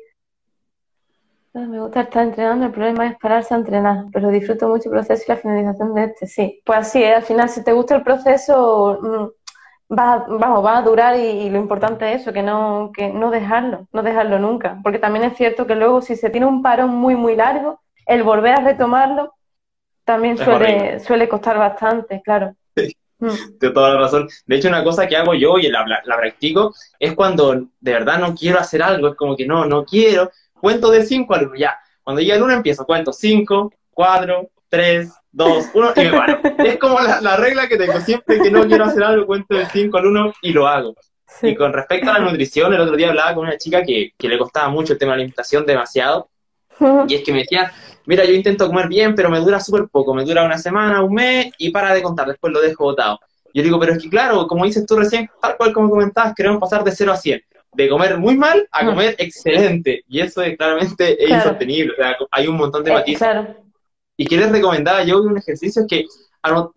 Me 1.53 1.79
gusta 1.81 2.01
estar 2.01 2.23
entrenando, 2.23 2.65
el 2.65 2.71
problema 2.71 3.07
es 3.07 3.17
pararse 3.19 3.53
a 3.53 3.57
entrenar, 3.57 4.05
pero 4.13 4.29
disfruto 4.29 4.69
mucho 4.69 4.85
el 4.89 4.91
proceso 4.91 5.23
y 5.27 5.31
la 5.31 5.37
finalización 5.37 5.93
de 5.93 6.03
este, 6.05 6.27
sí. 6.27 6.61
Pues 6.65 6.79
así 6.79 7.03
es, 7.03 7.15
al 7.17 7.23
final, 7.23 7.49
si 7.49 7.61
te 7.63 7.73
gusta 7.73 7.95
el 7.95 8.03
proceso, 8.03 8.97
mm, 9.01 9.93
va, 9.95 10.13
a- 10.13 10.25
vamos, 10.29 10.63
va 10.65 10.77
a 10.77 10.81
durar 10.81 11.17
y, 11.17 11.21
y 11.23 11.49
lo 11.49 11.59
importante 11.59 12.13
es 12.13 12.21
eso, 12.21 12.31
que 12.33 12.41
no, 12.43 12.91
que 12.95 13.09
no 13.09 13.31
dejarlo, 13.31 13.87
no 13.91 14.01
dejarlo 14.03 14.39
nunca, 14.39 14.79
porque 14.83 14.99
también 14.99 15.25
es 15.25 15.35
cierto 15.37 15.67
que 15.67 15.75
luego 15.75 16.01
si 16.01 16.15
se 16.15 16.29
tiene 16.29 16.45
un 16.47 16.61
parón 16.61 16.91
muy, 16.91 17.15
muy 17.15 17.35
largo, 17.35 17.81
el 18.05 18.23
volver 18.23 18.53
a 18.53 18.61
retomarlo 18.63 19.33
también 20.05 20.37
suele, 20.37 20.99
suele 21.01 21.29
costar 21.29 21.57
bastante, 21.57 22.21
claro. 22.23 22.55
Mm, 23.21 23.57
Tienes 23.59 23.73
toda 23.73 23.93
la 23.93 23.99
razón. 23.99 24.27
De 24.45 24.55
hecho, 24.57 24.67
una 24.67 24.83
cosa 24.83 25.07
que 25.07 25.15
hago 25.15 25.33
yo 25.33 25.57
y 25.57 25.69
la, 25.69 25.85
la- 25.87 26.01
la 26.03 26.17
practico 26.17 26.73
es 26.99 27.13
cuando 27.13 27.53
de 27.79 27.93
verdad 27.93 28.19
no 28.19 28.35
quiero 28.35 28.59
hacer 28.59 28.81
algo, 28.83 29.07
es 29.09 29.15
como 29.15 29.35
que 29.37 29.45
no, 29.45 29.65
no 29.65 29.85
quiero. 29.85 30.31
Cuento 30.59 30.91
de 30.91 31.05
5 31.05 31.33
al 31.35 31.47
1, 31.47 31.55
ya. 31.55 31.77
Cuando 32.03 32.21
llega 32.21 32.35
el 32.35 32.43
1 32.43 32.53
empiezo, 32.53 32.85
cuento 32.85 33.13
5, 33.13 33.71
4, 33.91 34.49
3, 34.69 35.11
2, 35.31 35.65
1 35.73 35.93
y 35.95 35.99
me 36.01 36.11
paro. 36.11 36.39
es 36.65 36.77
como 36.77 36.99
la, 36.99 37.21
la 37.21 37.37
regla 37.37 37.67
que 37.67 37.77
tengo, 37.77 37.99
siempre 38.01 38.39
que 38.41 38.51
no 38.51 38.65
quiero 38.67 38.85
hacer 38.85 39.03
algo, 39.03 39.25
cuento 39.27 39.55
de 39.55 39.65
5 39.67 39.97
al 39.97 40.05
1 40.07 40.33
y 40.41 40.51
lo 40.53 40.67
hago. 40.67 40.95
Y 41.43 41.49
sí. 41.51 41.55
con 41.55 41.71
respecto 41.73 42.09
a 42.09 42.13
la 42.13 42.19
nutrición, 42.19 42.73
el 42.73 42.81
otro 42.81 42.95
día 42.97 43.09
hablaba 43.09 43.33
con 43.35 43.45
una 43.45 43.57
chica 43.57 43.83
que, 43.83 44.11
que 44.17 44.27
le 44.27 44.37
costaba 44.37 44.67
mucho 44.69 44.93
el 44.93 44.99
tema 44.99 45.11
de 45.13 45.17
la 45.17 45.21
alimentación, 45.21 45.65
demasiado, 45.65 46.29
y 47.07 47.15
es 47.15 47.21
que 47.23 47.31
me 47.31 47.39
decía, 47.39 47.71
mira, 48.05 48.25
yo 48.25 48.33
intento 48.33 48.67
comer 48.67 48.87
bien, 48.87 49.15
pero 49.15 49.29
me 49.29 49.39
dura 49.39 49.59
súper 49.59 49.87
poco, 49.89 50.13
me 50.13 50.23
dura 50.23 50.43
una 50.43 50.57
semana, 50.57 51.03
un 51.03 51.13
mes 51.13 51.51
y 51.57 51.69
para 51.71 51.93
de 51.93 52.01
contar, 52.01 52.27
después 52.27 52.51
lo 52.53 52.61
dejo 52.61 52.83
botado. 52.85 53.19
Yo 53.53 53.63
digo, 53.63 53.79
pero 53.79 53.93
es 53.93 54.01
que 54.01 54.09
claro, 54.09 54.47
como 54.47 54.65
dices 54.65 54.85
tú 54.85 54.95
recién, 54.97 55.29
tal 55.41 55.57
cual 55.57 55.73
como 55.73 55.89
comentabas, 55.89 56.33
queremos 56.35 56.59
pasar 56.59 56.83
de 56.83 56.91
0 56.91 57.11
a 57.11 57.17
100, 57.17 57.41
de 57.73 57.89
comer 57.89 58.17
muy 58.17 58.35
mal 58.37 58.67
a 58.71 58.83
Mm. 58.83 58.87
comer 58.87 59.15
excelente, 59.17 60.03
y 60.07 60.19
eso 60.21 60.41
es, 60.41 60.57
claramente 60.57 61.23
es 61.23 61.29
insostenible, 61.29 61.93
o 61.93 61.95
sea, 61.95 62.15
hay 62.31 62.47
un 62.47 62.55
montón 62.57 62.83
de 62.83 62.91
Eh, 62.91 62.93
matices. 62.93 63.19
claro, 63.19 63.55
Y 64.17 64.25
que 64.27 64.37
les 64.37 64.51
recomendaba 64.51 65.03
yo 65.03 65.21
un 65.21 65.37
ejercicio 65.37 65.81
es 65.81 65.87
que 65.87 66.05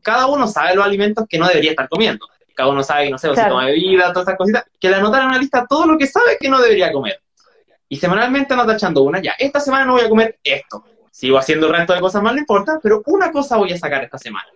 cada 0.03 0.27
uno 0.27 0.47
sabe 0.47 0.75
los 0.75 0.85
alimentos 0.85 1.27
que 1.29 1.39
no 1.39 1.47
debería 1.49 1.71
estar 1.71 1.89
comiendo. 1.89 2.27
Cada 2.55 2.69
uno 2.71 2.83
sabe, 2.83 3.11
no 3.11 3.19
sé, 3.19 3.29
si 3.35 3.49
toma 3.49 3.67
bebida, 3.67 4.13
todas 4.13 4.29
esas 4.29 4.39
cositas, 4.39 4.65
que 4.81 4.89
le 4.89 4.97
anotar 4.97 5.23
en 5.23 5.29
una 5.29 5.39
lista 5.39 5.67
todo 5.69 5.87
lo 5.87 5.99
que 5.99 6.07
sabe 6.07 6.37
que 6.39 6.49
no 6.49 6.61
debería 6.61 6.93
comer. 6.93 7.21
Y 7.89 7.97
semanalmente 7.97 8.55
anda 8.55 8.67
tachando 8.67 9.03
una, 9.03 9.21
ya, 9.21 9.33
esta 9.39 9.61
semana 9.61 9.85
no 9.85 9.93
voy 9.95 10.03
a 10.03 10.09
comer 10.09 10.39
esto. 10.43 10.85
Sigo 11.15 11.39
haciendo 11.39 11.69
el 11.69 11.73
resto 11.75 11.93
de 11.95 12.01
cosas 12.01 12.21
más, 12.25 12.33
no 12.35 12.41
importa, 12.41 12.81
pero 12.83 13.01
una 13.07 13.31
cosa 13.31 13.57
voy 13.57 13.71
a 13.73 13.79
sacar 13.79 14.03
esta 14.03 14.19
semana. 14.19 14.49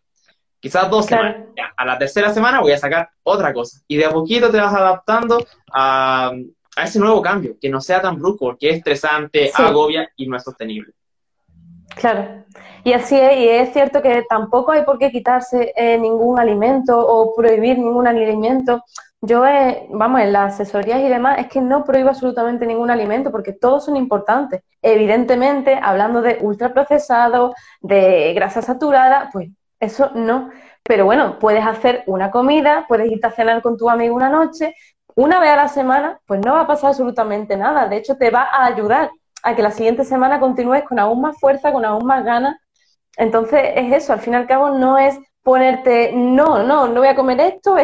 Quizás 0.59 0.91
dos 0.91 1.07
Claro. 1.07 1.29
semanas. 1.29 1.49
Ya, 1.57 1.73
a 1.77 1.85
la 1.85 1.97
tercera 1.97 2.35
semana 2.35 2.61
voy 2.61 2.73
a 2.73 2.79
sacar 2.79 3.09
otra 3.23 3.53
cosa. 3.53 3.79
Y 3.87 3.97
de 3.97 4.07
a 4.07 4.11
poquito 4.11 4.51
te 4.51 4.57
vas 4.59 4.75
adaptando 4.75 5.47
a, 5.73 6.33
a 6.77 6.83
ese 6.83 6.99
nuevo 6.99 7.23
cambio, 7.23 7.55
que 7.61 7.69
no 7.69 7.81
sea 7.81 8.03
tan 8.03 8.19
brusco, 8.19 8.47
porque 8.47 8.71
es 8.71 8.79
estresante, 8.79 9.53
Sí. 9.55 9.63
agobia 9.63 10.11
y 10.17 10.27
no 10.27 10.37
es 10.37 10.43
sostenible. 10.43 10.93
Claro, 11.95 12.45
y 12.83 12.93
así 12.93 13.17
es, 13.17 13.37
y 13.39 13.49
es 13.49 13.73
cierto 13.73 14.03
que 14.03 14.25
tampoco 14.29 14.73
hay 14.73 14.83
por 14.83 14.99
qué 14.99 15.13
quitarse 15.13 15.73
eh, 15.77 15.97
ningún 15.97 16.41
alimento 16.41 16.99
o 16.99 17.37
prohibir 17.37 17.79
ningún 17.79 18.09
alimento. 18.09 18.83
Yo, 19.21 19.45
eh, 19.47 19.87
vamos, 19.91 20.21
en 20.21 20.33
las 20.33 20.55
asesorías 20.55 21.01
y 21.01 21.09
demás, 21.09 21.39
es 21.41 21.49
que 21.49 21.61
no 21.61 21.85
prohíbo 21.85 22.11
absolutamente 22.11 22.67
ningún 22.67 22.91
alimento 22.91 23.33
porque 23.33 23.53
todos 23.53 23.85
son 23.85 23.97
importantes. 23.97 24.63
Evidentemente, 24.81 25.79
hablando 25.83 26.23
de 26.23 26.39
ultraprocesados, 26.41 27.55
de 27.81 28.33
grasa 28.35 28.63
saturada, 28.63 29.29
pues 29.33 29.49
eso 29.81 30.11
no. 30.15 30.51
Pero 30.85 31.05
bueno, 31.05 31.39
puedes 31.41 31.67
hacer 31.67 32.05
una 32.07 32.31
comida, 32.31 32.85
puedes 32.89 33.11
irte 33.11 33.27
a 33.27 33.33
cenar 33.33 33.61
con 33.61 33.77
tu 33.77 33.91
amigo 33.91 34.15
una 34.15 34.29
noche, 34.29 34.75
una 35.17 35.41
vez 35.41 35.51
a 35.51 35.57
la 35.57 35.69
semana, 35.69 36.21
pues 36.27 36.41
no 36.45 36.55
va 36.55 36.63
a 36.63 36.67
pasar 36.69 36.91
absolutamente 36.91 37.57
nada. 37.57 37.89
De 37.89 37.97
hecho, 37.97 38.17
te 38.17 38.31
va 38.31 38.43
a 38.43 38.67
ayudar 38.67 39.11
a 39.43 39.57
que 39.57 39.63
la 39.63 39.73
siguiente 39.73 40.05
semana 40.05 40.39
continúes 40.39 40.85
con 40.85 40.99
aún 41.01 41.21
más 41.21 41.39
fuerza, 41.41 41.73
con 41.73 41.85
aún 41.85 42.07
más 42.07 42.25
ganas. 42.25 42.57
Entonces 43.17 43.61
es 43.75 43.93
eso, 43.93 44.13
al 44.13 44.21
fin 44.21 44.35
y 44.35 44.37
al 44.37 44.47
cabo 44.47 44.71
no 44.79 44.97
es 44.97 45.19
ponerte, 45.49 46.13
no, 46.13 46.63
no, 46.63 46.89
no 46.89 47.01
voy 47.01 47.09
a 47.09 47.15
comer 47.15 47.41
esto, 47.41 47.75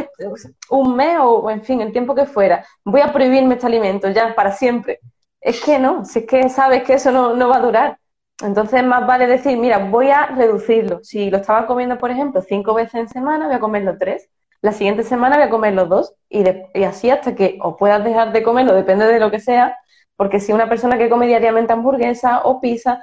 un 0.69 0.95
mes 0.95 1.17
o, 1.19 1.51
en 1.51 1.63
fin, 1.63 1.81
el 1.81 1.93
tiempo 1.93 2.15
que 2.15 2.27
fuera, 2.27 2.63
voy 2.85 3.01
a 3.01 3.11
prohibirme 3.11 3.55
este 3.55 3.67
alimento 3.67 4.11
ya 4.11 4.35
para 4.35 4.53
siempre. 4.53 5.01
Es 5.41 5.63
que 5.63 5.79
no, 5.79 6.05
si 6.05 6.19
es 6.19 6.27
que 6.27 6.51
sabes 6.51 6.83
que 6.83 6.93
eso 6.93 7.11
no, 7.11 7.35
no 7.35 7.49
va 7.49 7.57
a 7.57 7.61
durar. 7.61 7.99
Entonces 8.43 8.85
más 8.85 9.07
vale 9.07 9.27
decir, 9.27 9.57
mira, 9.57 9.79
voy 9.79 10.11
a 10.11 10.27
reducirlo. 10.27 11.01
Si 11.03 11.31
lo 11.31 11.39
estaba 11.39 11.67
comiendo, 11.67 11.97
por 11.97 12.11
ejemplo, 12.11 12.43
cinco 12.43 12.75
veces 12.75 12.97
en 12.97 13.09
semana, 13.09 13.47
voy 13.47 13.55
a 13.55 13.61
comerlo 13.61 13.97
tres. 13.99 14.29
La 14.61 14.73
siguiente 14.73 15.03
semana 15.03 15.37
voy 15.37 15.47
a 15.47 15.51
comerlo 15.51 15.87
dos. 15.87 16.15
Y, 16.29 16.45
y 16.75 16.85
así 16.85 17.09
hasta 17.09 17.35
que 17.35 17.59
o 17.63 17.79
puedas 17.79 18.05
dejar 18.05 18.33
de 18.33 18.43
comerlo, 18.43 18.75
depende 18.75 19.07
de 19.07 19.21
lo 19.21 19.31
que 19.31 19.41
sea. 19.41 19.79
Porque 20.17 20.39
si 20.39 20.53
una 20.53 20.69
persona 20.69 20.99
que 20.99 21.09
come 21.09 21.27
diariamente 21.27 21.73
hamburguesa 21.73 22.43
o 22.45 22.61
pizza, 22.61 23.03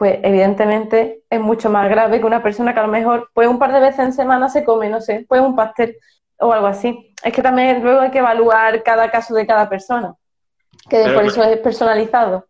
pues 0.00 0.18
evidentemente 0.22 1.24
es 1.28 1.40
mucho 1.40 1.68
más 1.68 1.86
grave 1.90 2.20
que 2.20 2.24
una 2.24 2.42
persona 2.42 2.72
que 2.72 2.80
a 2.80 2.84
lo 2.84 2.88
mejor 2.88 3.30
pues 3.34 3.46
un 3.46 3.58
par 3.58 3.70
de 3.70 3.80
veces 3.80 3.98
en 3.98 4.14
semana 4.14 4.48
se 4.48 4.64
come, 4.64 4.88
no 4.88 4.98
sé, 4.98 5.26
pues 5.28 5.42
un 5.42 5.54
pastel 5.54 5.94
o 6.38 6.54
algo 6.54 6.68
así. 6.68 7.12
Es 7.22 7.34
que 7.34 7.42
también 7.42 7.82
luego 7.82 8.00
hay 8.00 8.10
que 8.10 8.20
evaluar 8.20 8.82
cada 8.82 9.10
caso 9.10 9.34
de 9.34 9.46
cada 9.46 9.68
persona, 9.68 10.14
que 10.88 11.04
por 11.10 11.26
eso 11.26 11.42
es 11.42 11.58
personalizado. 11.58 12.46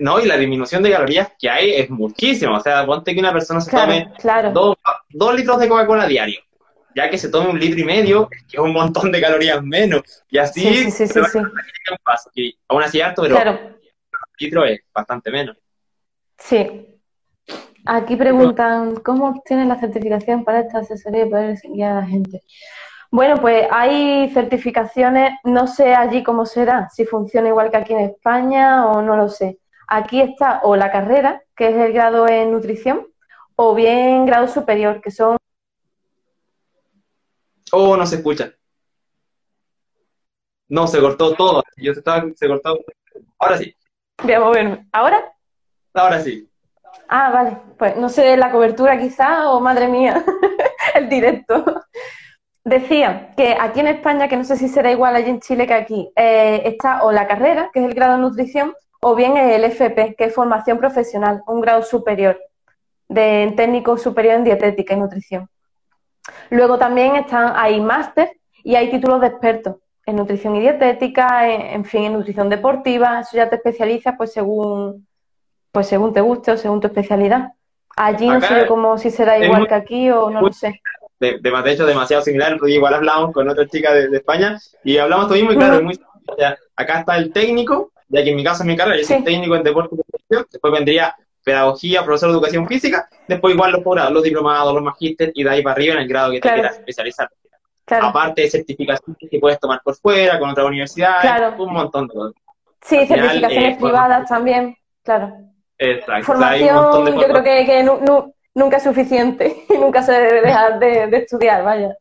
No, 0.00 0.18
y 0.18 0.26
la 0.26 0.36
disminución 0.36 0.82
de 0.82 0.90
calorías 0.90 1.30
que 1.38 1.48
hay 1.48 1.70
es 1.70 1.88
muchísima. 1.88 2.58
O 2.58 2.60
sea, 2.60 2.84
ponte 2.84 3.14
que 3.14 3.20
una 3.20 3.32
persona 3.32 3.60
se 3.60 3.70
tome 3.70 4.12
Dos, 4.52 5.34
litros 5.36 5.60
de 5.60 5.68
Coca-Cola 5.68 6.04
diario. 6.04 6.40
Ya 6.96 7.08
que 7.08 7.16
se 7.16 7.28
tome 7.28 7.50
un 7.50 7.60
litro 7.60 7.78
y 7.78 7.84
medio, 7.84 8.28
que 8.28 8.56
es 8.56 8.58
un 8.58 8.72
montón 8.72 9.12
de 9.12 9.20
calorías 9.20 9.62
menos. 9.62 10.02
Y 10.28 10.38
así, 10.38 10.62
sí, 10.62 10.90
sí, 10.90 11.06
sí, 11.06 11.20
sí, 12.34 12.58
aún 12.66 12.82
así 12.82 13.00
harto, 13.00 13.22
pero 13.22 13.36
un 13.36 13.78
litro 14.40 14.64
es 14.64 14.80
bastante 14.92 15.30
menos. 15.30 15.56
Sí. 16.38 16.87
Aquí 17.90 18.16
preguntan, 18.16 18.96
¿cómo 18.96 19.28
obtienen 19.28 19.70
la 19.70 19.80
certificación 19.80 20.44
para 20.44 20.60
esta 20.60 20.80
asesoría 20.80 21.24
y 21.24 21.30
poder 21.30 21.58
guiar 21.64 21.92
a 21.92 22.00
la 22.02 22.06
gente? 22.06 22.42
Bueno, 23.10 23.36
pues 23.40 23.66
hay 23.70 24.28
certificaciones, 24.34 25.32
no 25.44 25.66
sé 25.66 25.94
allí 25.94 26.22
cómo 26.22 26.44
será, 26.44 26.90
si 26.90 27.06
funciona 27.06 27.48
igual 27.48 27.70
que 27.70 27.78
aquí 27.78 27.94
en 27.94 28.00
España 28.00 28.86
o 28.88 29.00
no 29.00 29.16
lo 29.16 29.30
sé. 29.30 29.58
Aquí 29.86 30.20
está 30.20 30.60
o 30.64 30.76
la 30.76 30.92
carrera, 30.92 31.42
que 31.56 31.70
es 31.70 31.76
el 31.76 31.94
grado 31.94 32.28
en 32.28 32.52
nutrición, 32.52 33.06
o 33.56 33.74
bien 33.74 34.26
grado 34.26 34.48
superior, 34.48 35.00
que 35.00 35.10
son... 35.10 35.38
Oh, 37.72 37.96
no 37.96 38.04
se 38.04 38.16
escucha. 38.16 38.52
No, 40.68 40.86
se 40.86 41.00
cortó 41.00 41.34
todo. 41.34 41.64
Yo 41.78 41.92
estaba, 41.92 42.22
se 42.36 42.46
cortó. 42.46 42.78
Ahora 43.38 43.56
sí. 43.56 43.74
Voy 44.22 44.32
a 44.34 44.40
moverme. 44.40 44.86
¿Ahora? 44.92 45.32
Ahora 45.94 46.20
sí. 46.20 46.47
Ah, 47.08 47.30
vale. 47.30 47.56
Pues 47.78 47.96
no 47.96 48.08
sé, 48.08 48.36
la 48.36 48.50
cobertura 48.50 48.98
quizá, 48.98 49.50
o 49.50 49.60
madre 49.60 49.88
mía, 49.88 50.24
el 50.94 51.08
directo. 51.08 51.82
Decía 52.64 53.32
que 53.36 53.56
aquí 53.58 53.80
en 53.80 53.86
España, 53.88 54.28
que 54.28 54.36
no 54.36 54.44
sé 54.44 54.56
si 54.56 54.68
será 54.68 54.90
igual 54.90 55.16
allí 55.16 55.30
en 55.30 55.40
Chile 55.40 55.66
que 55.66 55.74
aquí, 55.74 56.10
eh, 56.16 56.62
está 56.64 57.02
o 57.04 57.12
la 57.12 57.26
carrera, 57.26 57.70
que 57.72 57.80
es 57.80 57.86
el 57.86 57.94
grado 57.94 58.16
de 58.16 58.22
nutrición, 58.22 58.74
o 59.00 59.14
bien 59.14 59.36
el 59.36 59.64
FP, 59.64 60.14
que 60.16 60.24
es 60.24 60.34
formación 60.34 60.78
profesional, 60.78 61.42
un 61.46 61.60
grado 61.60 61.82
superior, 61.82 62.38
de 63.08 63.52
técnico 63.56 63.96
superior 63.96 64.34
en 64.34 64.44
dietética 64.44 64.94
y 64.94 64.98
nutrición. 64.98 65.48
Luego 66.50 66.78
también 66.78 67.16
están, 67.16 67.52
hay 67.56 67.80
máster 67.80 68.38
y 68.62 68.74
hay 68.74 68.90
títulos 68.90 69.20
de 69.20 69.28
expertos 69.28 69.76
en 70.04 70.16
nutrición 70.16 70.56
y 70.56 70.60
dietética, 70.60 71.48
en, 71.48 71.84
fin, 71.84 72.04
en 72.04 72.14
nutrición 72.14 72.48
deportiva, 72.48 73.20
eso 73.20 73.36
ya 73.36 73.50
te 73.50 73.56
especializas 73.56 74.14
pues 74.16 74.32
según, 74.32 75.06
pues 75.78 75.86
según 75.86 76.12
te 76.12 76.20
guste 76.20 76.50
o 76.50 76.56
según 76.56 76.80
tu 76.80 76.88
especialidad. 76.88 77.52
Allí 77.94 78.26
no 78.26 78.40
sé 78.40 78.66
cómo 78.66 78.98
si 78.98 79.12
será 79.12 79.38
igual 79.38 79.68
que 79.68 79.74
aquí 79.74 80.10
o 80.10 80.28
no 80.28 80.40
lo 80.40 80.52
sé. 80.52 80.82
De, 81.20 81.38
de, 81.38 81.72
hecho, 81.72 81.86
demasiado 81.86 82.20
similar, 82.20 82.56
porque 82.58 82.74
igual 82.74 82.94
hablamos 82.94 83.32
con 83.32 83.48
otra 83.48 83.64
chica 83.68 83.94
de, 83.94 84.16
España 84.16 84.58
y 84.82 84.98
hablamos 84.98 85.28
todo 85.28 85.36
mismo 85.36 85.52
y 85.52 85.56
claro, 85.56 85.80
muy, 85.80 85.96
acá 86.74 86.98
está 86.98 87.16
el 87.16 87.32
técnico, 87.32 87.92
ya 88.08 88.24
que 88.24 88.30
en 88.30 88.34
mi 88.36 88.42
caso 88.42 88.64
es 88.64 88.66
mi 88.66 88.76
carrera, 88.76 88.98
yo 88.98 89.04
soy 89.04 89.22
técnico 89.22 89.54
en 89.54 89.62
deporte 89.62 89.94
y 89.94 90.34
después 90.50 90.72
vendría 90.72 91.14
pedagogía, 91.44 92.04
profesor 92.04 92.30
de 92.30 92.34
educación 92.34 92.66
física, 92.66 93.08
después 93.28 93.54
igual 93.54 93.70
los 93.70 93.84
posgrados, 93.84 94.12
los 94.12 94.24
diplomados, 94.24 94.74
los 94.74 94.82
magísteres 94.82 95.32
y 95.36 95.44
de 95.44 95.50
ahí 95.50 95.62
para 95.62 95.74
arriba 95.74 95.94
en 95.94 96.00
el 96.00 96.08
grado 96.08 96.32
que 96.32 96.40
te 96.40 96.52
quieras 96.52 96.78
especializar. 96.78 97.30
Aparte 97.86 98.42
de 98.42 98.50
certificaciones 98.50 99.30
que 99.30 99.38
puedes 99.38 99.60
tomar 99.60 99.80
por 99.84 99.94
fuera, 99.94 100.40
con 100.40 100.50
otra 100.50 100.64
universidad, 100.64 101.56
un 101.56 101.72
montón 101.72 102.08
de 102.08 102.14
cosas. 102.14 102.42
Sí, 102.82 103.06
certificaciones 103.06 103.76
eh, 103.76 103.78
privadas 103.80 104.28
también, 104.28 104.76
claro. 105.04 105.47
Exacto. 105.78 106.26
Formación, 106.26 107.20
yo 107.20 107.28
creo 107.28 107.42
que, 107.42 107.88
nunca 108.54 108.76
es 108.78 108.82
suficiente 108.82 109.64
y 109.68 109.78
nunca 109.78 110.02
se 110.02 110.12
debe 110.12 110.40
dejar 110.42 110.78
de, 110.78 111.16
estudiar, 111.16 111.62
vaya. 111.64 111.96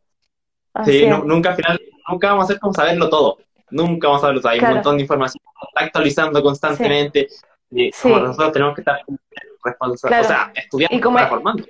sí, 0.85 1.07
nunca 1.07 1.51
al 1.51 1.55
final, 1.55 1.81
nunca 2.09 2.29
vamos 2.29 2.43
a 2.43 2.45
hacer 2.45 2.59
como 2.59 2.73
saberlo 2.73 3.09
todo 3.09 3.37
nunca 3.69 4.07
vamos 4.07 4.23
a 4.23 4.27
verlos. 4.27 4.45
Hay 4.45 4.59
un 4.59 4.69
montón 4.69 4.97
de 4.97 5.03
información, 5.03 5.41
está 5.69 5.85
actualizando 5.85 6.41
constantemente. 6.41 7.27
Y 7.71 7.89
nosotros 7.89 8.51
tenemos 8.53 8.75
que 8.75 8.81
estar 8.81 9.01
responsables, 9.63 10.25
o 10.25 10.27
sea, 10.27 10.51
estudiando 10.55 10.95
y 10.95 11.01
como 11.01 11.19
formando. 11.27 11.65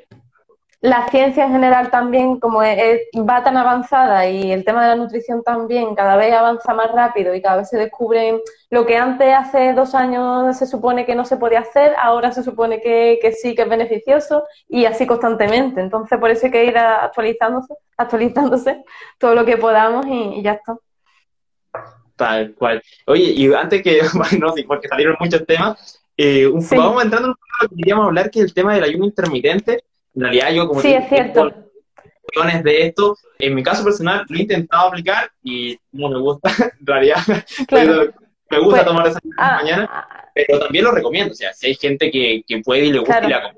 La 0.80 1.08
ciencia 1.10 1.46
en 1.46 1.54
general 1.54 1.90
también, 1.90 2.40
como 2.40 2.60
va 2.60 3.44
tan 3.44 3.58
avanzada 3.58 4.30
y 4.30 4.52
el 4.52 4.64
tema 4.64 4.84
de 4.84 4.90
la 4.90 4.96
nutrición 4.96 5.42
también 5.42 5.96
cada 5.96 6.18
vez 6.18 6.32
avanza 6.32 6.74
más 6.76 6.92
rápido 6.92 7.34
y 7.34 7.42
cada 7.42 7.58
vez 7.58 7.70
se 7.70 7.78
descubren 7.78 8.40
lo 8.70 8.86
que 8.86 8.96
antes, 8.96 9.34
hace 9.34 9.74
dos 9.74 9.96
años, 9.96 10.56
se 10.56 10.68
supone 10.68 11.08
que 11.08 11.16
no 11.16 11.26
se 11.26 11.38
podía 11.38 11.62
hacer, 11.62 11.96
ahora 11.98 12.32
se 12.32 12.44
supone 12.44 12.80
que, 12.80 13.20
sí, 13.42 13.56
que 13.56 13.64
es 13.64 13.70
beneficioso 13.70 14.44
y 14.68 14.86
así 14.86 15.08
constantemente. 15.08 15.82
Entonces, 15.82 16.20
por 16.20 16.30
eso 16.30 16.46
hay 16.46 16.52
que 16.52 16.66
ir 16.66 16.78
actualizándose, 16.78 17.74
actualizándose 17.98 18.84
todo 19.18 19.34
lo 19.34 19.46
que 19.46 19.58
podamos 19.58 20.06
y 20.06 20.44
ya 20.44 20.54
está. 20.54 20.78
Tal 22.16 22.54
cual. 22.56 22.84
Oye, 23.08 23.24
y 23.24 23.52
antes 23.52 23.82
que, 23.82 24.02
bueno, 24.14 24.54
sí, 24.54 24.64
porque 24.64 24.88
salieron 24.88 25.16
muchos 25.20 25.44
temas, 25.46 26.04
eh, 26.18 26.48
vamos 26.72 27.04
entrando 27.04 27.30
en 27.30 27.32
un 27.32 27.70
que 27.70 27.76
queríamos 27.78 28.08
hablar, 28.08 28.30
que 28.30 28.40
es 28.40 28.46
el 28.46 28.54
tema 28.54 28.76
del 28.76 28.84
ayuno 28.84 29.06
intermitente. 29.06 29.84
En 30.18 30.24
realidad, 30.24 30.52
yo 30.52 30.68
como 30.68 30.82
sí, 30.82 30.94
es 30.94 31.08
cierto. 31.10 31.54
de 32.64 32.88
esto, 32.88 33.16
en 33.38 33.54
mi 33.54 33.62
caso 33.62 33.84
personal 33.84 34.26
lo 34.28 34.36
he 34.36 34.42
intentado 34.42 34.88
aplicar 34.88 35.30
y 35.44 35.78
no 35.92 36.10
me 36.10 36.20
gusta, 36.20 36.50
en 36.80 36.88
realidad. 36.88 37.18
me 38.50 38.60
gusta 38.60 38.84
pues, 38.84 38.86
tomar 38.86 39.08
esa 39.08 39.20
ah, 39.38 39.60
mañana, 39.62 39.88
ah, 39.92 40.26
pero 40.34 40.60
también 40.60 40.86
lo 40.86 40.92
recomiendo. 40.92 41.34
O 41.34 41.36
sea, 41.36 41.54
si 41.54 41.68
hay 41.68 41.76
gente 41.76 42.10
que, 42.10 42.42
que 42.48 42.62
puede 42.62 42.86
y 42.86 42.92
le 42.92 43.00
gusta 43.00 43.24
y 43.24 43.30
la 43.30 43.54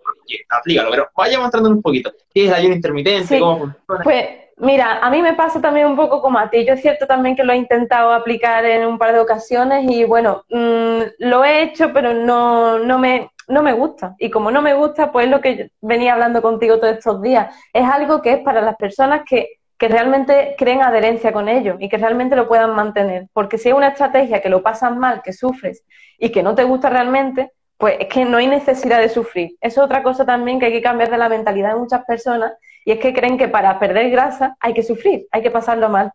aplícalo. 0.50 0.92
Pero 0.92 1.08
vaya 1.16 1.40
mostrándonos 1.40 1.78
un 1.78 1.82
poquito. 1.82 2.12
¿Qué 2.34 2.44
es 2.44 2.50
el 2.50 2.56
ayuno 2.56 2.76
intermitente? 2.76 3.40
¿Cómo 3.40 3.58
funciona? 3.60 4.04
Pues 4.04 4.28
Mira, 4.60 5.00
a 5.00 5.10
mí 5.10 5.22
me 5.22 5.36
pasa 5.36 5.62
también 5.62 5.88
un 5.88 5.96
poco 5.96 6.22
como 6.22 6.38
a 6.38 6.50
ti. 6.50 6.66
Yo 6.66 6.74
es 6.74 6.82
cierto 6.82 7.08
también 7.08 7.36
que 7.38 7.46
lo 7.46 7.54
he 7.54 7.58
intentado 7.58 8.12
aplicar 8.12 8.66
en 8.66 8.86
un 8.86 8.98
par 8.98 9.14
de 9.14 9.20
ocasiones 9.20 9.90
y 9.90 10.04
bueno, 10.04 10.44
mm, 10.50 11.00
lo 11.20 11.46
he 11.46 11.64
hecho, 11.64 11.94
pero 11.94 12.14
no, 12.14 12.78
no, 12.78 13.00
me, 13.00 13.32
no 13.50 13.62
me 13.62 13.74
gusta. 13.74 14.16
Y 14.18 14.30
como 14.30 14.52
no 14.52 14.62
me 14.62 14.74
gusta, 14.74 15.12
pues 15.12 15.28
lo 15.28 15.42
que 15.42 15.72
venía 15.82 16.14
hablando 16.14 16.42
contigo 16.42 16.80
todos 16.80 16.98
estos 16.98 17.22
días. 17.22 17.54
Es 17.74 17.84
algo 17.84 18.22
que 18.22 18.34
es 18.34 18.40
para 18.40 18.62
las 18.62 18.76
personas 18.78 19.24
que, 19.28 19.60
que 19.78 19.88
realmente 19.88 20.56
creen 20.58 20.82
adherencia 20.82 21.34
con 21.34 21.50
ello 21.50 21.76
y 21.80 21.90
que 21.90 21.98
realmente 21.98 22.36
lo 22.36 22.48
puedan 22.48 22.76
mantener. 22.76 23.28
Porque 23.34 23.58
si 23.58 23.70
es 23.70 23.76
una 23.76 23.90
estrategia 23.90 24.42
que 24.42 24.50
lo 24.50 24.62
pasas 24.62 24.96
mal, 24.96 25.22
que 25.24 25.34
sufres 25.34 25.84
y 26.18 26.32
que 26.32 26.44
no 26.44 26.56
te 26.56 26.64
gusta 26.64 26.90
realmente, 26.90 27.52
pues 27.78 27.96
es 28.00 28.08
que 28.08 28.26
no 28.26 28.38
hay 28.38 28.48
necesidad 28.48 29.00
de 29.00 29.10
sufrir. 29.10 29.52
Es 29.62 29.78
otra 29.78 30.04
cosa 30.04 30.26
también 30.26 30.60
que 30.60 30.68
hay 30.68 30.74
que 30.74 30.82
cambiar 30.82 31.10
de 31.10 31.18
la 31.18 31.30
mentalidad 31.30 31.74
de 31.74 31.80
muchas 31.80 32.06
personas 32.06 32.54
y 32.86 32.92
es 32.92 33.00
que 33.00 33.14
creen 33.14 33.38
que 33.38 33.48
para 33.48 33.80
perder 33.80 34.10
grasa 34.10 34.56
hay 34.60 34.74
que 34.74 34.84
sufrir, 34.84 35.28
hay 35.32 35.42
que 35.42 35.52
pasarlo 35.52 35.90
mal. 35.90 36.12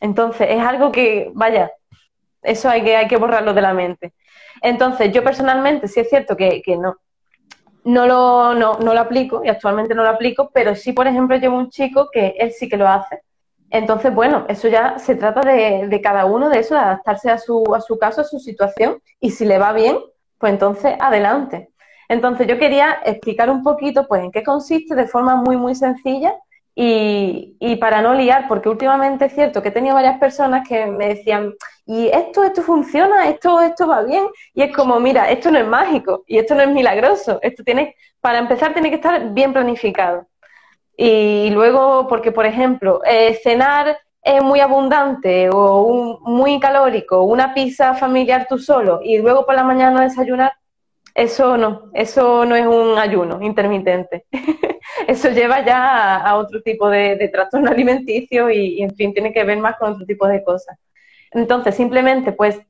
Entonces, 0.00 0.48
es 0.50 0.60
algo 0.60 0.92
que, 0.92 1.30
vaya, 1.34 1.70
eso 2.42 2.68
hay 2.68 2.82
que, 2.82 2.96
hay 2.96 3.08
que 3.08 3.16
borrarlo 3.16 3.54
de 3.54 3.62
la 3.62 3.74
mente. 3.74 4.12
Entonces, 4.62 5.12
yo 5.12 5.22
personalmente 5.22 5.88
sí 5.88 6.00
es 6.00 6.08
cierto 6.08 6.36
que, 6.36 6.62
no, 6.78 6.96
no 7.84 8.06
lo, 8.06 8.54
no, 8.54 8.78
lo 8.78 9.00
aplico 9.00 9.42
y 9.44 9.48
actualmente 9.48 9.94
no 9.94 10.02
lo 10.02 10.10
aplico, 10.10 10.50
pero 10.52 10.74
sí, 10.74 10.92
por 10.92 11.06
ejemplo, 11.06 11.36
llevo 11.36 11.58
un 11.58 11.70
chico 11.70 12.08
que 12.12 12.34
él 12.38 12.52
sí 12.52 12.68
que 12.68 12.76
lo 12.76 12.88
hace. 12.88 13.22
Entonces, 13.70 14.14
bueno, 14.14 14.46
eso 14.48 14.68
ya 14.68 14.98
se 14.98 15.14
trata 15.14 15.40
de, 15.40 15.88
de 15.88 16.00
cada 16.00 16.24
uno 16.24 16.48
de 16.48 16.60
eso, 16.60 16.74
de 16.74 16.80
adaptarse 16.80 17.30
a 17.30 17.38
su, 17.38 17.64
a 17.74 17.80
su 17.80 17.98
caso, 17.98 18.22
a 18.22 18.24
su 18.24 18.38
situación, 18.38 19.00
y 19.20 19.30
si 19.30 19.44
le 19.44 19.58
va 19.58 19.72
bien, 19.72 19.98
pues 20.38 20.52
entonces 20.52 20.94
adelante. 21.00 21.70
Entonces 22.08 22.46
yo 22.46 22.58
quería 22.58 22.98
explicar 23.04 23.50
un 23.50 23.62
poquito 23.62 24.06
pues 24.08 24.24
en 24.24 24.32
qué 24.32 24.42
consiste 24.42 24.94
de 24.94 25.06
forma 25.06 25.36
muy 25.36 25.56
muy 25.56 25.74
sencilla 25.74 26.34
y, 26.74 27.56
y, 27.58 27.76
para 27.76 28.00
no 28.02 28.14
liar, 28.14 28.46
porque 28.48 28.68
últimamente 28.68 29.24
es 29.26 29.34
cierto 29.34 29.62
que 29.62 29.68
he 29.70 29.72
tenido 29.72 29.96
varias 29.96 30.18
personas 30.20 30.66
que 30.66 30.86
me 30.86 31.08
decían, 31.08 31.52
y 31.88 32.08
esto, 32.08 32.44
esto 32.44 32.60
funciona, 32.62 33.28
esto, 33.30 33.62
esto 33.62 33.88
va 33.88 34.02
bien, 34.02 34.26
y 34.52 34.62
es 34.62 34.76
como, 34.76 35.00
mira, 35.00 35.30
esto 35.30 35.50
no 35.50 35.58
es 35.58 35.66
mágico 35.66 36.22
y 36.26 36.36
esto 36.36 36.54
no 36.54 36.60
es 36.62 36.68
milagroso, 36.68 37.38
esto 37.40 37.64
tiene, 37.64 37.96
para 38.20 38.38
empezar 38.38 38.74
tiene 38.74 38.90
que 38.90 38.96
estar 38.96 39.32
bien 39.32 39.54
planificado. 39.54 40.26
Y 40.98 41.48
luego, 41.50 42.06
porque 42.06 42.30
por 42.30 42.44
ejemplo, 42.44 43.00
eh, 43.06 43.40
cenar 43.42 43.98
es 44.22 44.42
muy 44.42 44.60
abundante 44.60 45.48
o 45.48 45.82
un, 45.82 46.18
muy 46.24 46.60
calórico, 46.60 47.22
una 47.22 47.54
pizza 47.54 47.94
familiar 47.94 48.46
tú 48.48 48.58
solo 48.58 49.00
y 49.02 49.16
luego 49.18 49.46
por 49.46 49.54
la 49.54 49.64
mañana 49.64 50.02
desayunar, 50.02 50.52
eso 51.14 51.56
no, 51.56 51.90
eso 51.94 52.44
no 52.44 52.54
es 52.54 52.66
un 52.66 52.98
ayuno 52.98 53.40
intermitente. 53.40 54.26
eso 55.06 55.30
lleva 55.30 55.64
ya 55.64 56.16
a, 56.16 56.36
otro 56.36 56.60
tipo 56.60 56.90
de, 56.90 57.30
trastorno 57.32 57.70
alimenticio 57.70 58.50
y, 58.50 58.82
en 58.82 58.94
fin, 58.94 59.14
tiene 59.14 59.32
que 59.32 59.44
ver 59.44 59.58
más 59.58 59.76
con 59.78 59.92
otro 59.92 60.04
tipo 60.04 60.28
de 60.28 60.44
cosas. 60.44 60.78
Entonces, 61.32 61.74
simplemente, 61.74 62.32
pues, 62.32 62.60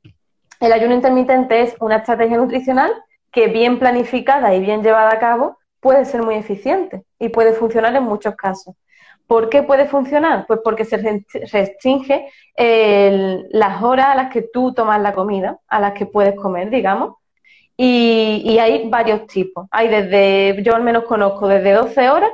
el 0.60 0.72
ayuno 0.72 0.94
intermitente 0.94 1.62
es 1.62 1.76
una 1.80 1.96
estrategia 1.96 2.36
nutricional 2.36 2.92
que 3.30 3.46
bien 3.46 3.78
planificada 3.78 4.54
y 4.54 4.60
bien 4.60 4.82
llevada 4.82 5.12
a 5.12 5.18
cabo 5.18 5.58
puede 5.80 6.04
ser 6.04 6.22
muy 6.22 6.34
eficiente 6.34 7.04
y 7.18 7.28
puede 7.28 7.52
funcionar 7.52 7.94
en 7.94 8.02
muchos 8.02 8.34
casos. 8.34 8.74
¿Por 9.26 9.50
qué 9.50 9.62
puede 9.62 9.86
funcionar? 9.86 10.46
Pues 10.46 10.60
porque 10.64 10.84
se 10.86 10.96
restringe 11.52 12.28
las 12.56 13.82
horas 13.82 14.06
a 14.06 14.14
las 14.14 14.32
que 14.32 14.42
tú 14.42 14.72
tomas 14.72 15.00
la 15.00 15.12
comida, 15.12 15.58
a 15.68 15.80
las 15.80 15.92
que 15.92 16.06
puedes 16.06 16.34
comer, 16.34 16.70
digamos. 16.70 17.16
Y, 17.76 18.58
hay 18.58 18.88
varios 18.88 19.26
tipos. 19.26 19.68
Hay 19.70 19.88
desde, 19.88 20.62
yo 20.62 20.74
al 20.74 20.82
menos 20.82 21.04
conozco, 21.04 21.46
desde 21.46 21.72
12 21.72 22.08
horas, 22.08 22.30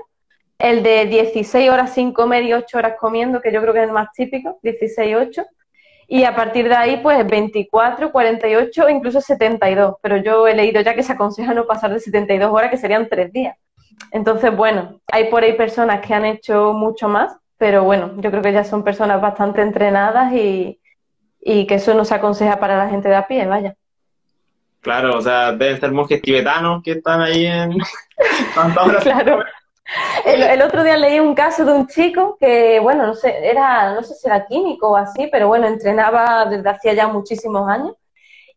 el 0.58 0.82
de 0.82 1.06
16 1.06 1.68
horas 1.68 1.92
sin 1.92 2.12
comer 2.12 2.44
y 2.44 2.54
8 2.54 2.78
horas 2.78 2.94
comiendo, 2.98 3.42
que 3.42 3.52
yo 3.52 3.60
creo 3.60 3.74
que 3.74 3.80
es 3.80 3.86
el 3.86 3.92
más 3.92 4.12
típico, 4.14 4.58
16-8. 4.62 5.44
Y 6.08 6.24
a 6.24 6.34
partir 6.34 6.68
de 6.68 6.74
ahí, 6.74 7.00
pues 7.02 7.26
24, 7.26 8.12
48 8.12 8.88
incluso 8.88 9.20
72. 9.20 9.94
Pero 10.02 10.16
yo 10.18 10.46
he 10.46 10.54
leído 10.54 10.80
ya 10.80 10.94
que 10.94 11.02
se 11.02 11.12
aconseja 11.12 11.54
no 11.54 11.66
pasar 11.66 11.92
de 11.92 12.00
72 12.00 12.50
horas, 12.52 12.70
que 12.70 12.76
serían 12.76 13.08
3 13.08 13.32
días. 13.32 13.56
Entonces, 14.10 14.54
bueno, 14.54 15.00
hay 15.10 15.30
por 15.30 15.42
ahí 15.42 15.54
personas 15.54 16.04
que 16.04 16.14
han 16.14 16.24
hecho 16.24 16.72
mucho 16.72 17.08
más, 17.08 17.36
pero 17.58 17.84
bueno, 17.84 18.12
yo 18.18 18.30
creo 18.30 18.42
que 18.42 18.52
ya 18.52 18.64
son 18.64 18.84
personas 18.84 19.20
bastante 19.20 19.62
entrenadas 19.62 20.32
y, 20.32 20.78
que 21.40 21.74
eso 21.74 21.94
no 21.94 22.04
se 22.04 22.14
aconseja 22.14 22.58
para 22.58 22.76
la 22.76 22.88
gente 22.88 23.08
de 23.08 23.16
a 23.16 23.26
pie, 23.26 23.46
vaya. 23.46 23.74
Claro, 24.80 25.16
o 25.16 25.20
sea, 25.20 25.52
deben 25.52 25.80
ser 25.80 25.92
monjes 25.92 26.20
tibetanos 26.20 26.82
que 26.82 26.92
están 26.92 27.20
ahí 27.20 27.46
en... 27.46 27.72
claro. 29.02 29.42
El, 30.24 30.62
otro 30.62 30.82
día 30.82 30.96
leí 30.96 31.20
un 31.20 31.34
caso 31.34 31.64
de 31.64 31.72
un 31.72 31.86
chico 31.86 32.36
que, 32.40 32.80
bueno, 32.80 33.06
no 33.06 33.14
sé, 33.14 33.46
era, 33.46 33.94
no 33.94 34.02
sé 34.02 34.14
si 34.14 34.26
era 34.26 34.46
químico 34.46 34.90
o 34.90 34.96
así, 34.96 35.28
pero 35.30 35.48
bueno, 35.48 35.66
entrenaba 35.66 36.46
desde 36.46 36.68
hacía 36.70 36.94
ya 36.94 37.08
muchísimos 37.08 37.68
años 37.68 37.94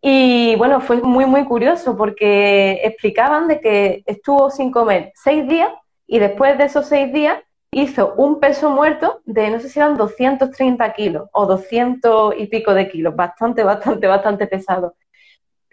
y 0.02 0.56
bueno, 0.56 0.80
fue 0.80 1.02
muy, 1.02 1.26
muy 1.26 1.46
curioso 1.46 1.98
porque 1.98 2.80
explicaban 2.84 3.48
de 3.48 3.60
que 3.60 4.04
estuvo 4.06 4.50
sin 4.50 4.72
comer 4.72 5.12
seis 5.16 5.48
días 5.48 5.72
y 6.06 6.20
después 6.20 6.58
de 6.58 6.66
esos 6.66 6.86
seis 6.88 7.12
días 7.12 7.40
hizo 7.72 8.13
un 8.16 8.40
peso 8.40 8.70
muerto 8.70 9.22
de, 9.26 9.50
no 9.50 9.60
sé 9.60 9.70
si 9.70 9.80
eran 9.80 9.98
230 9.98 10.94
kilos 10.94 11.30
o 11.34 11.46
200 11.46 12.36
y 12.38 12.48
pico 12.48 12.74
de 12.74 12.90
kilos, 12.90 13.16
bastante, 13.16 13.63
bastante, 13.63 14.08
bastante 14.08 14.48
pesado. 14.48 14.96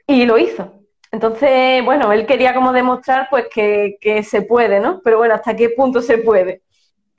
Y 0.06 0.24
lo 0.26 0.38
hizo. 0.38 0.83
Entonces, 1.14 1.84
bueno, 1.84 2.12
él 2.12 2.26
quería 2.26 2.52
como 2.52 2.72
demostrar 2.72 3.28
pues 3.30 3.46
que, 3.48 4.22
se 4.24 4.42
puede, 4.42 4.80
¿no? 4.80 5.00
Pero 5.04 5.18
bueno, 5.18 5.34
¿hasta 5.34 5.54
qué 5.54 5.70
punto 5.70 6.02
se 6.02 6.18
puede? 6.18 6.62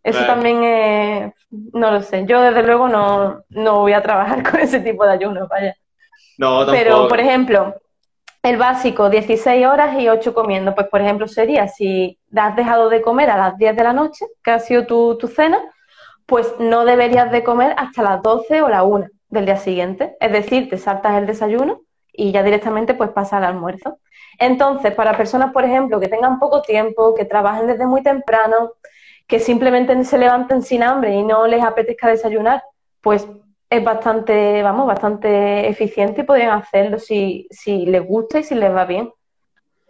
Eso 0.03 0.25
también 0.25 0.63
es, 0.65 1.33
no 1.49 1.91
lo 1.91 2.01
sé. 2.01 2.25
Yo 2.27 2.41
desde 2.41 2.61
luego 2.61 2.89
no, 2.89 3.43
no 3.47 3.79
voy 3.79 3.93
a 3.93 4.03
trabajar 4.03 4.43
con 4.51 4.59
ese 4.59 4.81
tipo 4.81 5.05
de 5.05 5.13
ayuno, 5.13 5.47
vaya. 5.47 5.77
No, 6.37 6.65
Pero, 6.69 7.07
por 7.07 7.21
ejemplo, 7.21 7.73
el 8.43 8.57
básico, 8.57 9.09
16 9.09 9.65
horas 9.65 9.97
y 9.97 10.09
8 10.09 10.33
comiendo. 10.33 10.75
Pues, 10.75 10.89
por 10.89 10.99
ejemplo, 10.99 11.29
sería 11.29 11.69
si 11.69 12.19
has 12.35 12.53
dejado 12.57 12.89
de 12.89 13.01
comer 13.01 13.29
a 13.29 13.37
las 13.37 13.57
10 13.57 13.77
de 13.77 13.83
la 13.83 13.93
noche, 13.93 14.25
que 14.43 14.51
ha 14.51 14.59
sido 14.59 14.85
tu, 14.85 15.31
cena, 15.33 15.61
pues 16.25 16.53
no 16.59 16.83
deberías 16.83 17.31
de 17.31 17.45
comer 17.45 17.73
hasta 17.77 18.03
las 18.03 18.21
12 18.21 18.61
o 18.61 18.67
la 18.67 18.83
1 18.83 19.07
del 19.29 19.45
día 19.45 19.55
siguiente. 19.55 20.17
Es 20.19 20.33
decir, 20.33 20.69
te 20.69 20.77
saltas 20.77 21.17
el 21.17 21.27
desayuno 21.27 21.84
y 22.17 22.31
ya 22.31 22.43
directamente 22.43 22.93
pues 22.93 23.09
pasa 23.11 23.37
al 23.37 23.45
almuerzo. 23.45 23.99
Entonces, 24.39 24.93
para 24.93 25.15
personas, 25.15 25.51
por 25.53 25.63
ejemplo, 25.63 25.99
que 25.99 26.07
tengan 26.07 26.39
poco 26.39 26.61
tiempo, 26.61 27.15
que 27.15 27.25
trabajen 27.25 27.67
desde 27.67 27.85
muy 27.85 28.03
temprano, 28.03 28.73
que 29.27 29.39
simplemente 29.39 30.03
se 30.03 30.17
levanten 30.17 30.61
sin 30.61 30.83
hambre 30.83 31.13
y 31.13 31.23
no 31.23 31.47
les 31.47 31.63
apetezca 31.63 32.09
desayunar, 32.09 32.63
pues 33.01 33.27
es 33.69 33.83
bastante, 33.83 34.61
vamos, 34.61 34.87
bastante 34.87 35.67
eficiente 35.67 36.21
y 36.21 36.23
podrían 36.25 36.57
hacerlo 36.57 36.99
si, 36.99 37.47
si 37.49 37.85
les 37.85 38.05
gusta 38.05 38.39
y 38.39 38.43
si 38.43 38.55
les 38.55 38.73
va 38.73 38.85
bien. 38.85 39.11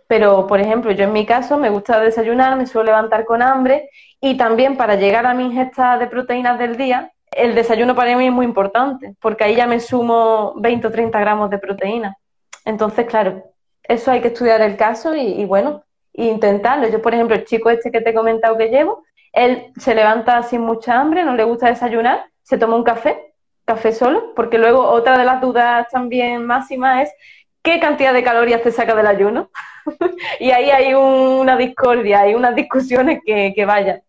Pero, 0.08 0.46
por 0.48 0.60
ejemplo, 0.60 0.92
yo 0.92 1.06
en 1.06 1.14
mi 1.14 1.26
caso 1.26 1.58
me 1.58 1.70
gusta 1.70 2.00
desayunar, 2.00 2.56
me 2.56 2.68
suelo 2.68 2.88
levantar 2.88 3.26
con 3.26 3.42
hambre 3.42 3.90
y 4.22 4.38
también 4.38 4.78
para 4.78 4.96
llegar 4.96 5.26
a 5.26 5.34
mi 5.34 5.46
ingesta 5.46 5.98
de 5.98 6.08
proteínas 6.08 6.60
del 6.60 6.78
día, 6.78 7.12
el 7.36 7.56
desayuno 7.56 7.96
para 7.96 8.16
mí 8.18 8.26
es 8.26 8.32
muy 8.32 8.46
importante, 8.46 9.16
porque 9.20 9.44
ahí 9.44 9.56
ya 9.56 9.68
me 9.68 9.80
sumo 9.80 10.54
20 10.58 10.88
o 10.88 10.92
30 10.92 11.20
gramos 11.20 11.50
de 11.50 11.60
proteína. 11.60 12.18
Entonces, 12.66 13.06
claro, 13.06 13.44
eso 13.84 14.12
hay 14.12 14.22
que 14.22 14.30
estudiar 14.30 14.62
el 14.62 14.78
caso 14.78 15.16
y, 15.16 15.42
y 15.42 15.46
bueno, 15.46 15.84
intentarlo. 16.14 16.88
Yo, 16.88 17.02
por 17.02 17.14
ejemplo, 17.14 17.36
el 17.36 17.46
chico 17.46 17.70
este 17.70 17.92
que 17.92 18.02
te 18.02 18.12
he 18.12 18.14
comentado 18.14 18.58
que 18.58 18.70
llevo, 18.70 19.04
él 19.34 19.72
se 19.78 19.94
levanta 19.94 20.42
sin 20.44 20.62
mucha 20.62 21.00
hambre, 21.00 21.24
no 21.24 21.36
le 21.36 21.44
gusta 21.44 21.68
desayunar, 21.68 22.26
se 22.42 22.58
toma 22.58 22.76
un 22.76 22.84
café 22.84 23.36
café 23.66 23.92
solo, 23.92 24.34
porque 24.36 24.58
luego 24.58 24.88
otra 24.88 25.18
de 25.18 25.26
las 25.26 25.42
dudas 25.42 25.88
también 25.92 26.46
máximas 26.46 27.04
es 27.04 27.16
qué 27.64 27.80
cantidad 27.80 28.14
de 28.14 28.24
calorías 28.24 28.62
te 28.62 28.72
saca 28.72 28.96
del 28.96 29.08
ayuno. 29.08 29.50
y 30.40 30.52
ahí 30.52 30.70
hay 30.70 30.94
una 30.94 31.58
discordia, 31.58 32.22
hay 32.22 32.36
unas 32.36 32.56
discusiones 32.56 33.20
que, 33.26 33.54
que 33.56 33.66
vayan. 33.66 34.02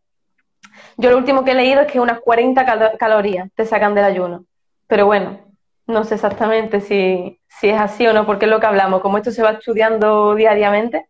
Yo 0.96 1.10
lo 1.10 1.18
último 1.18 1.44
que 1.44 1.52
he 1.52 1.54
leído 1.54 1.82
es 1.82 1.92
que 1.92 2.00
unas 2.00 2.20
40 2.20 2.96
calorías 2.98 3.50
te 3.54 3.66
sacan 3.66 3.94
del 3.94 4.04
ayuno. 4.04 4.44
Pero 4.86 5.06
bueno, 5.06 5.40
no 5.86 6.04
sé 6.04 6.14
exactamente 6.14 6.80
si, 6.80 7.40
si 7.48 7.68
es 7.68 7.80
así 7.80 8.06
o 8.06 8.12
no, 8.12 8.26
porque 8.26 8.46
es 8.46 8.50
lo 8.50 8.60
que 8.60 8.66
hablamos. 8.66 9.00
Como 9.00 9.18
esto 9.18 9.30
se 9.30 9.42
va 9.42 9.52
estudiando 9.52 10.34
diariamente, 10.34 11.06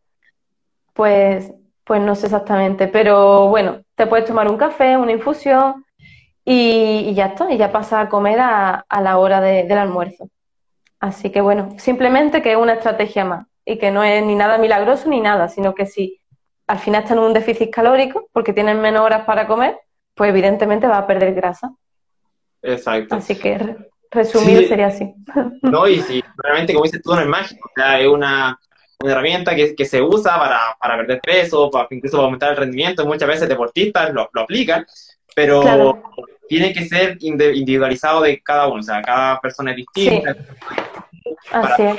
pues, 0.93 1.53
pues 1.85 2.01
no 2.01 2.15
sé 2.15 2.27
exactamente. 2.27 2.89
Pero 2.89 3.49
bueno, 3.49 3.83
te 3.95 4.07
puedes 4.07 4.27
tomar 4.27 4.51
un 4.51 4.57
café, 4.57 4.97
una 4.97 5.13
infusión, 5.13 5.87
y, 6.49 7.13
ya 7.15 7.27
está, 7.27 7.53
y 7.53 7.59
ya 7.59 7.73
pasa 7.73 8.01
a 8.01 8.09
comer 8.09 8.39
a, 8.41 8.87
la 9.03 9.19
hora 9.19 9.41
del 9.41 9.79
almuerzo. 9.79 10.31
Así 11.01 11.31
que 11.31 11.41
bueno, 11.41 11.71
simplemente 11.79 12.41
que 12.41 12.53
es 12.53 12.57
una 12.57 12.75
estrategia 12.75 13.25
más 13.25 13.47
y 13.65 13.79
que 13.79 13.91
no 13.91 14.05
es 14.05 14.25
ni 14.25 14.37
nada 14.37 14.57
milagroso 14.57 15.09
ni 15.09 15.21
nada, 15.21 15.49
sino 15.49 15.75
que 15.75 15.87
si 15.87 16.21
al 16.67 16.79
final 16.79 17.03
están 17.03 17.19
en 17.19 17.25
un 17.25 17.33
déficit 17.33 17.71
calórico 17.71 18.29
porque 18.33 18.53
tienen 18.53 18.81
menos 18.81 19.03
horas 19.03 19.25
para 19.25 19.47
comer, 19.47 19.79
pues 20.15 20.31
evidentemente 20.31 20.87
va 20.87 20.99
a 20.99 21.07
perder 21.07 21.35
grasa. 21.35 21.73
Exacto. 22.63 23.15
Así 23.15 23.37
que 23.37 23.77
resumido 24.11 24.63
sería 24.63 24.87
así. 24.87 25.13
No, 25.63 25.87
y 25.87 26.01
si 26.01 26.23
realmente, 26.37 26.73
como 26.73 26.85
dices 26.85 27.03
tú, 27.03 27.15
no 27.15 27.21
es 27.21 27.27
mágico, 27.27 27.69
o 27.69 27.73
sea, 27.75 28.01
es 28.01 28.07
una, 28.07 28.59
herramienta 29.05 29.55
que, 29.55 29.75
que, 29.75 29.85
se 29.85 30.01
usa 30.01 30.39
para, 30.39 30.77
para 30.81 30.97
perder 30.97 31.21
peso, 31.21 31.71
para, 31.71 31.87
incluso 31.91 32.17
para 32.17 32.25
aumentar 32.25 32.51
el 32.53 32.57
rendimiento, 32.57 33.05
muchas 33.05 33.29
veces 33.29 33.49
deportistas 33.49 34.13
lo, 34.13 34.29
lo 34.33 34.41
aplican, 34.41 34.87
pero 35.35 36.03
tiene 36.49 36.73
que 36.73 36.87
ser 36.87 37.19
individualizado 37.21 38.23
de 38.23 38.41
cada 38.41 38.69
uno, 38.69 38.81
o 38.81 38.83
sea, 38.83 39.03
cada 39.03 39.41
persona 39.41 39.73
es 39.73 39.77
distinta. 39.77 40.35
Así 41.53 41.83
es. 41.83 41.97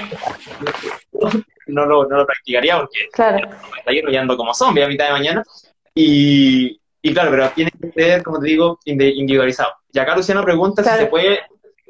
No 1.68 1.86
lo, 1.86 2.08
no 2.08 2.18
lo 2.18 2.26
practicaría 2.26 2.78
porque 2.78 3.08
claro. 3.12 3.50
estoy 3.86 4.16
ando 4.16 4.38
como 4.38 4.54
zombie 4.54 4.84
a 4.84 4.88
mitad 4.88 5.06
de 5.06 5.12
mañana. 5.12 5.44
Y, 5.94 6.80
y, 7.02 7.14
claro, 7.14 7.32
pero 7.32 7.50
tiene 7.52 7.72
que 7.72 7.92
ser, 7.92 8.24
como 8.24 8.40
te 8.40 8.48
digo, 8.48 8.80
individualizado. 8.86 9.74
Y 9.92 10.00
acá 10.00 10.16
Luciano 10.16 10.44
pregunta 10.44 10.84
si 10.84 10.90
se 10.90 11.08
puede, 11.08 11.40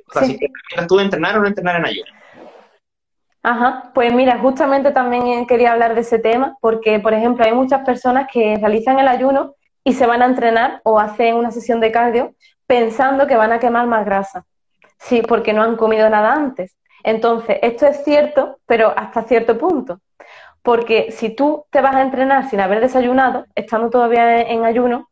o 0.08 0.14
sea, 0.14 0.24
si 0.24 0.38
te 0.38 0.50
tú 0.88 0.98
de 0.98 1.04
entrenar 1.04 1.38
o 1.38 1.42
no 1.42 1.48
entrenar 1.48 1.76
en 1.78 1.86
ayuno. 1.86 2.12
Ajá, 3.44 3.92
pues 3.94 4.14
mira, 4.14 4.40
justamente 4.40 4.92
también 4.92 5.46
quería 5.46 5.72
hablar 5.72 5.96
de 5.96 6.02
ese 6.02 6.20
tema, 6.20 6.58
porque, 6.60 7.00
por 7.00 7.14
ejemplo, 7.14 7.46
hay 7.46 7.54
muchas 7.54 7.86
personas 7.86 8.28
que 8.32 8.58
realizan 8.58 9.00
el 9.00 9.08
ayuno 9.08 9.56
y 9.84 9.94
se 9.94 10.06
van 10.06 10.22
a 10.22 10.26
entrenar 10.26 10.82
o 10.84 11.00
hacen 11.00 11.36
una 11.36 11.52
sesión 11.52 11.80
de 11.80 11.92
cardio 11.92 12.36
pensando 12.66 13.26
que 13.26 13.38
van 13.38 13.54
a 13.54 13.60
quemar 13.60 13.88
más 13.88 14.06
grasa. 14.06 14.46
Sí, 15.00 15.22
porque 15.22 15.54
no 15.54 15.64
han 15.64 15.78
comido 15.78 16.10
nada 16.10 16.34
antes. 16.34 16.76
Entonces, 17.04 17.58
esto 17.62 17.86
es 17.88 18.04
cierto, 18.04 18.60
pero 18.66 18.94
hasta 18.96 19.24
cierto 19.24 19.58
punto. 19.58 20.00
Porque 20.62 21.12
si 21.12 21.30
tú 21.30 21.66
te 21.70 21.82
vas 21.82 21.96
a 21.96 22.02
entrenar 22.02 22.50
sin 22.50 22.60
haber 22.60 22.82
desayunado, 22.82 23.46
estando 23.56 23.90
todavía 23.90 24.42
en 24.42 24.66
ayuno, 24.66 25.10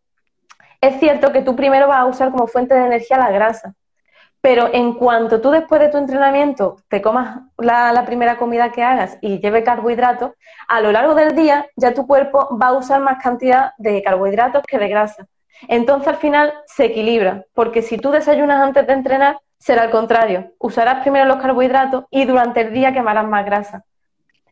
es 0.81 0.99
cierto 0.99 1.31
que 1.31 1.41
tú 1.41 1.55
primero 1.55 1.87
vas 1.87 1.99
a 1.99 2.05
usar 2.05 2.31
como 2.31 2.47
fuente 2.47 2.75
de 2.75 2.85
energía 2.85 3.17
la 3.17 3.31
grasa. 3.31 3.73
Pero 4.41 4.69
en 4.71 4.93
cuanto 4.93 5.41
tú 5.41 5.49
después 5.49 5.81
de 5.81 5.89
tu 5.89 5.97
entrenamiento 5.97 6.77
te 6.87 7.01
comas 7.01 7.39
la, 7.57 8.03
primera 8.05 8.37
comida 8.37 8.71
que 8.71 8.83
hagas 8.83 9.17
y 9.21 9.39
lleve 9.39 9.63
carbohidratos, 9.63 10.33
a 10.67 10.81
lo 10.81 10.91
largo 10.91 11.15
del 11.15 11.35
día 11.35 11.65
ya 11.75 11.95
tu 11.95 12.05
cuerpo 12.05 12.55
va 12.61 12.67
a 12.67 12.73
usar 12.73 13.01
más 13.01 13.23
cantidad 13.23 13.71
de 13.79 14.03
carbohidratos 14.03 14.61
que 14.67 14.77
de 14.77 14.87
grasa. 14.87 15.25
Entonces 15.67 16.09
al 16.09 16.17
final 16.17 16.53
se 16.67 16.85
equilibra, 16.85 17.45
porque 17.55 17.81
si 17.81 17.97
tú 17.97 18.11
desayunas 18.11 18.61
antes 18.61 18.85
de 18.85 18.93
entrenar, 18.93 19.39
será 19.65 19.81
al 19.81 19.89
contrario. 19.89 20.51
Usarás 20.59 21.01
primero 21.01 21.25
los 21.25 21.37
carbohidratos 21.37 22.05
y 22.11 22.25
durante 22.25 22.61
el 22.61 22.71
día 22.71 22.93
quemarás 22.93 23.27
más 23.27 23.43
grasa. 23.45 23.83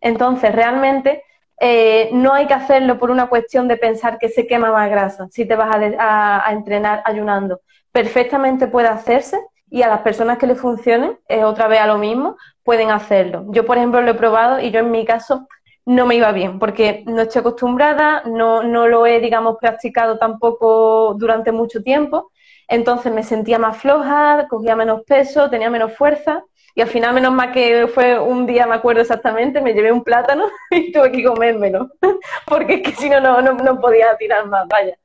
Entonces 0.01 0.55
realmente 0.55 1.23
eh, 1.59 2.09
no 2.13 2.33
hay 2.33 2.47
que 2.47 2.55
hacerlo 2.55 2.97
por 2.97 3.11
una 3.11 3.27
cuestión 3.27 3.67
de 3.67 3.77
pensar 3.77 4.17
que 4.17 4.29
se 4.29 4.47
quema 4.47 4.71
más 4.71 4.89
grasa 4.89 5.27
si 5.29 5.45
te 5.45 5.55
vas 5.55 5.69
a 5.99 6.49
entrenar 6.51 7.03
ayunando. 7.05 7.61
Perfectamente 7.91 8.65
puede 8.65 8.87
hacerse 8.87 9.39
y 9.69 9.83
a 9.83 9.87
las 9.87 9.99
personas 9.99 10.39
que 10.39 10.47
le 10.47 10.55
funcionen, 10.55 11.19
otra 11.45 11.67
vez 11.67 11.79
a 11.79 11.87
lo 11.87 11.99
mismo, 11.99 12.35
pueden 12.63 12.89
hacerlo. 12.89 13.45
Yo, 13.49 13.67
por 13.67 13.77
ejemplo, 13.77 14.01
lo 14.01 14.11
he 14.11 14.15
probado 14.15 14.59
y 14.59 14.71
yo 14.71 14.79
en 14.79 14.89
mi 14.89 15.05
caso 15.05 15.47
no 15.85 16.07
me 16.07 16.15
iba 16.15 16.31
bien, 16.31 16.57
porque 16.57 17.03
no 17.05 17.21
estoy 17.21 17.41
acostumbrada, 17.41 18.23
no, 18.25 18.63
no 18.63 18.87
lo 18.87 19.05
he, 19.05 19.19
digamos, 19.19 19.57
practicado 19.61 20.17
tampoco 20.17 21.13
durante 21.19 21.51
mucho 21.51 21.83
tiempo, 21.83 22.31
entonces 22.67 23.11
me 23.13 23.23
sentía 23.23 23.59
más 23.59 23.77
floja, 23.77 24.47
cogía 24.49 24.75
menos 24.75 25.03
peso, 25.03 25.49
tenía 25.49 25.69
menos 25.69 25.93
fuerza, 25.93 26.43
y 26.75 26.81
al 26.81 26.87
final, 26.87 27.13
menos 27.13 27.31
mal 27.33 27.51
que 27.51 27.87
fue 27.87 28.19
un 28.19 28.47
día, 28.47 28.65
me 28.65 28.75
acuerdo 28.75 29.01
exactamente, 29.01 29.61
me 29.61 29.73
llevé 29.73 29.91
un 29.91 30.03
plátano 30.03 30.45
y 30.71 30.91
tuve 30.91 31.11
que 31.11 31.23
comérmelo, 31.23 31.89
porque 32.47 32.75
es 32.75 32.81
que 32.81 32.95
si 32.95 33.09
no, 33.09 33.19
no, 33.19 33.41
no 33.41 33.79
podía 33.79 34.17
tirar 34.17 34.47
más, 34.47 34.67
vaya. 34.67 34.97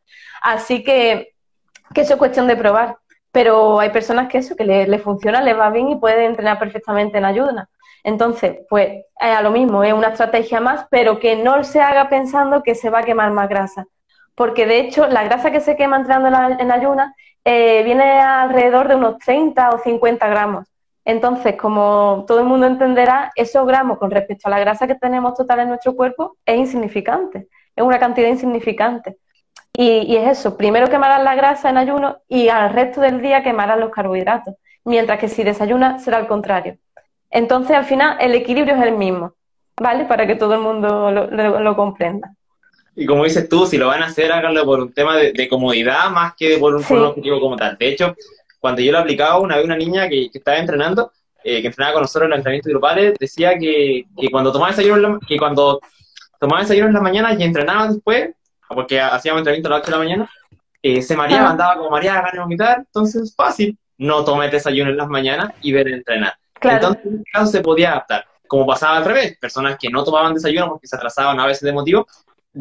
Así 0.43 0.83
que, 0.83 1.35
que 1.95 2.01
eso 2.03 2.15
es 2.15 2.19
cuestión 2.19 2.47
de 2.47 2.57
probar. 2.57 2.97
Pero 3.31 3.79
hay 3.79 3.91
personas 3.91 4.29
que 4.29 4.39
eso, 4.39 4.57
que 4.57 4.65
le, 4.65 4.87
le 4.87 4.99
funciona, 4.99 5.43
le 5.43 5.53
va 5.53 5.69
bien 5.71 5.91
y 5.91 5.97
puede 5.97 6.25
entrenar 6.25 6.59
perfectamente 6.59 7.19
en 7.19 7.27
ayuda. 7.27 7.69
Entonces, 8.03 8.61
pues 8.71 9.05
a 9.21 9.43
lo 9.43 9.51
mismo, 9.51 9.85
es 9.85 9.93
una 9.93 10.09
estrategia 10.09 10.61
más, 10.61 10.87
pero 10.91 11.19
que 11.19 11.37
no 11.37 11.63
se 11.65 11.81
haga 11.81 12.09
pensando 12.09 12.63
que 12.63 12.75
se 12.75 12.89
va 12.89 13.01
a 13.01 13.05
quemar 13.05 13.33
más 13.33 13.49
grasa. 13.49 13.87
Porque 14.35 14.67
de 14.67 14.81
hecho, 14.81 15.07
la 15.09 15.25
grasa 15.25 15.51
que 15.51 15.61
se 15.61 15.77
quema 15.77 15.97
entrando 15.97 16.29
en, 16.29 16.71
ayuna 16.71 17.15
eh, 17.51 17.83
viene 17.83 18.21
alrededor 18.21 18.89
de 18.89 18.97
unos 18.97 19.17
30 19.21 19.71
o 19.71 19.79
50 19.79 20.29
gramos. 20.29 20.67
Entonces, 21.03 21.57
como 21.57 22.27
todo 22.29 22.41
el 22.41 22.45
mundo 22.45 22.67
entenderá, 22.67 23.33
esos 23.37 23.67
gramos 23.67 23.97
con 23.97 24.11
respecto 24.11 24.49
a 24.49 24.51
la 24.51 24.59
grasa 24.59 24.87
que 24.87 24.97
tenemos 24.97 25.33
total 25.33 25.61
en 25.61 25.69
nuestro 25.69 25.97
cuerpo 25.97 26.37
es 26.45 26.59
insignificante, 26.59 27.49
es 27.75 27.83
una 27.83 27.99
cantidad 27.99 28.29
insignificante. 28.29 29.17
Y, 29.73 30.15
es 30.17 30.39
eso, 30.39 30.59
primero 30.59 30.91
quemarás 30.91 31.25
la 31.25 31.35
grasa 31.37 31.71
en 31.71 31.79
ayuno 31.79 32.19
y 32.29 32.51
al 32.51 32.71
resto 32.75 33.01
del 33.01 33.23
día 33.23 33.43
quemarás 33.43 33.79
los 33.79 33.93
carbohidratos, 33.93 34.55
mientras 34.85 35.19
que 35.19 35.29
si 35.29 35.43
desayunas 35.43 36.05
será 36.05 36.19
al 36.19 36.27
contrario. 36.27 36.77
Entonces, 37.31 37.75
al 37.75 37.87
final, 37.87 38.19
el 38.21 38.35
equilibrio 38.35 38.75
es 38.75 38.83
el 38.83 38.93
mismo, 38.93 39.33
¿vale? 39.81 40.05
Para 40.05 40.27
que 40.27 40.37
todo 40.37 40.53
el 40.53 40.61
mundo 40.61 41.11
lo, 41.11 41.77
comprenda. 41.77 42.35
Y 42.99 43.07
como 43.07 43.23
dices 43.23 43.49
tú, 43.49 43.65
si 43.65 43.79
lo 43.79 43.87
van 43.87 44.03
a 44.03 44.07
hacer, 44.07 44.33
háganlo 44.33 44.65
por 44.65 44.81
un 44.81 44.93
tema 44.93 45.17
de, 45.17 45.49
comodidad 45.49 46.11
más 46.11 46.35
que 46.35 46.59
por 46.59 46.75
un, 46.75 46.85
objetivo 46.85 47.39
como 47.39 47.55
tal. 47.55 47.79
De 47.79 47.91
hecho, 47.91 48.17
cuando 48.59 48.83
yo 48.83 48.91
lo 48.91 48.99
aplicaba, 48.99 49.39
una 49.39 49.55
vez 49.55 49.65
una 49.65 49.77
niña 49.77 50.09
que, 50.09 50.29
estaba 50.35 50.59
entrenando, 50.59 51.13
eh, 51.45 51.61
que 51.61 51.69
entrenaba 51.69 51.93
con 51.93 52.03
nosotros 52.03 52.25
en 52.25 52.31
los 52.31 52.39
entrenamientos 52.39 52.71
grupales, 52.71 53.15
decía 53.21 53.57
que, 53.57 54.05
cuando 54.33 54.51
tomaba 54.51 54.73
desayuno, 54.73 55.21
que 55.29 55.39
cuando 55.39 55.79
tomaba 56.41 56.63
desayuno 56.63 56.89
en 56.89 56.95
las 56.95 57.03
mañanas 57.03 57.39
y 57.39 57.45
entrenaba 57.45 57.87
después, 57.87 58.31
porque 58.69 59.01
hacíamos 59.01 59.43
entrenamiento 59.43 59.69
a 59.69 59.71
las 59.71 59.81
8 59.83 59.87
de 59.87 59.97
la 59.97 60.05
mañana, 60.05 60.31
eh, 60.83 61.01
se 61.01 61.17
mareaba, 61.17 61.51
andaba 61.51 61.77
como 61.77 61.91
mareada, 61.91 62.19
ganas 62.19 62.33
de 62.33 62.41
vomitar, 62.41 62.79
entonces 62.79 63.33
fácil, 63.33 63.79
no 63.97 64.25
tomes 64.25 64.51
desayuno 64.51 64.91
en 64.91 64.97
las 64.97 65.09
mañanas 65.09 65.53
y 65.63 65.71
ver 65.71 65.87
entrenar. 65.87 66.35
Entonces, 66.61 67.07
en 67.07 67.19
este 67.19 67.31
caso 67.31 67.47
se 67.53 67.61
podía 67.61 67.91
adaptar. 67.91 68.25
Como 68.49 68.67
pasaba 68.67 68.97
al 68.97 69.05
revés, 69.05 69.39
personas 69.39 69.77
que 69.79 69.89
no 69.89 70.03
tomaban 70.03 70.35
desayuno 70.35 70.71
porque 70.71 70.89
se 70.89 70.97
atrasaban 70.97 71.39
a 71.39 71.47
veces 71.47 71.63
de 71.63 71.73
motivo, 71.73 72.05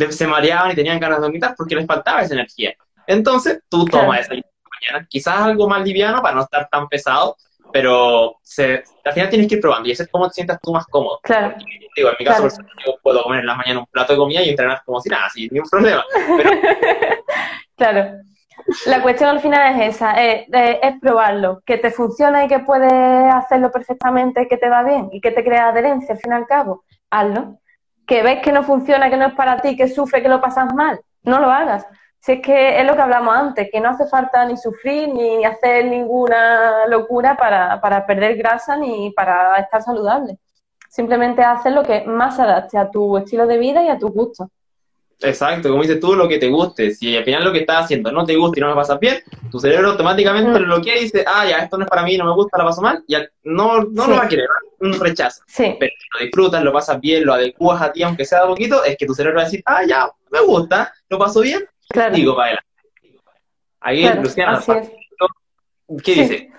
se 0.10 0.28
mareaban 0.28 0.72
y 0.72 0.76
tenían 0.76 1.00
ganas 1.00 1.20
de 1.20 1.28
vomitar 1.28 1.56
porque 1.56 1.76
les 1.76 1.86
faltaba 1.86 2.22
esa 2.22 2.34
energía. 2.34 2.74
Entonces, 3.06 3.62
tú 3.70 3.86
tomas 3.86 4.20
desayuno 4.20 4.48
en 4.48 4.64
la 4.64 4.92
mañana, 4.94 5.08
quizás 5.10 5.40
algo 5.40 5.68
más 5.68 5.84
liviano 5.84 6.22
para 6.22 6.36
no 6.36 6.42
estar 6.42 6.68
tan 6.70 6.88
pesado, 6.88 7.38
pero 7.72 8.38
se, 8.42 8.84
al 9.04 9.14
final 9.14 9.30
tienes 9.30 9.48
que 9.48 9.56
ir 9.56 9.62
probando 9.62 9.88
y 9.88 9.92
ese 9.92 10.04
es 10.04 10.10
como 10.10 10.28
te 10.28 10.36
sientas 10.36 10.60
tú 10.62 10.74
más 10.74 10.86
cómodo. 10.88 11.20
Claro. 11.24 11.56
digo, 11.96 12.10
en 12.10 12.16
mi 12.20 12.26
caso, 12.26 12.48
yo 12.86 12.96
puedo 13.02 13.24
comer 13.24 13.42
en 13.42 13.48
la 13.48 13.56
mañana 13.56 13.80
un 13.80 13.86
plato 13.88 14.14
de 14.14 14.20
comida 14.20 14.42
y 14.42 14.50
entrenar 14.50 14.82
como 14.86 15.02
si 15.02 15.10
nada, 15.10 15.30
sin 15.30 15.50
ningún 15.52 15.70
problema. 15.70 16.04
claro. 17.78 18.20
La 18.86 19.02
cuestión 19.02 19.30
al 19.30 19.40
final 19.40 19.80
es 19.80 19.96
esa, 19.96 20.14
es, 20.22 20.48
probarlo, 21.00 21.62
que 21.66 21.78
te 21.78 21.92
funciona 21.92 22.44
y 22.44 22.48
que 22.48 22.60
puedes 22.60 22.92
hacerlo 23.34 23.72
perfectamente, 23.72 24.48
que 24.48 24.58
te 24.58 24.68
va 24.68 24.84
bien 24.84 25.10
y 25.12 25.22
que 25.22 25.32
te 25.32 25.44
crea 25.44 25.70
adherencia 25.70 26.16
al 26.16 26.20
fin 26.20 26.32
y 26.32 26.36
al 26.36 26.48
cabo, 26.48 26.84
hazlo. 27.10 27.60
Que 28.08 28.24
ves 28.24 28.42
que 28.42 28.52
no 28.52 28.64
funciona, 28.64 29.10
que 29.10 29.18
no 29.18 29.28
es 29.28 29.34
para 29.36 29.58
ti, 29.62 29.76
que 29.76 29.88
sufre, 29.88 30.22
que 30.24 30.30
lo 30.30 30.42
pasas 30.42 30.74
mal, 30.74 31.00
no 31.24 31.40
lo 31.40 31.52
hagas. 31.52 31.86
Si 32.20 32.34
es 32.34 32.42
que 32.42 32.80
es 32.80 32.86
lo 32.86 32.96
que 32.96 33.02
hablamos 33.02 33.36
antes, 33.36 33.70
que 33.72 33.80
no 33.80 33.90
hace 33.90 34.08
falta 34.08 34.46
ni 34.46 34.58
sufrir 34.58 35.14
ni 35.14 35.46
hacer 35.46 35.86
ninguna 35.86 36.88
locura 36.88 37.38
para, 37.38 37.80
para 37.80 38.06
perder 38.06 38.36
grasa 38.38 38.76
ni 38.78 39.12
para 39.12 39.58
estar 39.58 39.82
saludable. 39.84 40.40
Simplemente 40.90 41.44
hacer 41.44 41.74
lo 41.74 41.84
que 41.84 42.04
más 42.06 42.40
adapte 42.40 42.78
a 42.78 42.90
tu 42.90 43.18
estilo 43.18 43.46
de 43.46 43.58
vida 43.58 43.84
y 43.84 43.90
a 43.90 44.00
tu 44.00 44.10
gusto. 44.10 44.50
Exacto, 45.20 45.70
como 45.70 45.82
dices 45.82 46.00
tú, 46.00 46.16
lo 46.16 46.28
que 46.28 46.38
te 46.38 46.48
guste. 46.48 46.92
Si 46.92 47.18
al 47.18 47.24
final 47.24 47.44
lo 47.44 47.52
que 47.52 47.60
estás 47.60 47.86
haciendo 47.86 48.12
no 48.12 48.24
te 48.24 48.36
gusta 48.36 48.60
y 48.60 48.62
no 48.62 48.70
me 48.70 48.76
pasas 48.76 49.00
bien, 49.00 49.18
tu 49.50 49.60
cerebro 49.60 49.92
automáticamente 49.92 50.60
lo 50.60 50.66
bloquea 50.66 50.98
y 50.98 51.04
dice, 51.04 51.26
ah, 51.26 51.46
ya, 51.48 51.58
esto 51.58 51.78
no 51.78 51.86
es 51.86 51.90
para 51.90 52.04
mí, 52.04 52.18
no 52.18 52.26
me 52.26 52.34
gusta, 52.34 52.58
lo 52.58 52.66
paso 52.66 52.82
mal, 52.82 53.04
ya 53.08 53.28
no, 53.44 53.82
no 53.84 54.08
lo 54.08 54.16
va 54.16 54.26
a 54.26 54.28
querer, 54.28 54.48
un 54.80 55.00
rechazo. 55.00 55.42
Sí. 55.48 55.76
Pero 55.80 55.92
si 55.98 56.08
lo 56.14 56.26
disfrutas, 56.26 56.64
lo 56.64 56.72
pasas 56.72 57.02
bien, 57.02 57.26
lo 57.26 57.34
adecuas 57.34 57.82
a 57.82 57.92
ti, 57.92 58.04
aunque 58.04 58.26
sea 58.26 58.42
de 58.42 58.48
poquito, 58.48 58.84
es 58.84 58.96
que 58.96 59.08
tu 59.08 59.16
cerebro 59.16 59.38
va 59.38 59.44
a 59.44 59.46
decir, 59.46 59.64
ah, 59.66 59.84
ya, 59.88 60.08
me 60.30 60.42
gusta, 60.42 60.94
lo 61.10 61.18
paso 61.18 61.42
bien, 61.42 61.66
claro. 61.90 62.16
digo, 62.16 62.36
para 62.36 62.48
adelante. 62.48 62.68
Ahí, 63.80 64.22
Luciana, 64.22 64.62
¿qué 66.04 66.14
dice? 66.14 66.52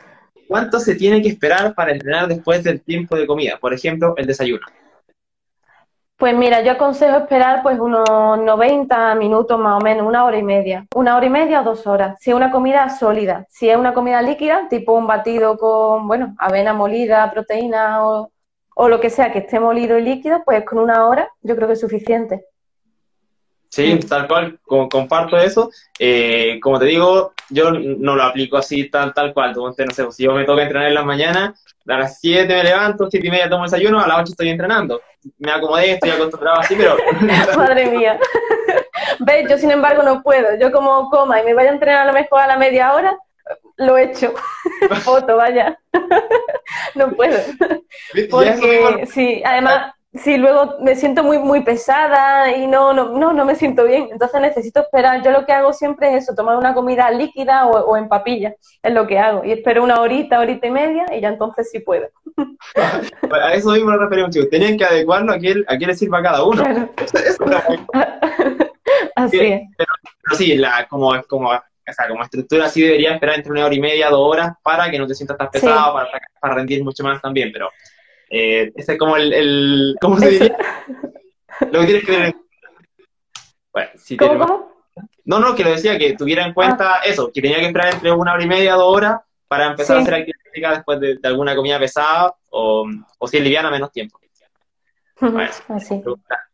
¿Cuánto 0.48 0.80
se 0.80 0.94
tiene 0.94 1.20
que 1.22 1.28
esperar 1.28 1.74
para 1.74 1.92
entrenar 1.92 2.26
después 2.26 2.64
del 2.64 2.80
tiempo 2.80 3.16
de 3.16 3.26
comida? 3.26 3.58
Por 3.60 3.74
ejemplo, 3.74 4.14
el 4.16 4.26
desayuno. 4.26 4.66
Pues 6.18 6.34
mira, 6.36 6.62
yo 6.62 6.72
aconsejo 6.72 7.16
esperar 7.16 7.62
pues 7.62 7.78
unos 7.78 8.04
90 8.08 9.14
minutos 9.14 9.56
más 9.56 9.80
o 9.80 9.84
menos, 9.84 10.04
una 10.04 10.24
hora 10.24 10.36
y 10.36 10.42
media. 10.42 10.84
Una 10.96 11.16
hora 11.16 11.26
y 11.26 11.30
media 11.30 11.60
o 11.60 11.64
dos 11.64 11.86
horas. 11.86 12.16
Si 12.20 12.30
es 12.30 12.36
una 12.36 12.50
comida 12.50 12.88
sólida. 12.90 13.46
Si 13.48 13.70
es 13.70 13.76
una 13.76 13.94
comida 13.94 14.20
líquida, 14.20 14.66
tipo 14.68 14.94
un 14.94 15.06
batido 15.06 15.56
con, 15.56 16.08
bueno, 16.08 16.34
avena 16.40 16.72
molida, 16.74 17.30
proteína 17.30 18.04
o, 18.04 18.32
lo 18.88 18.98
que 18.98 19.10
sea 19.10 19.30
que 19.32 19.38
esté 19.38 19.60
molido 19.60 19.96
y 19.96 20.02
líquido, 20.02 20.42
pues 20.44 20.64
con 20.64 20.80
una 20.80 21.06
hora 21.06 21.30
yo 21.40 21.54
creo 21.54 21.68
que 21.68 21.74
es 21.74 21.80
suficiente. 21.80 22.44
Sí, 23.68 24.00
tal 24.08 24.26
cual, 24.26 24.58
comparto 24.64 25.36
eso. 25.36 25.70
Eh, 26.00 26.58
como 26.60 26.80
te 26.80 26.86
digo, 26.86 27.32
yo 27.48 27.70
no 27.70 28.16
lo 28.16 28.24
aplico 28.24 28.56
así 28.56 28.90
tal, 28.90 29.14
tal 29.14 29.32
cual. 29.32 29.50
Entonces, 29.50 29.86
no 29.86 29.92
sé, 29.92 30.12
si 30.16 30.24
yo 30.24 30.32
me 30.32 30.44
toca 30.44 30.62
entrenar 30.62 30.88
en 30.88 30.94
las 30.94 31.04
mañanas, 31.04 31.64
a 31.86 31.98
las 31.98 32.18
7 32.18 32.52
me 32.52 32.64
levanto, 32.64 33.08
7 33.08 33.24
y 33.24 33.30
media 33.30 33.48
tomo 33.48 33.64
desayuno, 33.64 34.00
a 34.00 34.08
las 34.08 34.20
8 34.22 34.32
estoy 34.32 34.48
entrenando. 34.48 35.00
Me 35.38 35.52
acomodé, 35.52 35.92
estoy 35.92 36.10
acostumbrado 36.10 36.60
así, 36.60 36.74
pero... 36.76 36.96
Madre 37.56 37.86
mía. 37.86 38.18
¿Ves? 39.20 39.48
Yo, 39.48 39.58
sin 39.58 39.70
embargo, 39.70 40.02
no 40.02 40.22
puedo. 40.22 40.58
Yo 40.58 40.72
como 40.72 41.10
coma 41.10 41.40
y 41.40 41.44
me 41.44 41.54
vaya 41.54 41.70
a 41.70 41.74
entrenar 41.74 42.02
a 42.02 42.06
lo 42.06 42.12
mejor 42.12 42.40
a 42.40 42.46
la 42.46 42.56
media 42.56 42.94
hora, 42.94 43.16
lo 43.76 43.96
he 43.96 44.04
hecho. 44.04 44.34
Foto, 45.02 45.36
vaya. 45.36 45.78
no 46.94 47.10
puedo. 47.12 47.40
Porque, 48.30 49.06
sí, 49.06 49.42
además 49.44 49.92
si 50.14 50.38
luego 50.38 50.76
me 50.80 50.96
siento 50.96 51.22
muy, 51.22 51.38
muy 51.38 51.62
pesada 51.62 52.50
y 52.56 52.66
no, 52.66 52.94
no, 52.94 53.10
no, 53.10 53.32
no 53.34 53.44
me 53.44 53.54
siento 53.54 53.84
bien. 53.84 54.08
Entonces 54.10 54.40
necesito 54.40 54.80
esperar. 54.80 55.22
Yo 55.22 55.30
lo 55.30 55.44
que 55.44 55.52
hago 55.52 55.72
siempre 55.72 56.08
es 56.08 56.24
eso, 56.24 56.34
tomar 56.34 56.56
una 56.56 56.72
comida 56.72 57.10
líquida 57.10 57.66
o, 57.66 57.96
en 57.96 58.08
papilla, 58.08 58.54
es 58.82 58.92
lo 58.92 59.06
que 59.06 59.18
hago. 59.18 59.44
Y 59.44 59.52
espero 59.52 59.84
una 59.84 60.00
horita, 60.00 60.40
horita 60.40 60.66
y 60.66 60.70
media 60.70 61.04
y 61.14 61.20
ya 61.20 61.28
entonces 61.28 61.70
sí 61.70 61.80
puedo. 61.80 62.08
a 63.32 63.52
eso 63.52 63.70
mismo 63.72 63.90
lo 63.90 63.98
referimos, 63.98 64.30
chicos. 64.30 64.48
Tienen 64.48 64.78
que 64.78 64.84
adecuarlo 64.84 65.32
a 65.32 65.38
quién, 65.38 65.64
a 65.68 65.76
quién 65.76 65.88
le 65.88 65.96
sirva 65.96 66.20
a 66.20 66.22
cada 66.22 66.44
uno. 66.44 66.62
así 69.14 69.40
es. 69.40 69.60
Pero, 69.76 69.92
sí, 70.36 70.56
la, 70.56 70.86
como, 70.88 71.22
como, 71.24 71.50
o 71.50 71.92
sea, 71.92 72.08
como 72.08 72.22
estructura 72.22 72.64
así 72.64 72.80
debería 72.80 73.12
esperar 73.12 73.36
entre 73.36 73.52
una 73.52 73.66
hora 73.66 73.74
y 73.74 73.80
media, 73.80 74.08
dos 74.08 74.26
horas, 74.26 74.52
para 74.62 74.90
que 74.90 74.98
no 74.98 75.06
te 75.06 75.14
sientas 75.14 75.36
tan 75.36 75.50
pesado, 75.50 75.92
para, 75.92 76.08
para 76.40 76.54
rendir 76.54 76.82
mucho 76.82 77.04
más 77.04 77.20
también, 77.20 77.50
pero 77.52 77.68
eh, 78.30 78.72
ese 78.74 78.92
es 78.92 78.98
como 78.98 79.16
el, 79.16 79.32
el 79.32 79.96
¿cómo 80.00 80.18
se 80.18 80.28
diría? 80.30 80.56
lo 81.72 81.80
que 81.80 81.86
tienes 81.86 82.04
que 82.04 82.12
tener 82.12 82.34
bueno, 83.72 83.90
si 83.96 84.16
¿Cómo, 84.16 84.72
No, 85.24 85.38
no, 85.38 85.54
que 85.54 85.64
lo 85.64 85.70
decía, 85.70 85.98
que 85.98 86.14
tuviera 86.14 86.44
en 86.44 86.54
cuenta 86.54 86.96
ah. 86.96 87.00
eso, 87.04 87.30
que 87.32 87.40
tenía 87.40 87.58
que 87.58 87.66
esperar 87.66 87.94
entre 87.94 88.12
una 88.12 88.32
hora 88.32 88.42
y 88.42 88.48
media, 88.48 88.74
dos 88.74 88.94
horas 88.94 89.20
para 89.46 89.66
empezar 89.66 89.96
a 89.96 90.00
hacer 90.00 90.14
actividad 90.14 90.74
después 90.74 91.00
de, 91.00 91.18
alguna 91.22 91.54
comida 91.54 91.78
pesada 91.78 92.34
o, 92.50 92.86
o, 93.18 93.28
si 93.28 93.36
es 93.36 93.42
liviana, 93.42 93.70
menos 93.70 93.92
tiempo. 93.92 94.18
Así. 95.68 96.02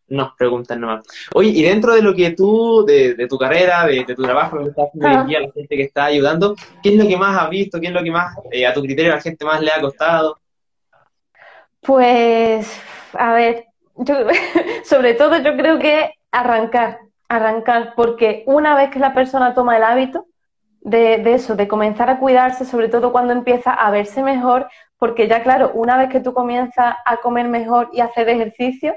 nos 0.08 0.32
preguntan 0.36 0.80
nomás. 0.80 1.04
Oye, 1.34 1.50
y 1.50 1.62
dentro 1.62 1.94
de 1.94 2.02
lo 2.02 2.14
que 2.14 2.30
tú, 2.30 2.84
de, 2.86 3.14
de 3.14 3.26
tu 3.26 3.36
carrera, 3.36 3.86
de, 3.86 4.04
tu 4.04 4.22
trabajo, 4.22 4.58
que 4.58 4.70
estás 4.70 4.88
haciendo 4.88 5.20
hoy 5.20 5.26
día, 5.28 5.40
la 5.40 5.52
gente 5.52 5.76
que 5.76 5.82
está 5.82 6.04
ayudando, 6.06 6.54
¿qué 6.82 6.90
es 6.90 6.96
lo 6.96 7.08
que 7.08 7.16
más 7.16 7.42
has 7.42 7.50
visto? 7.50 7.80
¿Qué 7.80 7.88
es 7.88 7.92
lo 7.92 8.02
que 8.02 8.10
más, 8.10 8.36
eh, 8.50 8.66
a 8.66 8.72
tu 8.72 8.82
criterio, 8.82 9.12
a 9.12 9.16
la 9.16 9.22
gente 9.22 9.44
más 9.44 9.60
le 9.60 9.70
ha 9.70 9.80
costado? 9.80 10.38
Pues, 11.84 12.80
a 13.12 13.34
ver, 13.34 13.66
yo, 13.96 14.14
sobre 14.84 15.14
todo 15.14 15.36
yo 15.38 15.54
creo 15.56 15.78
que 15.78 16.14
arrancar, 16.32 16.98
arrancar, 17.28 17.92
porque 17.94 18.42
una 18.46 18.74
vez 18.74 18.90
que 18.90 18.98
la 18.98 19.12
persona 19.12 19.54
toma 19.54 19.76
el 19.76 19.82
hábito 19.82 20.26
de, 20.80 21.34
eso, 21.34 21.56
de 21.56 21.68
comenzar 21.68 22.08
a 22.08 22.18
cuidarse, 22.18 22.64
sobre 22.64 22.88
todo 22.88 23.12
cuando 23.12 23.34
empieza 23.34 23.72
a 23.72 23.90
verse 23.90 24.22
mejor, 24.22 24.68
porque 24.98 25.28
ya 25.28 25.42
claro, 25.42 25.72
una 25.74 25.98
vez 25.98 26.08
que 26.08 26.20
tú 26.20 26.32
comienzas 26.32 26.96
a 27.04 27.16
comer 27.18 27.48
mejor 27.48 27.90
y 27.92 28.00
hacer 28.00 28.30
ejercicio, 28.30 28.94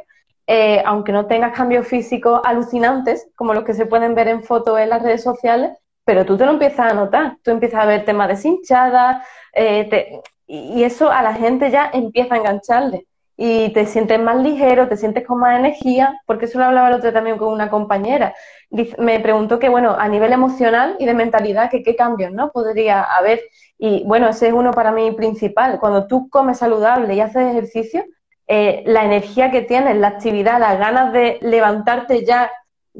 eh, 0.47 0.81
aunque 0.85 1.11
no 1.11 1.25
tengas 1.27 1.55
cambios 1.55 1.87
físicos 1.87 2.39
alucinantes, 2.45 3.29
como 3.35 3.53
los 3.53 3.65
que 3.65 3.73
se 3.73 3.85
pueden 3.85 4.15
ver 4.15 4.29
en 4.29 4.43
fotos 4.43 4.79
en 4.79 4.89
las 4.89 5.03
redes 5.03 5.23
sociales, 5.23 5.71
pero 6.05 6.25
tú 6.25 6.37
te 6.37 6.45
lo 6.45 6.51
empiezas 6.51 6.91
a 6.91 6.95
notar, 6.95 7.37
tú 7.43 7.51
empiezas 7.51 7.83
a 7.83 7.85
ver 7.85 8.05
temas 8.05 8.29
deshinchadas, 8.29 9.27
eh, 9.53 10.21
y 10.47 10.83
eso 10.83 11.11
a 11.11 11.21
la 11.21 11.33
gente 11.33 11.69
ya 11.71 11.89
empieza 11.93 12.35
a 12.35 12.37
engancharle. 12.37 13.05
y 13.39 13.69
te 13.73 13.85
sientes 13.85 14.19
más 14.19 14.37
ligero, 14.37 14.87
te 14.87 14.97
sientes 14.97 15.23
con 15.25 15.39
más 15.39 15.59
energía, 15.59 16.19
porque 16.25 16.45
eso 16.45 16.57
lo 16.57 16.65
hablaba 16.65 16.87
el 16.89 16.95
otro 16.95 17.13
también 17.13 17.37
con 17.37 17.49
una 17.49 17.69
compañera. 17.69 18.33
Me 18.97 19.19
preguntó 19.19 19.59
que, 19.59 19.69
bueno, 19.69 19.95
a 19.97 20.07
nivel 20.09 20.33
emocional 20.33 20.95
y 20.99 21.05
de 21.05 21.13
mentalidad, 21.13 21.69
que 21.69 21.83
qué 21.83 21.95
cambios, 21.95 22.31
¿no? 22.31 22.51
Podría 22.51 23.03
haber. 23.03 23.41
Y 23.77 24.03
bueno, 24.05 24.27
ese 24.29 24.47
es 24.47 24.53
uno 24.53 24.71
para 24.71 24.91
mí 24.91 25.11
principal. 25.11 25.79
Cuando 25.79 26.07
tú 26.07 26.29
comes 26.29 26.57
saludable 26.57 27.13
y 27.13 27.21
haces 27.21 27.47
ejercicio, 27.51 28.05
eh, 28.47 28.83
la 28.87 29.05
energía 29.05 29.51
que 29.51 29.61
tienes, 29.61 29.97
la 29.97 30.07
actividad, 30.07 30.59
las 30.59 30.79
ganas 30.79 31.13
de 31.13 31.37
levantarte 31.41 32.25
ya 32.25 32.51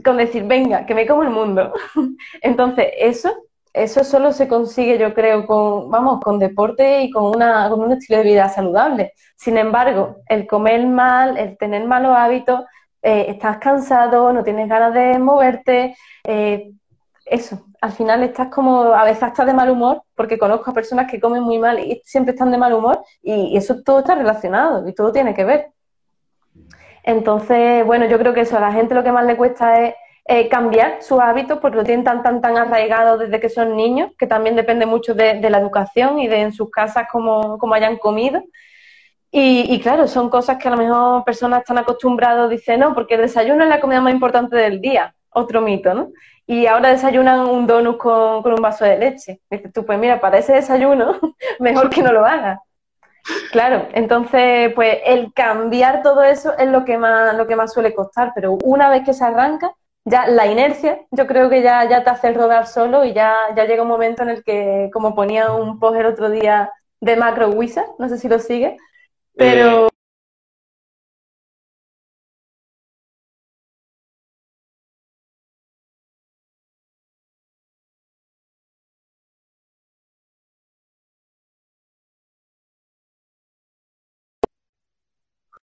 con 0.04 0.18
decir, 0.18 0.44
venga, 0.44 0.86
que 0.86 0.94
me 0.94 1.08
como 1.08 1.24
el 1.24 1.30
mundo. 1.30 1.74
Entonces, 2.42 2.88
eso 2.98 3.47
eso 3.78 4.04
solo 4.04 4.32
se 4.32 4.48
consigue, 4.48 4.98
yo 4.98 5.14
creo, 5.14 5.46
con, 5.46 5.90
vamos, 5.90 6.20
con 6.22 6.40
deporte 6.40 7.04
y 7.04 7.12
con, 7.12 7.36
una, 7.36 7.70
con 7.70 7.82
un 7.82 7.92
estilo 7.94 8.20
de 8.20 8.26
vida 8.26 8.50
saludable. 8.50 9.14
Sin 9.36 9.58
embargo, 9.58 10.18
el 10.28 10.48
comer 10.48 10.86
mal, 10.88 11.38
el 11.38 11.58
tener 11.58 11.86
malos 11.86 12.16
hábitos, 12.18 12.62
eh, 13.02 13.26
estás 13.30 13.58
cansado, 13.58 14.34
no 14.34 14.44
tienes 14.44 14.68
ganas 14.68 14.94
de 14.94 15.20
moverte, 15.20 15.96
eh, 16.24 16.72
eso, 17.26 17.66
al 17.82 17.92
final 17.92 18.24
estás 18.24 18.48
como, 18.48 18.94
a 18.94 19.04
veces 19.04 19.24
estás 19.24 19.46
de 19.46 19.54
mal 19.54 19.70
humor, 19.70 20.02
porque 20.16 20.38
conozco 20.38 20.72
a 20.72 20.74
personas 20.74 21.10
que 21.12 21.20
comen 21.20 21.44
muy 21.44 21.60
mal 21.60 21.80
y 21.80 22.02
siempre 22.04 22.34
están 22.34 22.52
de 22.52 22.58
mal 22.58 22.74
humor, 22.74 23.04
y, 23.22 23.34
y 23.34 23.58
eso 23.58 23.82
todo 23.84 24.00
está 24.00 24.16
relacionado 24.16 24.88
y 24.88 24.94
todo 24.94 25.12
tiene 25.12 25.34
que 25.34 25.46
ver. 25.46 25.72
Entonces, 27.04 27.86
bueno, 27.86 28.06
yo 28.08 28.18
creo 28.18 28.34
que 28.34 28.42
eso 28.42 28.58
a 28.58 28.62
la 28.62 28.72
gente 28.72 28.96
lo 28.96 29.04
que 29.04 29.12
más 29.12 29.26
le 29.26 29.38
cuesta 29.38 29.80
es 29.82 29.96
eh, 30.30 30.50
cambiar 30.50 31.02
sus 31.02 31.20
hábitos 31.20 31.60
porque 31.60 31.78
lo 31.78 31.84
tienen 31.84 32.04
tan, 32.04 32.22
tan, 32.22 32.42
tan 32.42 32.58
arraigado 32.58 33.18
desde 33.18 33.40
que 33.40 33.50
son 33.50 33.78
niños, 33.78 34.12
que 34.18 34.28
también 34.28 34.56
depende 34.56 34.86
mucho 34.86 35.14
de, 35.14 35.40
la 35.50 35.58
educación 35.58 36.20
y 36.20 36.28
de 36.28 36.42
en 36.42 36.52
sus 36.52 36.70
casas 36.70 37.08
cómo, 37.12 37.58
hayan 37.74 37.98
comido. 37.98 38.44
Y, 39.32 39.80
claro, 39.82 40.08
son 40.08 40.30
cosas 40.30 40.58
que 40.58 40.68
a 40.68 40.72
lo 40.72 40.78
mejor 40.78 41.24
personas 41.24 41.60
están 41.60 41.78
acostumbradas, 41.78 42.50
dicen, 42.50 42.80
no, 42.80 42.96
porque 42.96 43.16
el 43.16 43.22
desayuno 43.22 43.64
es 43.64 43.70
la 43.70 43.80
comida 43.80 44.02
más 44.02 44.14
importante 44.14 44.56
del 44.56 44.82
día, 44.82 45.14
otro 45.30 45.62
mito, 45.62 45.94
¿no? 45.94 46.10
Y 46.48 46.66
ahora 46.66 46.90
desayunan 46.90 47.42
un 47.42 47.68
donut 47.68 47.98
con, 47.98 48.42
con 48.42 48.54
un 48.54 48.62
vaso 48.62 48.84
de 48.84 48.98
leche. 48.98 49.42
Dices 49.50 49.72
tú, 49.72 49.86
pues 49.86 50.00
mira, 50.00 50.20
para 50.20 50.40
ese 50.40 50.54
desayuno, 50.54 51.20
mejor 51.60 51.90
que 51.90 52.02
no 52.02 52.12
lo 52.12 52.26
hagas. 52.26 52.60
Claro, 53.52 53.88
entonces, 53.94 54.74
pues 54.74 55.00
el 55.06 55.34
cambiar 55.34 56.02
todo 56.02 56.24
eso 56.24 56.58
es 56.58 56.68
lo 56.68 56.86
que 56.86 56.98
más, 56.98 57.36
lo 57.36 57.48
que 57.48 57.56
más 57.56 57.74
suele 57.74 57.94
costar, 57.94 58.32
pero 58.34 58.58
una 58.64 58.90
vez 58.90 59.04
que 59.04 59.14
se 59.14 59.24
arranca, 59.24 59.74
ya 60.10 60.28
la 60.28 60.48
inercia, 60.48 61.02
yo 61.12 61.28
creo 61.28 61.50
que 61.50 61.62
ya, 61.62 61.88
ya 61.90 62.04
te 62.04 62.10
hace 62.10 62.32
rodar 62.32 62.66
solo 62.66 63.04
y 63.04 63.14
ya, 63.14 63.36
ya 63.56 63.66
llega 63.66 63.84
un 63.84 63.90
momento 63.90 64.24
en 64.24 64.30
el 64.30 64.44
que, 64.44 64.90
como 64.94 65.14
ponía 65.14 65.52
un 65.52 65.80
post 65.80 66.00
el 66.00 66.06
otro 66.06 66.30
día 66.30 66.72
de 67.02 67.18
Macro 67.18 67.50
Wizard, 67.50 67.90
no 68.00 68.08
sé 68.08 68.18
si 68.18 68.30
lo 68.30 68.40
sigue, 68.40 68.78
pero... 69.36 69.90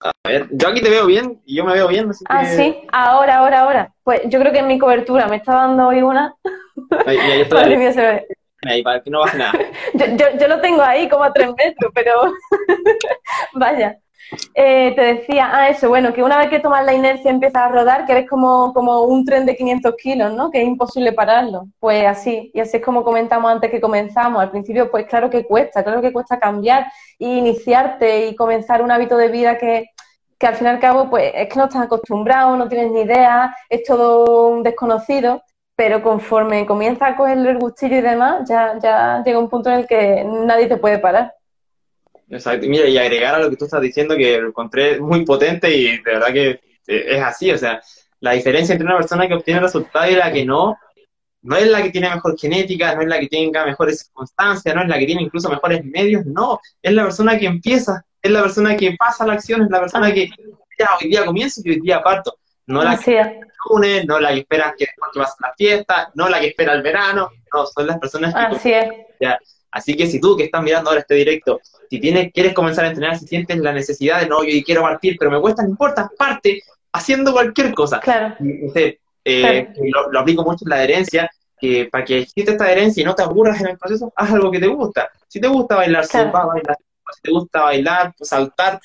A 0.03 0.11
ver, 0.27 0.47
yo 0.51 0.67
aquí 0.67 0.81
te 0.81 0.89
veo 0.89 1.05
bien 1.05 1.41
y 1.45 1.55
yo 1.55 1.63
me 1.63 1.73
veo 1.73 1.87
bien. 1.87 2.09
Así 2.09 2.25
ah, 2.27 2.45
sí, 2.45 2.81
ahora, 2.91 3.37
ahora, 3.37 3.61
ahora. 3.61 3.93
Pues 4.03 4.21
yo 4.25 4.39
creo 4.39 4.51
que 4.51 4.59
en 4.59 4.67
mi 4.67 4.77
cobertura 4.77 5.27
me 5.27 5.37
está 5.37 5.53
dando 5.53 5.87
hoy 5.87 6.01
una. 6.01 6.35
Ahí, 7.05 7.17
ahí 7.17 7.41
está. 7.41 7.63
Ahí, 8.65 8.81
para 8.81 9.01
que 9.01 9.09
no 9.09 9.19
baje 9.19 9.37
nada. 9.37 9.51
yo, 9.93 10.05
yo, 10.15 10.37
yo, 10.39 10.47
lo 10.47 10.61
tengo 10.61 10.81
ahí 10.81 11.09
como 11.09 11.25
a 11.25 11.33
tres 11.33 11.49
metros, 11.49 11.91
pero 11.93 12.31
vaya. 13.55 13.97
Eh, 14.55 14.93
te 14.95 15.01
decía, 15.01 15.49
ah, 15.51 15.69
eso, 15.69 15.89
bueno, 15.89 16.13
que 16.13 16.23
una 16.23 16.37
vez 16.37 16.49
que 16.49 16.59
tomas 16.59 16.85
la 16.85 16.93
inercia 16.93 17.29
empiezas 17.29 17.63
a 17.63 17.69
rodar, 17.69 18.05
que 18.05 18.13
eres 18.13 18.29
como, 18.29 18.73
como 18.73 19.03
un 19.03 19.25
tren 19.25 19.45
de 19.45 19.55
500 19.55 19.95
kilos, 19.95 20.33
¿no? 20.33 20.49
Que 20.49 20.61
es 20.61 20.67
imposible 20.67 21.11
pararlo. 21.11 21.65
Pues 21.79 22.05
así, 22.05 22.51
y 22.53 22.59
así 22.59 22.77
es 22.77 22.83
como 22.83 23.03
comentamos 23.03 23.51
antes 23.51 23.69
que 23.69 23.81
comenzamos. 23.81 24.41
Al 24.41 24.51
principio, 24.51 24.89
pues 24.89 25.05
claro 25.05 25.29
que 25.29 25.45
cuesta, 25.45 25.83
claro 25.83 26.01
que 26.01 26.13
cuesta 26.13 26.39
cambiar 26.39 26.87
e 27.19 27.27
iniciarte 27.27 28.27
y 28.27 28.35
comenzar 28.35 28.81
un 28.81 28.91
hábito 28.91 29.17
de 29.17 29.27
vida 29.29 29.57
que, 29.57 29.85
que 30.43 30.47
al 30.47 30.55
fin 30.55 30.67
y 30.67 30.69
al 30.71 30.79
cabo, 30.81 31.09
pues 31.09 31.31
es 31.33 31.47
que 31.47 31.55
no 31.55 31.63
estás 31.63 31.83
acostumbrado, 31.83 32.57
no 32.57 32.67
tienes 32.67 32.91
ni 32.91 33.03
idea, 33.03 33.55
es 33.69 33.81
todo 33.85 34.49
un 34.49 34.61
desconocido, 34.61 35.41
pero 35.73 36.03
conforme 36.03 36.65
comienzas 36.65 37.11
a 37.11 37.15
coger 37.15 37.37
el 37.37 37.57
gustillo 37.57 37.95
y 37.95 38.01
demás, 38.01 38.41
ya, 38.49 38.77
ya 38.77 39.23
llega 39.25 39.39
un 39.39 39.49
punto 39.49 39.69
en 39.69 39.79
el 39.79 39.87
que 39.87 40.25
nadie 40.25 40.67
te 40.67 40.75
puede 40.75 40.99
parar. 40.99 41.33
Exacto. 42.29 42.67
Mira, 42.67 42.89
y 42.89 42.97
agregar 42.97 43.35
a 43.35 43.39
lo 43.39 43.49
que 43.49 43.55
tú 43.55 43.63
estás 43.63 43.79
diciendo, 43.79 44.17
que 44.17 44.37
lo 44.37 44.49
encontré 44.49 44.99
muy 44.99 45.23
potente 45.23 45.73
y 45.73 45.99
de 45.99 46.11
verdad 46.11 46.33
que 46.33 46.49
eh, 46.49 47.05
es 47.15 47.21
así. 47.23 47.49
O 47.49 47.57
sea, 47.57 47.81
la 48.19 48.33
diferencia 48.33 48.73
entre 48.73 48.85
una 48.85 48.97
persona 48.97 49.29
que 49.29 49.35
obtiene 49.35 49.61
resultados 49.61 50.11
y 50.11 50.15
la 50.15 50.29
que 50.29 50.43
no, 50.43 50.77
no 51.43 51.55
es 51.55 51.69
la 51.69 51.81
que 51.81 51.89
tiene 51.89 52.09
mejor 52.09 52.37
genética, 52.37 52.95
no 52.95 53.01
es 53.01 53.07
la 53.07 53.19
que 53.21 53.29
tenga 53.29 53.65
mejores 53.65 53.99
circunstancias, 53.99 54.75
no 54.75 54.81
es 54.81 54.89
la 54.89 54.99
que 54.99 55.05
tiene 55.05 55.21
incluso 55.21 55.49
mejores 55.49 55.85
medios, 55.85 56.25
no. 56.25 56.59
Es 56.81 56.91
la 56.91 57.03
persona 57.03 57.39
que 57.39 57.45
empieza, 57.45 58.05
es 58.23 58.31
la 58.31 58.41
persona 58.41 58.75
que 58.75 58.95
pasa 58.97 59.25
la 59.27 59.33
acción, 59.33 59.63
es 59.63 59.69
la 59.69 59.81
persona 59.81 60.13
que 60.13 60.29
ya 60.79 60.87
hoy 60.99 61.09
día 61.09 61.25
comienzo 61.25 61.61
y 61.63 61.71
hoy 61.71 61.81
día 61.81 62.01
parto. 62.01 62.37
No 62.65 62.81
la 62.81 62.97
que 62.97 63.41
lunes, 63.69 64.05
no 64.05 64.19
la 64.19 64.29
que 64.29 64.39
espera 64.39 64.73
que 64.77 64.85
después 64.85 65.11
que 65.13 65.19
pase 65.19 65.35
la 65.41 65.53
fiesta, 65.55 66.11
no 66.15 66.29
la 66.29 66.39
que 66.39 66.47
espera 66.47 66.73
el 66.73 66.81
verano, 66.81 67.29
no, 67.53 67.65
son 67.65 67.87
las 67.87 67.99
personas 67.99 68.33
que... 68.33 68.39
Así 68.39 68.71
es. 68.71 68.89
Así 69.71 69.95
que 69.95 70.07
si 70.07 70.21
tú 70.21 70.37
que 70.37 70.45
estás 70.45 70.63
mirando 70.63 70.89
ahora 70.89 71.01
este 71.01 71.15
directo, 71.15 71.59
si 71.89 71.99
tienes, 71.99 72.31
quieres 72.31 72.53
comenzar 72.53 72.85
a 72.85 72.89
entrenar, 72.89 73.17
si 73.17 73.25
sientes 73.25 73.57
la 73.57 73.73
necesidad 73.73 74.21
de 74.21 74.27
no, 74.27 74.43
yo 74.43 74.51
quiero 74.63 74.83
partir, 74.83 75.17
pero 75.19 75.31
me 75.31 75.41
cuesta, 75.41 75.63
no 75.63 75.69
importa, 75.69 76.09
parte 76.17 76.61
haciendo 76.93 77.33
cualquier 77.33 77.73
cosa. 77.73 77.99
Claro. 77.99 78.35
Eh, 79.25 79.67
lo, 80.11 80.19
aplico 80.19 80.43
mucho 80.43 80.63
en 80.65 80.69
la 80.69 80.75
adherencia, 80.75 81.29
que 81.59 81.89
para 81.91 82.05
que 82.05 82.19
exista 82.19 82.51
esta 82.51 82.65
adherencia 82.65 83.01
y 83.01 83.05
no 83.05 83.15
te 83.15 83.23
aburras 83.23 83.59
en 83.61 83.69
el 83.69 83.77
proceso, 83.77 84.13
haz 84.15 84.31
algo 84.31 84.51
que 84.51 84.59
te 84.59 84.67
gusta. 84.67 85.09
Si 85.27 85.41
te 85.41 85.47
gusta 85.47 85.75
bailar 85.75 86.07
claro. 86.07 86.31
bailar, 86.31 86.77
si 87.13 87.21
te 87.21 87.31
gusta 87.31 87.63
bailar, 87.63 88.13
saltar, 88.21 88.79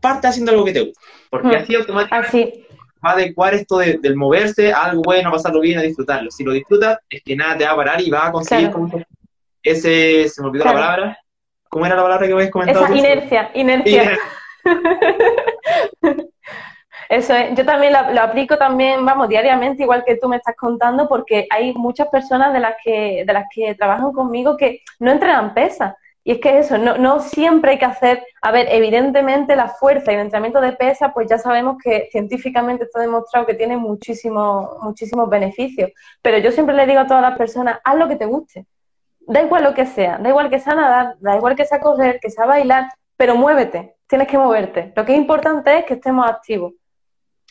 parte 0.00 0.26
haciendo 0.26 0.52
algo 0.52 0.64
que 0.64 0.72
te 0.72 0.80
gusta. 0.80 1.00
Porque 1.30 1.48
mm. 1.48 1.60
así 1.62 1.74
automáticamente 1.74 2.66
va 3.04 3.10
a 3.10 3.12
adecuar 3.14 3.54
esto 3.54 3.78
del 3.78 4.16
moverse 4.16 4.72
a 4.72 4.84
algo 4.84 5.02
bueno, 5.02 5.30
pasarlo 5.30 5.60
bien, 5.60 5.78
a 5.78 5.82
disfrutarlo. 5.82 6.30
Si 6.30 6.44
lo 6.44 6.52
disfrutas, 6.52 6.98
es 7.10 7.22
que 7.22 7.34
nada 7.34 7.58
te 7.58 7.64
va 7.64 7.72
a 7.72 7.76
parar 7.76 8.00
y 8.00 8.10
vas 8.10 8.28
a 8.28 8.32
conseguir 8.32 8.70
ese, 9.62 10.28
se 10.28 10.42
me 10.42 10.48
olvidó 10.48 10.64
la 10.64 10.72
palabra. 10.72 11.18
¿Cómo 11.68 11.86
era 11.86 11.96
la 11.96 12.02
palabra 12.02 12.26
que 12.26 12.32
habías 12.32 12.50
comentado? 12.50 12.84
Esa 12.84 12.94
inercia, 12.94 13.50
inercia. 13.54 14.18
Eso 17.08 17.34
es. 17.34 17.54
Yo 17.54 17.64
también 17.64 17.92
lo, 17.92 18.20
aplico 18.20 18.56
también, 18.56 19.04
vamos, 19.04 19.28
diariamente, 19.28 19.82
igual 19.82 20.04
que 20.04 20.16
tú 20.16 20.28
me 20.28 20.36
estás 20.36 20.56
contando, 20.56 21.08
porque 21.08 21.46
hay 21.50 21.74
muchas 21.74 22.08
personas 22.08 22.52
de 22.52 22.60
las 22.60 22.74
que, 22.82 23.24
de 23.26 23.32
las 23.32 23.46
que 23.54 23.74
trabajan 23.74 24.12
conmigo 24.12 24.56
que 24.56 24.82
no 24.98 25.10
entrenan 25.10 25.54
pesa. 25.54 25.96
Y 26.24 26.32
es 26.32 26.38
que 26.38 26.58
eso, 26.58 26.78
no, 26.78 26.98
no 26.98 27.20
siempre 27.20 27.72
hay 27.72 27.78
que 27.78 27.84
hacer, 27.84 28.24
a 28.42 28.52
ver, 28.52 28.68
evidentemente 28.70 29.56
la 29.56 29.68
fuerza 29.68 30.12
y 30.12 30.14
el 30.14 30.20
entrenamiento 30.20 30.60
de 30.60 30.72
pesa, 30.72 31.12
pues 31.12 31.28
ya 31.28 31.38
sabemos 31.38 31.76
que 31.82 32.08
científicamente 32.12 32.84
está 32.84 33.00
demostrado 33.00 33.46
que 33.46 33.54
tiene 33.54 33.76
muchísimos, 33.76 34.78
muchísimos 34.82 35.28
beneficios. 35.28 35.90
Pero 36.22 36.38
yo 36.38 36.52
siempre 36.52 36.76
le 36.76 36.86
digo 36.86 37.00
a 37.00 37.06
todas 37.06 37.22
las 37.22 37.36
personas, 37.36 37.80
haz 37.82 37.96
lo 37.96 38.08
que 38.08 38.16
te 38.16 38.26
guste 38.26 38.66
da 39.26 39.42
igual 39.42 39.64
lo 39.64 39.74
que 39.74 39.86
sea, 39.86 40.18
da 40.18 40.28
igual 40.28 40.50
que 40.50 40.58
sea 40.58 40.74
nadar, 40.74 41.16
da 41.20 41.36
igual 41.36 41.56
que 41.56 41.64
sea 41.64 41.80
correr, 41.80 42.18
que 42.20 42.30
sea 42.30 42.46
bailar, 42.46 42.92
pero 43.16 43.36
muévete, 43.36 43.96
tienes 44.06 44.28
que 44.28 44.38
moverte. 44.38 44.92
Lo 44.96 45.04
que 45.04 45.12
es 45.12 45.18
importante 45.18 45.78
es 45.78 45.84
que 45.84 45.94
estemos 45.94 46.28
activos. 46.28 46.74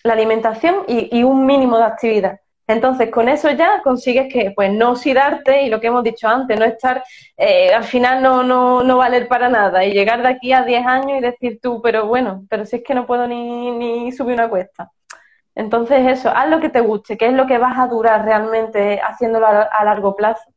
La 0.04 0.14
alimentación 0.14 0.84
y, 0.88 1.24
un 1.24 1.46
mínimo 1.46 1.78
de 1.78 1.84
actividad. 1.84 2.40
Entonces, 2.72 3.10
con 3.10 3.30
eso 3.30 3.50
ya 3.52 3.82
consigues 3.84 4.32
que, 4.32 4.52
pues, 4.56 4.72
no 4.72 4.92
oxidarte 4.92 5.64
y 5.64 5.70
lo 5.70 5.80
que 5.80 5.88
hemos 5.88 6.04
dicho 6.04 6.28
antes, 6.28 6.60
no 6.60 6.66
estar, 6.66 7.04
eh, 7.38 7.74
al 7.74 7.84
final 7.84 8.22
no, 8.22 8.44
no, 8.44 8.84
no 8.84 8.98
valer 8.98 9.28
para 9.28 9.50
nada 9.50 9.86
y 9.86 9.94
llegar 9.94 10.22
de 10.22 10.30
aquí 10.30 10.54
a 10.54 10.64
10 10.64 10.86
años 10.86 11.18
y 11.18 11.22
decir 11.22 11.60
tú, 11.62 11.82
pero 11.82 12.08
bueno, 12.08 12.46
pero 12.50 12.66
si 12.66 12.78
es 12.78 12.84
que 12.84 12.96
no 12.96 13.06
puedo 13.06 13.28
ni, 13.28 13.72
ni 13.72 14.12
subir 14.12 14.36
una 14.36 14.50
cuesta. 14.50 14.92
Entonces, 15.56 16.08
eso, 16.08 16.30
haz 16.30 16.50
lo 16.50 16.60
que 16.60 16.70
te 16.70 16.82
guste, 16.82 17.18
que 17.18 17.28
es 17.28 17.34
lo 17.34 17.46
que 17.46 17.58
vas 17.58 17.78
a 17.78 17.88
durar 17.88 18.24
realmente 18.26 19.00
haciéndolo 19.02 19.48
a 19.48 19.84
largo 19.84 20.16
plazo 20.16 20.52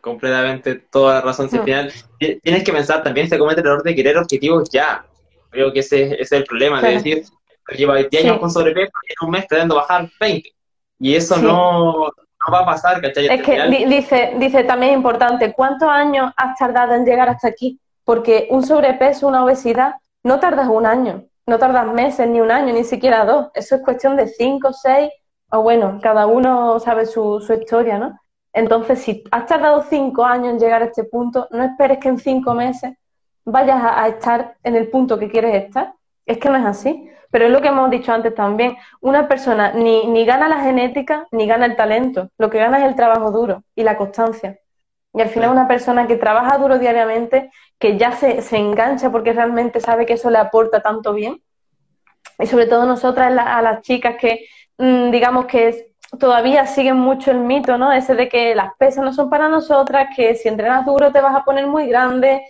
completamente 0.00 0.76
toda 0.76 1.14
la 1.14 1.20
razón. 1.20 1.48
Si 1.48 1.56
al 1.56 1.64
final 1.64 1.92
tienes 2.18 2.64
que 2.64 2.72
pensar 2.72 3.02
también, 3.02 3.28
se 3.28 3.38
comete 3.38 3.60
el 3.60 3.66
error 3.66 3.82
de 3.82 3.94
querer 3.94 4.16
objetivos 4.16 4.68
ya. 4.70 5.04
Creo 5.50 5.72
que 5.72 5.80
ese, 5.80 6.20
es 6.20 6.32
el 6.32 6.44
problema, 6.44 6.80
de 6.80 6.94
decir, 6.94 7.24
lleva 7.76 7.94
20 7.94 8.18
años 8.18 8.38
con 8.38 8.50
sobrepeso 8.50 8.92
y 9.08 9.12
en 9.12 9.26
un 9.26 9.30
mes 9.30 9.46
pretendo 9.46 9.76
bajar 9.76 10.08
20. 10.20 10.50
Y 11.00 11.14
eso 11.14 11.36
no, 11.38 12.10
va 12.52 12.60
a 12.60 12.66
pasar, 12.66 13.00
¿cachai? 13.00 13.26
Es 13.26 13.42
que 13.42 13.86
dice, 13.86 14.34
dice 14.38 14.64
también 14.64 14.94
importante, 14.94 15.52
¿cuántos 15.52 15.88
años 15.88 16.32
has 16.36 16.56
tardado 16.58 16.94
en 16.94 17.04
llegar 17.04 17.28
hasta 17.28 17.48
aquí? 17.48 17.80
Porque 18.04 18.48
un 18.50 18.64
sobrepeso, 18.64 19.28
una 19.28 19.44
obesidad, 19.44 19.94
no 20.22 20.38
tardas 20.40 20.68
un 20.68 20.86
año, 20.86 21.24
no 21.46 21.58
tardas 21.58 21.86
meses, 21.92 22.28
ni 22.28 22.40
un 22.40 22.50
año, 22.50 22.72
ni 22.72 22.84
siquiera 22.84 23.24
dos. 23.24 23.48
Eso 23.54 23.76
es 23.76 23.82
cuestión 23.82 24.16
de 24.16 24.28
cinco, 24.28 24.72
seis, 24.72 25.10
o 25.50 25.62
bueno, 25.62 25.98
cada 26.02 26.26
uno 26.26 26.78
sabe 26.80 27.06
su, 27.06 27.40
su 27.40 27.52
historia, 27.52 27.98
¿no? 27.98 28.18
Entonces, 28.52 29.00
si 29.00 29.24
has 29.30 29.46
tardado 29.46 29.84
cinco 29.88 30.24
años 30.24 30.52
en 30.52 30.58
llegar 30.58 30.82
a 30.82 30.86
este 30.86 31.04
punto, 31.04 31.48
no 31.50 31.64
esperes 31.64 31.98
que 31.98 32.08
en 32.08 32.18
cinco 32.18 32.54
meses 32.54 32.92
vayas 33.44 33.82
a, 33.82 34.08
estar 34.08 34.56
en 34.62 34.76
el 34.76 34.88
punto 34.88 35.18
que 35.18 35.30
quieres 35.30 35.64
estar. 35.64 35.94
Es 36.26 36.38
que 36.38 36.48
no 36.48 36.56
es 36.56 36.64
así. 36.64 37.08
Pero 37.32 37.46
es 37.46 37.50
lo 37.50 37.62
que 37.62 37.68
hemos 37.68 37.90
dicho 37.90 38.12
antes 38.12 38.34
también. 38.34 38.76
Una 39.00 39.26
persona 39.26 39.72
ni, 39.72 40.06
ni 40.06 40.24
gana 40.24 40.48
la 40.48 40.60
genética 40.60 41.26
ni 41.32 41.46
gana 41.46 41.66
el 41.66 41.76
talento. 41.76 42.28
Lo 42.38 42.50
que 42.50 42.58
gana 42.58 42.78
es 42.78 42.84
el 42.84 42.94
trabajo 42.94 43.32
duro 43.32 43.64
y 43.74 43.82
la 43.82 43.96
constancia. 43.96 44.60
Y 45.14 45.22
al 45.22 45.30
final 45.30 45.50
una 45.50 45.66
persona 45.66 46.06
que 46.06 46.16
trabaja 46.16 46.58
duro 46.58 46.78
diariamente, 46.78 47.50
que 47.78 47.96
ya 47.96 48.12
se, 48.12 48.42
se 48.42 48.58
engancha 48.58 49.10
porque 49.10 49.32
realmente 49.32 49.80
sabe 49.80 50.06
que 50.06 50.12
eso 50.14 50.30
le 50.30 50.38
aporta 50.38 50.80
tanto 50.80 51.14
bien. 51.14 51.42
Y 52.38 52.46
sobre 52.46 52.66
todo 52.66 52.84
nosotras, 52.84 53.32
a 53.36 53.62
las 53.62 53.82
chicas 53.82 54.16
que, 54.20 54.46
mm, 54.76 55.10
digamos 55.10 55.46
que 55.46 55.94
todavía 56.18 56.66
siguen 56.66 56.98
mucho 56.98 57.30
el 57.30 57.38
mito, 57.38 57.78
¿no? 57.78 57.92
Ese 57.92 58.14
de 58.14 58.28
que 58.28 58.54
las 58.54 58.74
pesas 58.78 59.04
no 59.04 59.12
son 59.14 59.30
para 59.30 59.48
nosotras, 59.48 60.08
que 60.14 60.34
si 60.34 60.48
entrenas 60.48 60.84
duro 60.84 61.12
te 61.12 61.22
vas 61.22 61.34
a 61.34 61.44
poner 61.44 61.66
muy 61.66 61.86
grande. 61.86 62.42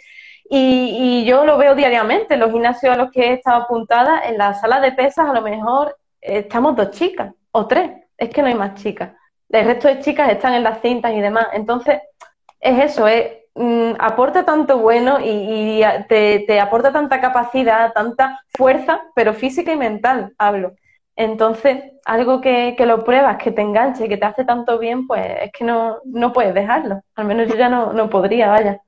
Y, 0.54 0.98
y 1.00 1.24
yo 1.24 1.46
lo 1.46 1.56
veo 1.56 1.74
diariamente 1.74 2.34
en 2.34 2.40
los 2.40 2.52
gimnasios 2.52 2.92
a 2.92 2.98
los 2.98 3.10
que 3.10 3.22
he 3.22 3.32
estado 3.32 3.62
apuntada, 3.62 4.20
en 4.28 4.36
la 4.36 4.52
sala 4.52 4.80
de 4.80 4.92
pesas 4.92 5.26
a 5.26 5.32
lo 5.32 5.40
mejor 5.40 5.96
estamos 6.20 6.76
dos 6.76 6.90
chicas 6.90 7.32
o 7.52 7.66
tres, 7.66 7.90
es 8.18 8.28
que 8.28 8.42
no 8.42 8.48
hay 8.48 8.54
más 8.54 8.74
chicas. 8.74 9.12
El 9.48 9.64
resto 9.64 9.88
de 9.88 10.00
chicas 10.00 10.30
están 10.30 10.52
en 10.52 10.62
las 10.62 10.82
cintas 10.82 11.14
y 11.14 11.22
demás. 11.22 11.46
Entonces, 11.54 12.00
es 12.60 12.92
eso, 12.92 13.08
es, 13.08 13.32
mm, 13.54 13.92
aporta 13.98 14.44
tanto 14.44 14.76
bueno 14.76 15.18
y, 15.24 15.82
te, 16.06 16.60
aporta 16.60 16.92
tanta 16.92 17.18
capacidad, 17.18 17.90
tanta 17.94 18.38
fuerza, 18.54 19.00
pero 19.14 19.32
física 19.32 19.72
y 19.72 19.76
mental, 19.78 20.34
hablo. 20.36 20.74
Entonces, 21.16 21.82
algo 22.04 22.42
que, 22.42 22.76
lo 22.78 23.04
pruebas, 23.04 23.38
que 23.38 23.52
te 23.52 23.62
enganche, 23.62 24.06
que 24.06 24.18
te 24.18 24.26
hace 24.26 24.44
tanto 24.44 24.78
bien, 24.78 25.06
pues 25.06 25.26
es 25.44 25.50
que 25.52 25.64
no, 25.64 25.96
no 26.04 26.30
puedes 26.34 26.52
dejarlo. 26.52 27.00
Al 27.14 27.24
menos 27.24 27.48
yo 27.48 27.54
ya 27.54 27.70
no, 27.70 27.94
no 27.94 28.10
podría, 28.10 28.48
vaya. 28.48 28.82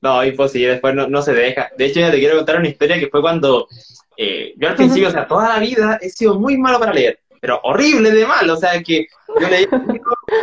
No, 0.00 0.24
imposible, 0.24 0.68
después 0.68 0.94
no, 0.94 1.22
se 1.22 1.32
deja. 1.32 1.70
De 1.76 1.86
hecho, 1.86 2.00
ya 2.00 2.10
te 2.10 2.18
quiero 2.18 2.36
contar 2.36 2.58
una 2.58 2.68
historia 2.68 2.98
que 2.98 3.08
fue 3.08 3.20
cuando 3.20 3.66
eh, 4.16 4.54
yo 4.56 4.68
al 4.68 4.76
principio, 4.76 5.08
o 5.08 5.10
sea, 5.10 5.26
toda 5.28 5.48
la 5.48 5.58
vida 5.58 5.98
he 6.00 6.08
sido 6.10 6.38
muy 6.38 6.56
malo 6.56 6.78
para 6.78 6.92
leer, 6.92 7.20
pero 7.40 7.60
horrible 7.64 8.10
de 8.10 8.26
mal, 8.26 8.48
o 8.48 8.56
sea, 8.56 8.82
que 8.82 9.06
yo 9.40 9.48
leía 9.48 9.68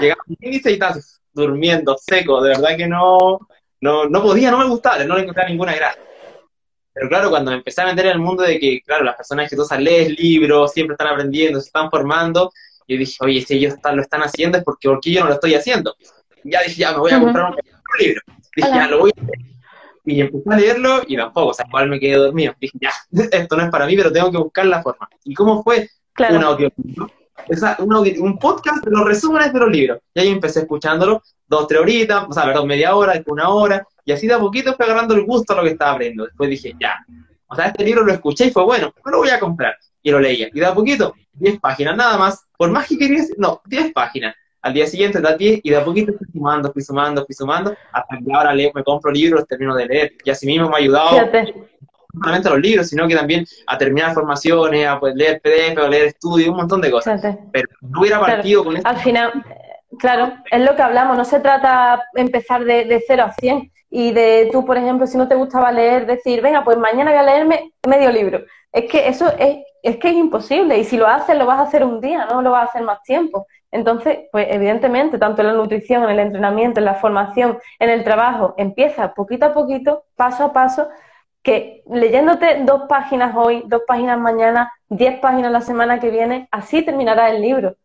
llegaba 0.01 0.21
a 0.21 0.33
índice 0.45 0.71
y 0.71 0.73
estaba 0.73 0.95
durmiendo 1.33 1.97
seco, 1.97 2.41
de 2.41 2.49
verdad 2.49 2.77
que 2.77 2.87
no, 2.87 3.39
no, 3.81 4.05
no 4.05 4.21
podía, 4.21 4.51
no 4.51 4.57
me 4.57 4.67
gustaba, 4.67 5.03
no 5.03 5.15
le 5.15 5.21
encontraba 5.21 5.49
ninguna 5.49 5.75
gracia. 5.75 6.01
Pero 6.93 7.09
claro, 7.09 7.29
cuando 7.29 7.51
me 7.51 7.57
empecé 7.57 7.81
a 7.81 7.87
meter 7.87 8.05
en 8.05 8.13
el 8.13 8.19
mundo 8.19 8.41
de 8.43 8.57
que, 8.57 8.81
claro, 8.81 9.03
las 9.03 9.17
personas 9.17 9.43
que 9.43 9.55
exitosas 9.55 9.81
leen 9.81 10.13
libros, 10.13 10.71
siempre 10.71 10.93
están 10.93 11.09
aprendiendo, 11.09 11.59
se 11.59 11.67
están 11.67 11.89
formando, 11.89 12.53
yo 12.87 12.97
dije, 12.97 13.17
oye, 13.19 13.41
si 13.41 13.55
ellos 13.55 13.73
están, 13.73 13.97
lo 13.97 14.01
están 14.01 14.21
haciendo 14.21 14.57
es 14.57 14.63
porque, 14.63 14.87
porque 14.87 15.11
yo 15.11 15.21
no 15.21 15.27
lo 15.27 15.33
estoy 15.33 15.55
haciendo. 15.55 15.93
ya 16.43 16.61
dije, 16.61 16.79
ya 16.79 16.93
me 16.93 16.99
voy 16.99 17.11
a 17.11 17.19
comprar 17.19 17.51
un, 17.51 17.57
libro. 17.99 18.21
Dije, 18.55 18.69
ya 18.69 18.87
lo 18.87 18.99
voy 18.99 19.11
a 19.15 19.21
leer. 19.21 19.55
Y 20.07 20.21
empecé 20.21 20.53
a 20.53 20.57
leerlo 20.57 21.01
y 21.07 21.17
tampoco, 21.17 21.47
o 21.47 21.53
sea, 21.53 21.65
igual 21.67 21.89
me 21.89 21.99
quedé 21.99 22.15
dormido. 22.15 22.53
Dije, 22.59 22.77
ya, 22.79 22.91
esto 23.31 23.57
no 23.57 23.63
es 23.63 23.69
para 23.69 23.85
mí, 23.85 23.95
pero 23.95 24.11
tengo 24.11 24.31
que 24.31 24.37
buscar 24.37 24.65
la 24.65 24.81
forma. 24.81 25.09
¿Y 25.23 25.33
cómo 25.33 25.63
fue? 25.63 25.89
Claro. 26.13 26.35
Un 26.35 26.43
audio, 26.43 26.71
un 28.23 28.39
podcast 28.39 28.83
de 28.83 28.91
los 28.91 29.05
resúmenes 29.05 29.51
de 29.51 29.59
los 29.59 29.69
libros. 29.69 29.99
Y 30.13 30.19
ahí 30.19 30.29
empecé 30.29 30.61
escuchándolo 30.61 31.21
dos, 31.47 31.67
tres 31.67 31.81
horitas, 31.81 32.25
o 32.27 32.33
sea, 32.33 32.45
perdón, 32.45 32.67
media 32.67 32.95
hora, 32.95 33.21
una 33.27 33.49
hora, 33.49 33.85
y 34.03 34.11
así 34.11 34.27
de 34.27 34.33
a 34.33 34.39
poquito 34.39 34.73
fui 34.75 34.85
agarrando 34.85 35.13
el 35.15 35.25
gusto 35.25 35.53
a 35.53 35.57
lo 35.57 35.63
que 35.63 35.71
estaba 35.71 35.91
aprendiendo. 35.91 36.25
Después 36.25 36.49
dije, 36.49 36.73
ya, 36.79 36.95
o 37.47 37.55
sea, 37.55 37.67
este 37.67 37.83
libro 37.83 38.03
lo 38.03 38.13
escuché 38.13 38.47
y 38.47 38.51
fue 38.51 38.63
bueno, 38.63 38.93
no 39.03 39.11
lo 39.11 39.17
voy 39.19 39.29
a 39.29 39.39
comprar. 39.39 39.75
Y 40.01 40.11
lo 40.11 40.19
leía. 40.19 40.49
Y 40.53 40.59
de 40.59 40.65
a 40.65 40.73
poquito, 40.73 41.15
10 41.33 41.59
páginas 41.59 41.97
nada 41.97 42.17
más, 42.17 42.45
por 42.57 42.69
más 42.69 42.87
que 42.87 42.97
quería, 42.97 43.23
no, 43.37 43.61
10 43.65 43.91
páginas. 43.93 44.35
Al 44.65 44.73
día 44.73 44.87
siguiente 44.87 45.21
da 45.21 45.37
10 45.37 45.59
y 45.61 45.69
de 45.69 45.77
a 45.77 45.85
poquito 45.85 46.11
fui 46.17 46.25
sumando, 46.33 46.73
fui 46.73 46.81
sumando, 46.81 47.23
fui 47.23 47.35
sumando, 47.35 47.75
hasta 47.91 48.17
que 48.17 48.33
ahora 48.33 48.51
leo, 48.51 48.71
me 48.73 48.83
compro 48.83 49.11
libros, 49.11 49.45
termino 49.47 49.75
de 49.75 49.85
leer. 49.85 50.13
Y 50.23 50.31
así 50.31 50.47
mismo 50.47 50.67
me 50.69 50.75
ha 50.75 50.79
ayudado 50.79 51.17
no 51.17 52.23
solamente 52.23 52.47
a 52.47 52.51
los 52.51 52.61
libros, 52.61 52.87
sino 52.87 53.07
que 53.07 53.15
también 53.15 53.45
a 53.67 53.77
terminar 53.77 54.15
formaciones, 54.15 54.87
a 54.87 54.99
pues, 54.99 55.13
leer 55.13 55.39
PDF, 55.39 55.77
a 55.77 55.87
leer 55.87 56.05
estudios, 56.05 56.49
un 56.49 56.57
montón 56.57 56.81
de 56.81 56.89
cosas. 56.89 57.21
Pero 57.51 57.67
no 57.79 57.99
hubiera 57.99 58.19
partido 58.19 58.63
con 58.63 58.75
eso. 58.75 58.87
Al 58.87 58.97
final, 58.97 59.45
claro, 59.99 60.33
es 60.49 60.61
lo 60.61 60.75
que 60.75 60.81
hablamos, 60.81 61.15
no 61.15 61.25
se 61.25 61.39
trata 61.41 62.01
empezar 62.15 62.65
de, 62.65 62.85
de 62.85 63.03
0 63.05 63.23
a 63.23 63.33
100 63.33 63.71
y 63.91 64.13
de 64.13 64.49
tú, 64.51 64.65
por 64.65 64.77
ejemplo, 64.77 65.05
si 65.05 65.15
no 65.15 65.27
te 65.27 65.35
gustaba 65.35 65.71
leer, 65.71 66.07
decir, 66.07 66.41
venga, 66.41 66.63
pues 66.63 66.77
mañana 66.79 67.11
voy 67.11 67.19
a 67.19 67.23
leerme 67.23 67.71
medio 67.87 68.11
libro. 68.11 68.43
Es 68.71 68.89
que 68.89 69.07
eso 69.07 69.31
es, 69.37 69.57
es 69.83 69.97
que 69.97 70.09
es 70.09 70.15
imposible 70.15 70.79
y 70.79 70.83
si 70.85 70.97
lo 70.97 71.05
haces, 71.05 71.37
lo 71.37 71.45
vas 71.45 71.59
a 71.59 71.63
hacer 71.63 71.83
un 71.83 72.01
día, 72.01 72.25
no 72.25 72.41
lo 72.41 72.49
vas 72.49 72.63
a 72.63 72.69
hacer 72.69 72.81
más 72.81 73.03
tiempo. 73.03 73.45
Entonces, 73.75 74.19
pues 74.31 74.47
evidentemente, 74.49 75.17
tanto 75.17 75.41
en 75.41 75.47
la 75.49 75.53
nutrición, 75.53 76.03
en 76.03 76.09
el 76.11 76.19
entrenamiento, 76.19 76.79
en 76.79 76.85
la 76.85 76.95
formación, 76.95 77.59
en 77.79 77.89
el 77.89 78.03
trabajo, 78.03 78.53
empieza 78.57 79.13
poquito 79.13 79.45
a 79.47 79.53
poquito, 79.53 80.05
paso 80.15 80.45
a 80.45 80.53
paso, 80.53 80.87
que 81.43 81.83
leyéndote 81.91 82.63
dos 82.63 82.83
páginas 82.89 83.35
hoy, 83.35 83.63
dos 83.67 83.83
páginas 83.85 84.17
mañana, 84.17 84.71
diez 84.89 85.19
páginas 85.19 85.51
la 85.51 85.61
semana 85.61 85.99
que 85.99 86.09
viene, 86.09 86.47
así 86.51 86.81
terminará 86.81 87.29
el 87.29 87.41
libro. 87.41 87.75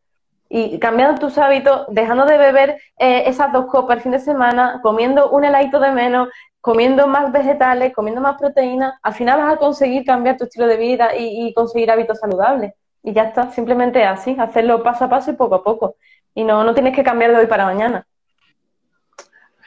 Y 0.48 0.78
cambiando 0.78 1.20
tus 1.20 1.38
hábitos, 1.38 1.86
dejando 1.90 2.24
de 2.24 2.38
beber 2.38 2.80
eh, 2.98 3.24
esas 3.26 3.52
dos 3.52 3.66
copas 3.66 3.98
el 3.98 4.02
fin 4.02 4.12
de 4.12 4.18
semana, 4.18 4.80
comiendo 4.82 5.30
un 5.30 5.44
heladito 5.44 5.78
de 5.78 5.92
menos, 5.92 6.28
comiendo 6.60 7.06
más 7.06 7.32
vegetales, 7.32 7.92
comiendo 7.92 8.20
más 8.20 8.36
proteínas, 8.38 8.94
al 9.02 9.14
final 9.14 9.40
vas 9.40 9.54
a 9.54 9.56
conseguir 9.58 10.04
cambiar 10.04 10.36
tu 10.36 10.44
estilo 10.44 10.66
de 10.66 10.76
vida 10.76 11.10
y, 11.16 11.52
conseguir 11.54 11.90
hábitos 11.90 12.18
saludables. 12.18 12.72
Y 13.02 13.12
ya 13.12 13.24
está, 13.24 13.50
simplemente 13.50 14.04
así, 14.04 14.36
hacerlo 14.38 14.82
paso 14.82 15.04
a 15.04 15.08
paso 15.08 15.30
y 15.30 15.34
poco 15.34 15.54
a 15.54 15.64
poco. 15.64 15.96
Y 16.34 16.44
no, 16.44 16.64
no 16.64 16.74
tienes 16.74 16.94
que 16.94 17.02
cambiar 17.02 17.30
de 17.32 17.38
hoy 17.38 17.46
para 17.46 17.64
mañana. 17.64 18.06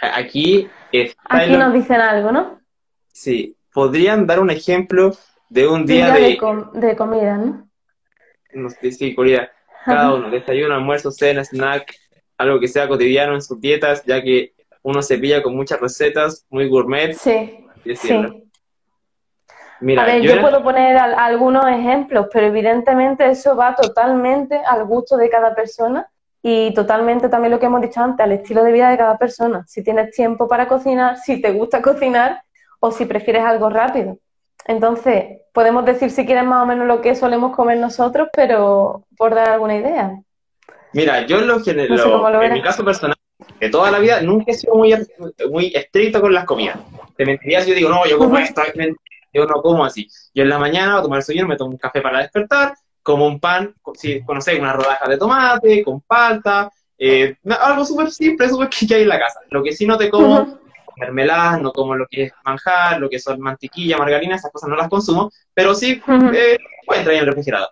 Aquí, 0.01 0.69
Aquí 1.29 1.57
nos 1.57 1.73
dicen 1.73 2.01
algo, 2.01 2.31
¿no? 2.31 2.59
Sí, 3.11 3.55
¿podrían 3.73 4.27
dar 4.27 4.39
un 4.39 4.49
ejemplo 4.49 5.11
de 5.49 5.67
un 5.67 5.85
día, 5.85 6.13
de, 6.13 6.37
de, 6.73 6.95
comida, 6.95 7.37
¿no? 7.37 7.69
no 8.53 8.69
sé, 8.69 8.91
sí, 8.91 9.13
comida. 9.15 9.51
Cada 9.85 10.13
uno, 10.13 10.29
desayuno, 10.29 10.75
almuerzo, 10.75 11.11
cena, 11.11 11.43
snack, 11.43 11.93
algo 12.37 12.59
que 12.59 12.67
sea 12.67 12.87
cotidiano 12.87 13.33
en 13.33 13.41
sus 13.41 13.59
dietas, 13.59 14.03
ya 14.05 14.21
que 14.21 14.53
uno 14.81 15.01
se 15.01 15.17
pilla 15.17 15.43
con 15.43 15.55
muchas 15.55 15.79
recetas, 15.79 16.45
muy 16.49 16.67
gourmet. 16.69 17.13
Sí, 17.13 17.65
sí. 17.95 18.09
Mira, 19.83 20.03
a 20.03 20.05
ver, 20.05 20.21
yo, 20.21 20.39
puedo 20.39 20.63
poner 20.63 20.95
algunos 20.97 21.65
ejemplos, 21.67 22.27
pero 22.31 22.47
evidentemente 22.47 23.29
eso 23.29 23.53
va 23.55 23.75
totalmente 23.75 24.61
al 24.65 24.85
gusto 24.85 25.17
de 25.17 25.29
cada 25.29 25.53
persona 25.53 26.07
y 26.41 26.73
totalmente 26.73 27.27
también 27.27 27.51
lo 27.51 27.59
que 27.59 27.65
hemos 27.65 27.81
dicho 27.81 28.01
antes, 28.01 28.23
al 28.23 28.31
estilo 28.31 28.63
de 28.63 28.71
vida 28.71 28.89
de 28.89 28.97
cada 28.97 29.17
persona. 29.17 29.65
Si 29.67 29.83
tienes 29.83 30.11
tiempo 30.11 30.47
para 30.47 30.69
cocinar, 30.69 31.17
si 31.17 31.41
te 31.41 31.51
gusta 31.51 31.81
cocinar, 31.81 32.43
o 32.79 32.91
si 32.91 33.05
prefieres 33.05 33.43
algo 33.43 33.69
rápido. 33.69 34.17
Entonces, 34.67 35.41
podemos 35.51 35.85
decir 35.85 36.11
si 36.11 36.25
quieres 36.25 36.45
más 36.45 36.63
o 36.63 36.65
menos 36.65 36.87
lo 36.87 37.01
que 37.01 37.13
solemos 37.15 37.53
comer 37.53 37.77
nosotros, 37.77 38.29
pero 38.33 39.03
por 39.17 39.35
dar 39.35 39.49
alguna 39.49 39.75
idea. 39.75 40.11
Mira, 40.93 41.25
yo 41.25 41.39
en 41.39 41.47
lo 41.47 41.59
general, 41.59 42.43
en 42.43 42.53
mi 42.53 42.61
caso 42.61 42.85
personal, 42.85 43.17
de 43.59 43.69
toda 43.69 43.91
la 43.91 43.99
vida, 43.99 44.21
nunca 44.21 44.51
he 44.51 44.53
sido 44.53 44.75
muy, 44.75 44.95
muy 45.49 45.73
estricto 45.75 46.21
con 46.21 46.33
las 46.33 46.45
comidas. 46.45 46.77
Te 47.17 47.25
mentiría 47.25 47.61
si 47.61 47.69
yo 47.69 47.75
digo, 47.75 47.89
no, 47.89 48.05
yo 48.05 48.17
como 48.17 48.37
esto, 48.37 48.61
yo 49.33 49.45
no 49.45 49.61
como 49.61 49.83
así. 49.83 50.07
Yo 50.33 50.43
en 50.43 50.49
la 50.49 50.59
mañana, 50.59 50.97
a 50.97 51.01
tomar 51.01 51.19
el 51.19 51.25
sueño, 51.25 51.47
me 51.47 51.57
tomo 51.57 51.71
un 51.71 51.77
café 51.77 52.01
para 52.01 52.19
despertar, 52.19 52.75
como 53.01 53.27
un 53.27 53.39
pan, 53.39 53.75
si 53.95 54.23
conocéis, 54.23 54.59
una 54.59 54.73
rodaja 54.73 55.09
de 55.09 55.17
tomate, 55.17 55.83
con 55.83 56.01
palta, 56.01 56.71
eh, 56.97 57.35
algo 57.59 57.85
súper 57.85 58.11
simple, 58.11 58.47
súper 58.47 58.69
que 58.69 58.95
hay 58.95 59.01
en 59.01 59.09
la 59.09 59.19
casa. 59.19 59.39
Lo 59.49 59.61
que 59.61 59.73
sí 59.73 59.85
no 59.85 59.97
te 59.97 60.09
como 60.09 60.59
mermeladas, 60.97 61.61
no 61.61 61.71
como 61.71 61.95
lo 61.95 62.05
que 62.09 62.23
es 62.23 62.33
manjar, 62.45 62.99
lo 62.99 63.09
que 63.09 63.19
son 63.19 63.39
mantequilla, 63.39 63.97
margarina, 63.97 64.35
esas 64.35 64.51
cosas 64.51 64.69
no 64.69 64.75
las 64.75 64.89
consumo, 64.89 65.31
pero 65.53 65.73
sí 65.73 66.01
eh, 66.33 66.57
pueden 66.85 67.03
traer 67.03 67.17
en 67.17 67.19
el 67.19 67.27
refrigerador. 67.27 67.69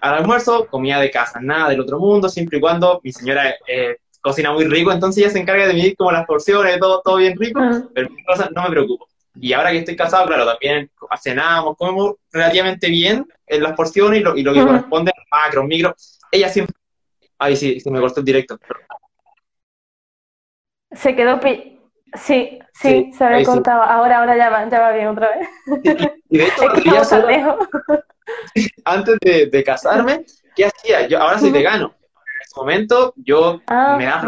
Al 0.00 0.14
almuerzo, 0.14 0.66
comida 0.66 1.00
de 1.00 1.10
casa, 1.10 1.40
nada 1.40 1.70
del 1.70 1.80
otro 1.80 1.98
mundo, 1.98 2.28
siempre 2.28 2.58
y 2.58 2.60
cuando 2.60 3.00
mi 3.02 3.12
señora 3.12 3.54
eh, 3.66 3.96
cocina 4.20 4.52
muy 4.52 4.64
rico, 4.66 4.92
entonces 4.92 5.22
ella 5.22 5.32
se 5.32 5.40
encarga 5.40 5.66
de 5.66 5.74
medir 5.74 5.96
como 5.96 6.12
las 6.12 6.26
porciones, 6.26 6.78
todo, 6.78 7.00
todo 7.02 7.16
bien 7.16 7.38
rico, 7.38 7.60
pero 7.94 8.08
no 8.54 8.62
me 8.62 8.70
preocupo. 8.70 9.08
Y 9.36 9.52
ahora 9.52 9.72
que 9.72 9.78
estoy 9.78 9.96
casado, 9.96 10.26
claro, 10.26 10.46
también 10.46 10.90
cenamos, 11.20 11.76
comemos 11.76 12.14
relativamente 12.32 12.88
bien 12.88 13.26
en 13.46 13.62
las 13.62 13.72
porciones 13.74 14.20
y 14.20 14.22
lo, 14.22 14.36
y 14.36 14.42
lo 14.42 14.52
que 14.52 14.62
corresponde 14.62 15.10
a 15.10 15.36
macro, 15.36 15.64
micro. 15.64 15.94
Ella 16.30 16.48
siempre... 16.48 16.74
Ay, 17.38 17.56
sí, 17.56 17.80
se 17.80 17.90
me 17.90 18.00
cortó 18.00 18.20
el 18.20 18.26
directo. 18.26 18.58
Se 20.92 21.16
quedó... 21.16 21.40
Sí, 22.14 22.60
sí, 22.72 23.10
se 23.12 23.24
había 23.24 23.44
cortado. 23.44 23.82
Ahora, 23.82 24.20
ahora 24.20 24.36
ya 24.36 24.48
va, 24.48 24.68
ya 24.70 24.80
va 24.80 24.92
bien 24.92 25.08
otra 25.08 25.30
vez. 25.36 25.48
Y, 26.28 26.38
de 26.38 26.44
hecho, 26.46 27.58
antes 28.84 29.18
de, 29.20 29.64
casarme, 29.64 30.24
¿qué 30.54 30.66
hacía? 30.66 31.08
Yo 31.08 31.20
ahora 31.20 31.38
soy 31.38 31.50
vegano. 31.50 31.86
En 31.86 32.42
ese 32.42 32.54
momento 32.56 33.14
yo 33.16 33.60
ah, 33.66 33.96
me 33.98 34.04
da. 34.04 34.22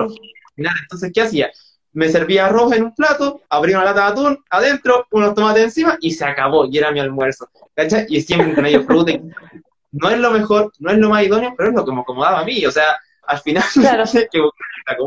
Entonces, 0.57 1.13
¿qué 1.15 1.23
hacía? 1.23 1.51
Me 1.97 2.09
servía 2.11 2.47
arroz 2.47 2.73
en 2.75 2.85
un 2.85 2.95
plato, 2.95 3.41
abría 3.49 3.77
una 3.79 3.87
lata 3.87 4.03
de 4.07 4.13
atún 4.13 4.45
adentro, 4.51 5.07
unos 5.11 5.35
tomates 5.35 5.65
encima 5.65 5.97
y 6.01 6.11
se 6.13 6.25
acabó. 6.27 6.67
Y 6.67 6.77
era 6.77 6.91
mi 6.91 7.01
almuerzo. 7.01 7.49
¿Cachai? 7.75 8.05
Y 8.09 8.21
siempre 8.21 8.55
con 8.55 8.67
ellos 8.67 8.85
fruta. 8.85 9.13
No 9.93 10.11
es 10.11 10.19
lo 10.19 10.31
mejor, 10.31 10.71
no 10.79 10.91
es 10.91 10.99
lo 10.99 11.09
más 11.09 11.23
idóneo, 11.25 11.55
pero 11.57 11.71
es 11.71 11.75
lo 11.75 11.85
que 11.87 11.93
me 11.93 12.03
acomodaba 12.03 12.41
a 12.41 12.45
mí. 12.45 12.67
O 12.67 12.71
sea, 12.71 12.85
al 13.27 13.39
final 13.39 13.65
Claro. 13.75 14.05
que 14.13 14.27
te. 14.31 14.39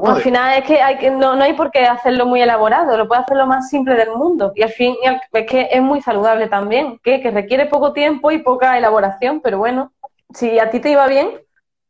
Al 0.04 0.22
final 0.22 0.58
es 0.58 0.66
que, 0.66 0.82
hay 0.82 0.98
que 0.98 1.10
no, 1.12 1.36
no 1.36 1.44
hay 1.44 1.54
por 1.54 1.72
qué 1.72 1.86
hacerlo 1.86 2.26
muy 2.26 2.42
elaborado, 2.42 2.98
lo 2.98 3.08
puedes 3.08 3.24
hacer 3.24 3.38
lo 3.38 3.46
más 3.46 3.70
simple 3.70 3.96
del 3.96 4.10
mundo. 4.12 4.52
Y 4.56 4.64
al 4.64 4.72
fin 4.72 4.96
y 5.02 5.08
al- 5.08 5.22
es 5.32 5.46
que 5.50 5.70
es 5.72 5.82
muy 5.82 6.02
saludable 6.02 6.48
también, 6.48 7.00
que, 7.04 7.22
que 7.22 7.32
requiere 7.32 7.68
poco 7.68 7.94
tiempo 7.94 8.32
y 8.32 8.40
poca 8.40 8.78
elaboración, 8.78 9.40
pero 9.42 9.58
bueno, 9.60 9.94
si 10.34 10.60
a 10.60 10.70
ti 10.70 10.80
te 10.82 10.90
iba 10.92 11.08
bien, 11.08 11.40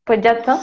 pues 0.04 0.22
ya 0.22 0.32
está. 0.34 0.60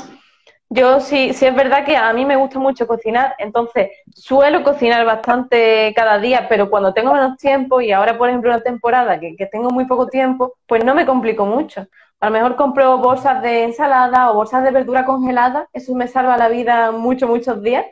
Yo 0.69 1.01
sí, 1.01 1.33
sí 1.33 1.47
es 1.47 1.55
verdad 1.55 1.85
que 1.85 1.97
a 1.97 2.13
mí 2.13 2.25
me 2.25 2.37
gusta 2.37 2.59
mucho 2.59 2.87
cocinar, 2.89 3.35
entonces 3.39 3.91
suelo 4.15 4.65
cocinar 4.65 5.05
bastante 5.07 5.93
cada 5.95 6.19
día, 6.19 6.49
pero 6.49 6.69
cuando 6.71 6.93
tengo 6.93 7.13
menos 7.15 7.37
tiempo 7.37 7.81
y 7.81 7.93
ahora, 7.93 8.19
por 8.19 8.29
ejemplo, 8.29 8.51
una 8.51 8.63
temporada 8.63 9.21
que, 9.21 9.37
que 9.37 9.47
tengo 9.47 9.71
muy 9.71 9.85
poco 9.87 10.09
tiempo, 10.09 10.55
pues 10.67 10.85
no 10.85 10.95
me 10.95 11.07
complico 11.07 11.47
mucho. 11.47 11.87
A 12.19 12.27
lo 12.27 12.33
mejor 12.33 12.57
compro 12.57 12.99
bolsas 12.99 13.43
de 13.43 13.65
ensalada 13.65 14.31
o 14.31 14.35
bolsas 14.35 14.65
de 14.65 14.73
verdura 14.73 15.05
congelada, 15.05 15.69
eso 15.73 15.95
me 15.95 16.09
salva 16.09 16.37
la 16.37 16.49
vida 16.49 16.91
muchos, 16.91 17.29
muchos 17.29 17.63
días. 17.63 17.87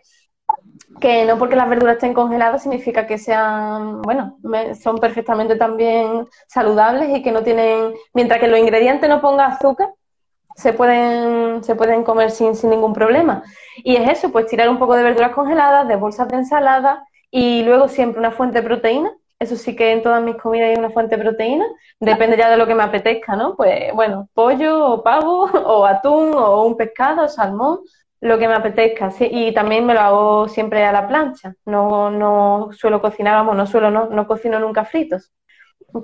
Que 1.01 1.25
no 1.25 1.39
porque 1.39 1.57
las 1.57 1.69
verduras 1.69 1.97
estén 1.97 2.15
congeladas 2.15 2.63
significa 2.63 3.07
que 3.07 3.19
sean, 3.19 4.01
bueno, 4.03 4.39
son 4.81 4.99
perfectamente 4.99 5.57
también 5.57 6.27
saludables 6.47 7.17
y 7.17 7.23
que 7.23 7.33
no 7.33 7.43
tienen, 7.43 7.95
mientras 8.13 8.41
que 8.41 8.49
los 8.49 8.59
ingredientes 8.59 9.09
no 9.09 9.21
pongan 9.21 9.53
azúcar, 9.53 9.91
se 10.55 10.73
pueden, 10.73 11.63
se 11.65 11.75
pueden 11.75 12.05
comer 12.05 12.31
sin, 12.31 12.55
sin 12.55 12.71
ningún 12.71 12.93
problema. 12.93 13.43
Y 13.77 13.97
es 13.97 14.09
eso, 14.09 14.31
pues 14.33 14.47
tirar 14.47 14.69
un 14.69 14.79
poco 14.79 14.95
de 14.95 15.03
verduras 15.03 15.33
congeladas, 15.33 15.89
de 15.89 15.97
bolsas 15.97 16.29
de 16.29 16.37
ensalada 16.37 17.05
y 17.31 17.63
luego 17.65 17.89
siempre 17.89 18.21
una 18.21 18.31
fuente 18.31 18.61
de 18.61 18.67
proteína. 18.67 19.13
Eso 19.39 19.57
sí 19.57 19.75
que 19.75 19.93
en 19.93 20.03
todas 20.03 20.23
mis 20.23 20.37
comidas 20.37 20.71
hay 20.71 20.77
una 20.77 20.91
fuente 20.91 21.17
de 21.17 21.23
proteína. 21.23 21.67
Depende 22.01 22.37
ya 22.37 22.49
de 22.51 22.57
lo 22.57 22.67
que 22.67 22.75
me 22.75 22.85
apetezca, 22.85 23.37
¿no? 23.37 23.57
Pues 23.57 23.93
bueno, 23.95 24.29
pollo 24.33 24.93
o 24.93 25.03
pavo 25.03 25.45
o 25.67 25.85
atún 25.85 26.33
o 26.35 26.65
un 26.65 26.77
pescado, 26.77 27.29
salmón, 27.29 27.81
lo 28.21 28.39
que 28.39 28.49
me 28.49 28.55
apetezca. 28.55 29.11
Sí, 29.11 29.29
y 29.31 29.53
también 29.53 29.85
me 29.85 29.95
lo 29.95 30.01
hago 30.01 30.49
siempre 30.49 30.85
a 30.85 30.93
la 30.93 31.09
plancha. 31.09 31.55
No, 31.67 32.11
no 32.11 32.71
suelo 32.73 33.01
cocinar, 33.03 33.35
vamos, 33.35 33.57
no 33.57 33.67
suelo, 33.67 33.91
no, 33.91 34.07
no 34.09 34.27
cocino 34.27 34.59
nunca 34.61 34.85
fritos. 34.85 35.33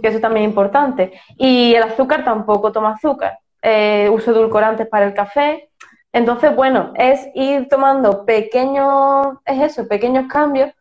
Que 0.02 0.08
eso 0.08 0.20
también 0.20 0.44
es 0.46 0.50
importante. 0.50 1.20
Y 1.36 1.74
el 1.74 1.82
azúcar 1.82 2.24
tampoco 2.24 2.72
tomo 2.72 2.88
azúcar. 2.88 3.38
Eh, 3.62 4.08
uso 4.10 4.30
edulcorantes 4.30 4.88
para 4.88 5.06
el 5.06 5.14
café. 5.14 5.70
Entonces, 6.12 6.54
bueno, 6.56 6.92
es 6.96 7.28
ir 7.34 7.68
tomando 7.68 8.24
pequeños, 8.24 9.38
es 9.44 9.60
eso, 9.60 9.86
pequeños 9.86 10.26
cambios 10.26 10.72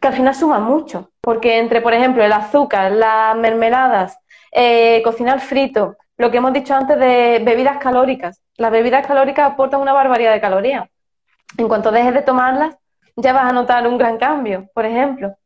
que 0.00 0.08
al 0.08 0.14
final 0.14 0.34
suman 0.34 0.62
mucho. 0.62 1.10
Porque 1.20 1.58
entre, 1.58 1.80
por 1.80 1.94
ejemplo, 1.94 2.22
el 2.24 2.32
azúcar, 2.32 2.92
las 2.92 3.36
mermeladas, 3.36 4.18
eh, 4.52 5.02
cocinar 5.02 5.40
frito, 5.40 5.96
lo 6.18 6.30
que 6.30 6.38
hemos 6.38 6.52
dicho 6.52 6.74
antes 6.74 6.98
de 6.98 7.40
bebidas 7.44 7.78
calóricas. 7.78 8.42
Las 8.56 8.70
bebidas 8.70 9.06
calóricas 9.06 9.52
aportan 9.52 9.80
una 9.80 9.92
barbaridad 9.92 10.32
de 10.32 10.40
calorías. 10.40 10.88
En 11.58 11.68
cuanto 11.68 11.90
dejes 11.90 12.14
de 12.14 12.22
tomarlas, 12.22 12.76
ya 13.16 13.32
vas 13.32 13.48
a 13.50 13.52
notar 13.52 13.86
un 13.86 13.98
gran 13.98 14.18
cambio, 14.18 14.68
por 14.74 14.84
ejemplo. 14.84 15.36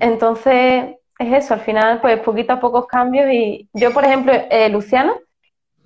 Entonces, 0.00 0.96
es 1.18 1.32
eso, 1.32 1.54
al 1.54 1.60
final, 1.60 2.00
pues 2.00 2.20
poquito 2.20 2.52
a 2.52 2.60
pocos 2.60 2.86
cambios. 2.86 3.26
Y 3.30 3.68
yo, 3.72 3.92
por 3.92 4.04
ejemplo, 4.04 4.32
eh, 4.32 4.68
Luciana, 4.68 5.14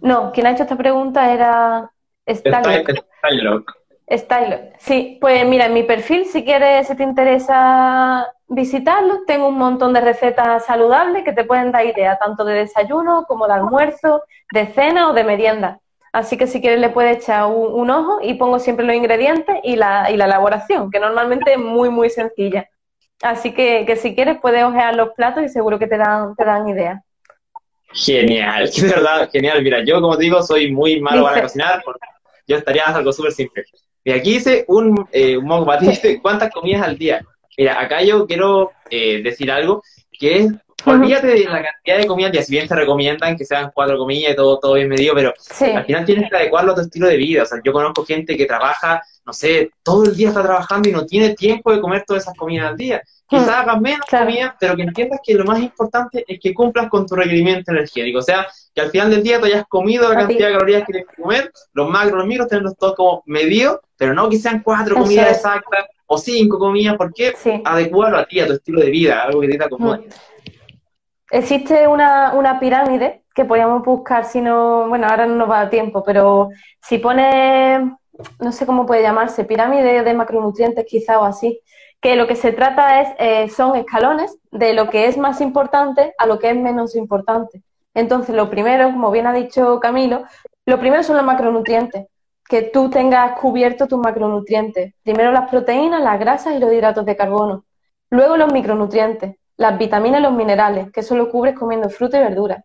no, 0.01 0.33
quien 0.33 0.47
ha 0.47 0.51
hecho 0.53 0.63
esta 0.65 0.77
pregunta 0.77 1.33
era 1.33 1.91
Está, 2.27 2.61
Starlock. 2.61 2.89
está 2.91 3.31
loco. 3.31 3.73
Stylo. 4.11 4.59
Sí, 4.79 5.19
pues 5.21 5.45
mira, 5.47 5.67
en 5.67 5.75
mi 5.75 5.83
perfil, 5.83 6.27
si 6.27 6.45
quieres, 6.45 6.87
si 6.87 6.97
te 6.97 7.03
interesa 7.03 8.27
visitarlo, 8.49 9.25
tengo 9.27 9.49
un 9.49 9.59
montón 9.59 9.93
de 9.93 10.01
recetas 10.01 10.65
saludables 10.65 11.25
que 11.25 11.33
te 11.33 11.45
pueden 11.45 11.73
dar 11.73 11.85
idea 11.87 12.17
tanto 12.19 12.45
de 12.45 12.55
desayuno 12.55 13.25
como 13.27 13.47
de 13.49 13.55
almuerzo, 13.55 14.23
de 14.53 14.67
cena 14.67 15.09
o 15.11 15.13
de 15.13 15.25
merienda. 15.25 15.81
Así 16.13 16.37
que 16.37 16.47
si 16.47 16.61
quieres 16.61 16.81
le 16.81 16.91
puedes 16.91 17.19
echar 17.19 17.47
un, 17.47 17.73
un 17.81 17.91
ojo 17.91 18.19
y 18.23 18.35
pongo 18.35 18.59
siempre 18.61 18.87
los 18.87 18.95
ingredientes 18.95 19.57
y 19.65 19.77
la, 19.77 20.11
y 20.11 20.17
la 20.17 20.27
elaboración, 20.27 20.91
que 20.91 21.01
normalmente 21.01 21.53
es 21.55 21.59
muy, 21.59 21.91
muy 21.91 22.09
sencilla. 22.11 22.69
Así 23.23 23.55
que, 23.55 23.85
que 23.87 23.97
si 23.97 24.15
quieres 24.15 24.39
puedes 24.41 24.63
ojear 24.65 24.95
los 24.95 25.11
platos 25.15 25.43
y 25.43 25.49
seguro 25.49 25.79
que 25.79 25.87
te 25.89 25.99
dan, 25.99 26.35
te 26.37 26.45
dan 26.45 26.69
idea. 26.69 27.03
Genial, 27.93 28.71
de 28.77 28.89
verdad, 28.89 29.31
genial. 29.31 29.63
Mira, 29.63 29.85
yo 29.85 30.01
como 30.01 30.17
te 30.17 30.25
digo, 30.25 30.43
soy 30.43 30.71
muy 30.71 31.01
malo 31.01 31.25
para 31.25 31.43
cocinar. 31.43 31.83
porque 31.85 32.01
Yo 32.47 32.57
estaría 32.57 32.85
algo 32.85 33.13
súper 33.13 33.33
simple. 33.33 33.65
Y 34.05 34.13
aquí 34.13 34.37
hice 34.37 34.65
un, 34.69 35.09
eh, 35.11 35.37
un 35.37 35.67
dice, 35.81 36.21
¿cuántas 36.23 36.53
comidas 36.53 36.87
al 36.87 36.97
día? 36.97 37.25
Mira, 37.59 37.81
acá 37.81 38.03
yo 38.03 38.27
quiero 38.27 38.71
eh, 38.91 39.21
decir 39.23 39.51
algo, 39.51 39.83
que 40.13 40.39
es, 40.39 40.53
olvídate 40.85 41.27
de 41.27 41.45
la 41.45 41.63
cantidad 41.63 41.99
de 41.99 42.07
comidas 42.07 42.29
al 42.29 42.33
día, 42.33 42.43
si 42.43 42.53
bien 42.53 42.69
te 42.69 42.77
recomiendan 42.77 43.37
que 43.37 43.45
sean 43.45 43.73
cuatro 43.75 43.99
comidas 43.99 44.33
y 44.33 44.37
todo, 44.37 44.61
todo 44.61 44.75
bien 44.75 44.89
medido, 44.89 45.15
pero 45.15 45.33
Sí, 45.39 45.65
al 45.65 45.85
final 45.85 46.05
tienes 46.05 46.31
que 46.31 46.37
adecuarlo 46.37 46.73
a 46.73 46.75
tu 46.77 46.83
estilo 46.83 47.09
de 47.09 47.17
vida. 47.17 47.43
O 47.43 47.47
sea, 47.47 47.59
yo 47.65 47.73
conozco 47.73 48.05
gente 48.05 48.37
que 48.37 48.47
trabaja, 48.47 49.03
no 49.27 49.33
sé, 49.33 49.71
todo 49.83 50.05
el 50.05 50.17
día 50.17 50.29
está 50.29 50.43
trabajando 50.43 50.89
y 50.89 50.93
no 50.93 51.05
tiene 51.05 51.35
tiempo 51.35 51.73
de 51.73 51.81
comer 51.81 52.05
todas 52.07 52.23
esas 52.23 52.37
comidas 52.37 52.69
al 52.71 52.77
día. 52.77 53.03
Quizás 53.29 53.49
hagas 53.49 53.81
menos 53.81 54.07
Claro. 54.09 54.27
comidas, 54.27 54.55
pero 54.61 54.77
que 54.77 54.83
entiendas 54.83 55.19
que 55.25 55.35
lo 55.35 55.45
más 55.45 55.59
importante 55.59 56.25
es 56.29 56.39
que 56.41 56.55
cumplas 56.55 56.89
con 56.89 57.05
tu 57.07 57.17
requerimiento 57.17 57.73
energético. 57.73 58.21
O 58.21 58.23
sea, 58.23 58.47
que 58.73 58.81
al 58.81 58.91
final 58.91 59.11
del 59.11 59.25
día 59.25 59.41
tú 59.41 59.47
hayas 59.47 59.65
comido 59.67 60.05
la 60.09 60.15
A 60.15 60.19
ti. 60.21 60.27
cantidad 60.27 60.47
de 60.49 60.55
calorías 60.55 60.85
que 60.87 60.93
tienes 60.93 61.09
que 61.11 61.23
comer, 61.23 61.51
los 61.73 61.91
macros, 61.91 62.19
los 62.19 62.27
micros, 62.29 62.47
tenerlos 62.49 62.77
todos 62.79 62.95
como 62.95 63.23
medidos, 63.27 63.81
pero 63.97 64.15
no 64.15 64.29
que 64.31 64.39
sean 64.39 64.63
cuatro 64.63 64.95
Eso 64.95 65.03
comidas 65.03 65.31
es. 65.33 65.37
exactas 65.39 65.87
o 66.07 66.19
cinco 66.19 66.57
comidas, 66.61 66.95
porque 66.97 67.35
sí. 67.37 67.61
adecuarlo 67.65 68.19
a 68.19 68.27
ti, 68.27 68.39
a 68.39 68.47
tu 68.47 68.53
estilo 68.53 68.81
de 68.81 68.91
vida, 68.91 69.23
algo 69.25 69.41
que 69.41 69.49
te 69.49 69.65
acomode. 69.65 70.05
Existe 71.31 71.89
una, 71.89 72.33
una 72.35 72.61
pirámide 72.61 73.25
que 73.35 73.45
podríamos 73.45 73.85
buscar 73.85 74.25
si 74.25 74.41
no, 74.41 74.89
bueno, 74.89 75.09
ahora 75.09 75.27
no 75.27 75.35
nos 75.35 75.51
va 75.51 75.57
a 75.59 75.63
dar 75.63 75.71
tiempo, 75.71 76.03
pero 76.05 76.51
si 76.81 76.99
pone, 76.99 77.97
no 78.41 78.53
sé 78.53 78.67
cómo 78.67 78.87
puede 78.87 79.03
llamarse, 79.03 79.45
pirámide 79.45 80.03
de 80.03 80.15
macronutrientes 80.15 80.85
quizá 80.87 81.21
o 81.21 81.25
así, 81.25 81.61
que 82.01 82.17
lo 82.17 82.27
que 82.27 82.37
se 82.37 82.53
trata 82.53 83.01
es, 83.01 83.09
eh, 83.19 83.49
son 83.49 83.77
escalones 83.77 84.39
de 84.51 84.75
lo 84.75 84.91
que 84.91 85.07
es 85.07 85.17
más 85.17 85.41
importante 85.41 86.15
a 86.19 86.27
lo 86.27 86.39
que 86.39 86.51
es 86.51 86.57
menos 86.57 86.95
importante. 86.97 87.63
Entonces, 87.95 88.35
lo 88.35 88.51
primero, 88.51 88.91
como 88.93 89.11
bien 89.11 89.27
ha 89.27 89.33
dicho 89.33 89.81
Camilo, 89.81 90.25
lo 90.67 90.79
primero 90.79 91.03
son 91.03 91.17
los 91.17 91.25
macronutrientes, 91.25 92.07
que 92.49 92.63
tú 92.63 92.91
tengas 92.91 93.39
cubierto 93.39 93.89
tus 93.89 93.99
macronutrientes. 93.99 94.95
Primero 95.03 95.33
las 95.33 95.49
proteínas, 95.51 96.03
las 96.03 96.19
grasas 96.21 96.55
y 96.55 96.59
los 96.59 96.73
hidratos 96.73 97.05
de 97.07 97.17
carbono. 97.17 97.65
Luego 98.11 98.37
los 98.37 98.53
micronutrientes, 98.53 99.37
las 99.57 99.79
vitaminas 99.79 100.21
y 100.21 100.23
los 100.23 100.33
minerales, 100.33 100.93
que 100.93 101.01
eso 101.01 101.17
lo 101.17 101.31
cubres 101.31 101.59
comiendo 101.59 101.89
fruta 101.89 102.19
y 102.19 102.23
verdura. 102.23 102.65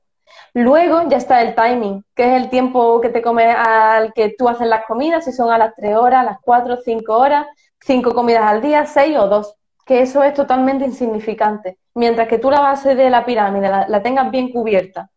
Luego 0.53 1.07
ya 1.07 1.17
está 1.17 1.41
el 1.41 1.55
timing, 1.55 2.03
que 2.13 2.23
es 2.23 2.41
el 2.41 2.49
tiempo 2.49 2.99
que 2.99 3.09
te 3.09 3.21
comes 3.21 3.55
al 3.57 4.13
que 4.13 4.35
tú 4.37 4.49
haces 4.49 4.67
las 4.67 4.85
comidas, 4.85 5.23
si 5.23 5.31
son 5.31 5.51
a 5.51 5.57
las 5.57 5.73
3 5.75 5.95
horas, 5.95 6.21
a 6.21 6.23
las 6.23 6.37
4, 6.41 6.77
5 6.83 7.17
horas, 7.17 7.47
5 7.79 8.13
comidas 8.13 8.43
al 8.43 8.61
día, 8.61 8.85
6 8.85 9.17
o 9.17 9.27
2, 9.27 9.55
que 9.85 10.01
eso 10.01 10.23
es 10.23 10.33
totalmente 10.33 10.83
insignificante. 10.85 11.77
Mientras 11.93 12.27
que 12.27 12.37
tú 12.37 12.51
la 12.51 12.59
base 12.59 12.95
de 12.95 13.09
la 13.09 13.25
pirámide 13.25 13.69
la, 13.69 14.03
tengas 14.03 14.29
bien 14.29 14.51
cubierta 14.51 15.09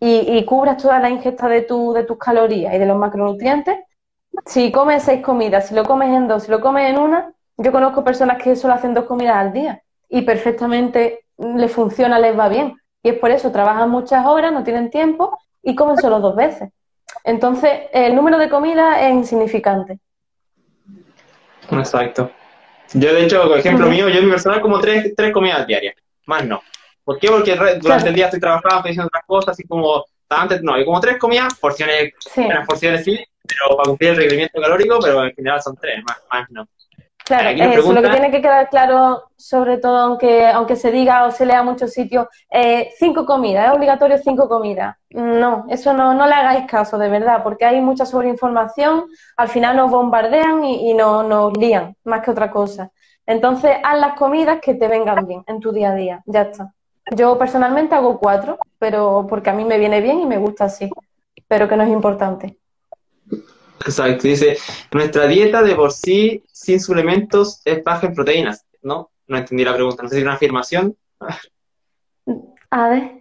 y, 0.00 0.44
cubras 0.44 0.82
toda 0.82 1.00
la 1.00 1.10
ingesta 1.10 1.48
de, 1.48 1.62
tu, 1.62 1.92
de 1.92 2.04
tus 2.04 2.18
calorías 2.18 2.74
y 2.74 2.78
de 2.78 2.86
los 2.86 2.96
macronutrientes, 2.96 3.78
si 4.46 4.72
comes 4.72 5.02
seis 5.02 5.22
comidas, 5.22 5.68
si 5.68 5.74
lo 5.74 5.84
comes 5.84 6.10
en 6.16 6.28
dos, 6.28 6.44
si 6.44 6.50
lo 6.50 6.60
comes 6.60 6.88
en 6.90 6.98
una, 6.98 7.32
yo 7.56 7.72
conozco 7.72 8.04
personas 8.04 8.40
que 8.42 8.56
solo 8.56 8.74
hacen 8.74 8.94
dos 8.94 9.04
comidas 9.04 9.36
al 9.36 9.52
día 9.52 9.82
y 10.08 10.22
perfectamente 10.22 11.24
les 11.36 11.72
funciona, 11.72 12.18
les 12.18 12.38
va 12.38 12.48
bien. 12.48 12.76
Y 13.02 13.10
es 13.10 13.18
por 13.18 13.30
eso, 13.30 13.52
trabajan 13.52 13.90
muchas 13.90 14.26
horas, 14.26 14.52
no 14.52 14.64
tienen 14.64 14.90
tiempo 14.90 15.38
y 15.62 15.74
comen 15.74 15.96
solo 15.98 16.20
dos 16.20 16.34
veces. 16.34 16.70
Entonces, 17.24 17.82
el 17.92 18.14
número 18.14 18.38
de 18.38 18.48
comidas 18.48 18.98
es 19.02 19.12
insignificante. 19.12 19.98
Exacto. 21.70 22.30
Yo, 22.94 23.12
de 23.12 23.24
hecho, 23.24 23.42
por 23.48 23.58
ejemplo 23.58 23.86
mío, 23.88 24.08
yo 24.08 24.18
en 24.18 24.24
mi 24.24 24.30
personal 24.30 24.60
como 24.60 24.80
tres, 24.80 25.12
tres 25.16 25.32
comidas 25.32 25.66
diarias, 25.66 25.94
más 26.26 26.44
no. 26.46 26.62
¿Por 27.04 27.18
qué? 27.18 27.28
Porque 27.28 27.52
durante 27.54 27.80
Claro. 27.80 28.06
el 28.06 28.14
día 28.14 28.24
estoy 28.26 28.40
trabajando, 28.40 28.76
estoy 28.76 28.90
haciendo 28.90 29.06
otras 29.08 29.24
cosas, 29.26 29.52
así 29.52 29.64
como 29.66 30.04
antes, 30.30 30.62
no, 30.62 30.74
hay 30.74 30.84
como 30.84 31.00
tres 31.00 31.18
comidas, 31.18 31.54
porciones, 31.58 32.12
Sí, 32.20 32.46
porciones 32.66 33.04
sí, 33.04 33.18
pero 33.46 33.76
para 33.76 33.88
cumplir 33.88 34.10
el 34.10 34.16
requerimiento 34.16 34.60
calórico, 34.60 34.98
pero 35.02 35.24
en 35.24 35.32
general 35.34 35.62
son 35.62 35.76
tres, 35.76 36.02
más, 36.06 36.18
más 36.30 36.50
no. 36.50 36.66
Claro, 37.28 37.50
nos 37.52 37.68
es 37.68 37.78
eso. 37.80 37.92
Lo 37.92 38.02
que 38.02 38.10
tiene 38.10 38.30
que 38.30 38.42
quedar 38.42 38.68
claro, 38.70 39.30
sobre 39.36 39.78
todo 39.78 39.96
aunque, 39.98 40.46
aunque 40.48 40.76
se 40.76 40.90
diga 40.90 41.24
o 41.26 41.30
se 41.30 41.46
lea 41.46 41.60
en 41.60 41.66
muchos 41.66 41.92
sitios, 41.92 42.26
eh, 42.50 42.90
cinco 42.98 43.24
comidas, 43.26 43.68
es 43.68 43.74
obligatorio 43.76 44.18
cinco 44.18 44.48
comidas. 44.48 44.96
No, 45.10 45.66
eso 45.68 45.92
no, 45.94 46.14
no 46.14 46.26
le 46.26 46.34
hagáis 46.34 46.66
caso, 46.66 46.98
de 46.98 47.08
verdad, 47.08 47.42
porque 47.42 47.64
hay 47.64 47.80
mucha 47.80 48.04
sobreinformación, 48.06 49.06
al 49.36 49.48
final 49.48 49.76
nos 49.76 49.90
bombardean 49.90 50.64
y, 50.64 50.90
y 50.90 50.94
no- 50.94 51.22
nos 51.22 51.56
lían, 51.56 51.94
más 52.04 52.22
que 52.22 52.30
otra 52.32 52.50
cosa. 52.50 52.90
Entonces, 53.26 53.76
haz 53.84 53.98
las 54.00 54.14
comidas 54.14 54.60
que 54.60 54.74
te 54.74 54.88
vengan 54.88 55.26
bien 55.26 55.44
en 55.46 55.60
tu 55.60 55.72
día 55.72 55.90
a 55.90 55.94
día, 55.94 56.22
ya 56.26 56.42
está. 56.42 56.72
Yo 57.14 57.38
personalmente 57.38 57.94
hago 57.94 58.18
cuatro, 58.18 58.58
pero 58.78 59.26
porque 59.28 59.50
a 59.50 59.54
mí 59.54 59.64
me 59.64 59.78
viene 59.78 60.00
bien 60.00 60.20
y 60.20 60.26
me 60.26 60.38
gusta 60.38 60.64
así, 60.64 60.90
pero 61.46 61.68
que 61.68 61.76
no 61.76 61.84
es 61.84 61.90
importante. 61.90 62.58
Exacto, 63.84 64.26
dice, 64.28 64.56
nuestra 64.92 65.26
dieta 65.26 65.62
de 65.62 65.74
por 65.74 65.92
sí, 65.92 66.44
sin 66.52 66.80
suplementos, 66.80 67.60
es 67.64 67.82
baja 67.84 68.06
en 68.06 68.14
proteínas, 68.14 68.66
¿no? 68.82 69.10
No 69.26 69.36
entendí 69.36 69.64
la 69.64 69.74
pregunta, 69.74 70.02
no 70.02 70.08
sé 70.08 70.16
si 70.16 70.20
era 70.22 70.30
una 70.30 70.36
afirmación. 70.36 70.96
A 72.70 72.88
ver. 72.88 73.12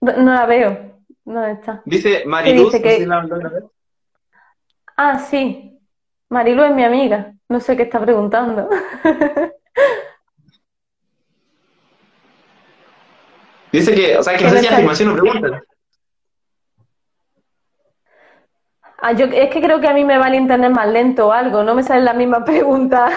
No 0.00 0.12
no 0.16 0.32
la 0.34 0.46
veo. 0.46 0.90
¿Dónde 1.24 1.52
está? 1.52 1.82
Dice 1.84 2.24
Mariluz, 2.26 2.72
dice 2.72 2.78
no 2.78 2.82
que- 2.84 2.96
si 2.98 3.06
la- 3.06 3.22
la- 3.24 3.36
la- 3.36 3.62
Ah, 4.96 5.18
sí. 5.18 5.78
Marilu 6.28 6.62
es 6.64 6.72
mi 6.74 6.84
amiga. 6.84 7.32
No 7.48 7.58
sé 7.60 7.76
qué 7.76 7.82
está 7.84 8.00
preguntando. 8.00 8.68
Dice 13.72 13.94
que, 13.94 14.16
o 14.18 14.22
sea, 14.22 14.36
que 14.36 14.44
no 14.44 14.50
sé 14.50 14.60
si 14.60 14.66
afirmación 14.66 15.10
o 15.10 15.12
pregunta. 15.14 15.62
Ah, 19.02 19.12
yo, 19.12 19.26
es 19.26 19.50
que 19.50 19.62
creo 19.62 19.80
que 19.80 19.88
a 19.88 19.94
mí 19.94 20.04
me 20.04 20.18
va 20.18 20.28
el 20.28 20.34
internet 20.34 20.70
más 20.70 20.88
lento 20.88 21.28
o 21.28 21.32
algo, 21.32 21.62
no 21.62 21.74
me 21.74 21.82
sale 21.82 22.02
la 22.02 22.12
misma 22.12 22.44
pregunta 22.44 23.08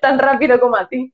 tan 0.00 0.18
rápido 0.18 0.60
como 0.60 0.76
a 0.76 0.86
ti. 0.86 1.12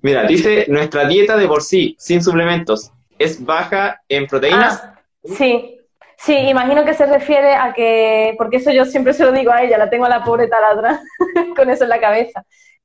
Mira, 0.00 0.24
dice, 0.24 0.66
nuestra 0.68 1.06
dieta 1.06 1.36
de 1.36 1.46
por 1.46 1.62
sí, 1.62 1.94
sin 1.98 2.22
suplementos, 2.22 2.90
¿es 3.18 3.44
baja 3.44 4.00
en 4.08 4.26
proteínas? 4.26 4.82
Ah, 4.82 5.00
sí, 5.24 5.78
sí, 6.16 6.34
imagino 6.34 6.84
que 6.84 6.94
se 6.94 7.06
refiere 7.06 7.54
a 7.54 7.72
que, 7.72 8.34
porque 8.38 8.56
eso 8.56 8.72
yo 8.72 8.84
siempre 8.84 9.12
se 9.12 9.24
lo 9.24 9.32
digo 9.32 9.52
a 9.52 9.62
ella, 9.62 9.78
la 9.78 9.90
tengo 9.90 10.06
a 10.06 10.08
la 10.08 10.24
pobre 10.24 10.48
taladra 10.48 11.00
con 11.56 11.70
eso 11.70 11.84
en 11.84 11.90
la 11.90 12.00
cabeza. 12.00 12.44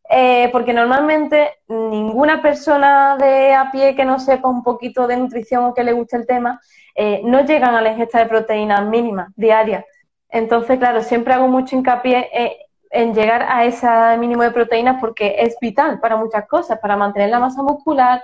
Eh, 0.10 0.50
porque 0.54 0.74
normalmente 0.74 1.56
ninguna 1.68 2.42
persona 2.42 3.18
de 3.18 3.54
a 3.54 3.72
pie 3.72 3.94
que 3.94 4.06
no 4.06 4.20
sepa 4.20 4.48
un 4.48 4.64
poquito 4.64 5.06
de 5.06 5.18
nutrición 5.18 5.66
o 5.66 5.74
que 5.74 5.84
le 5.84 5.92
guste 5.92 6.16
el 6.16 6.26
tema, 6.26 6.62
eh, 6.96 7.22
no 7.26 7.44
llegan 7.46 7.76
a 7.76 7.82
la 7.82 7.92
ingesta 7.92 8.20
de 8.20 8.28
proteínas 8.28 8.86
mínimas 8.86 9.30
diarias. 9.36 9.84
Entonces, 10.30 10.78
claro, 10.78 11.02
siempre 11.04 11.34
hago 11.34 11.48
mucho 11.48 11.76
hincapié 11.76 12.30
eh, 12.34 12.58
en 12.90 13.14
llegar 13.14 13.44
a 13.44 13.66
ese 13.66 13.88
mínimo 14.18 14.44
de 14.44 14.52
proteínas 14.52 14.98
porque 15.00 15.36
es 15.40 15.56
vital 15.60 16.00
para 16.00 16.18
muchas 16.18 16.48
cosas, 16.48 16.80
para 16.80 16.98
mantener 16.98 17.30
la 17.30 17.40
masa 17.40 17.62
muscular, 17.64 18.24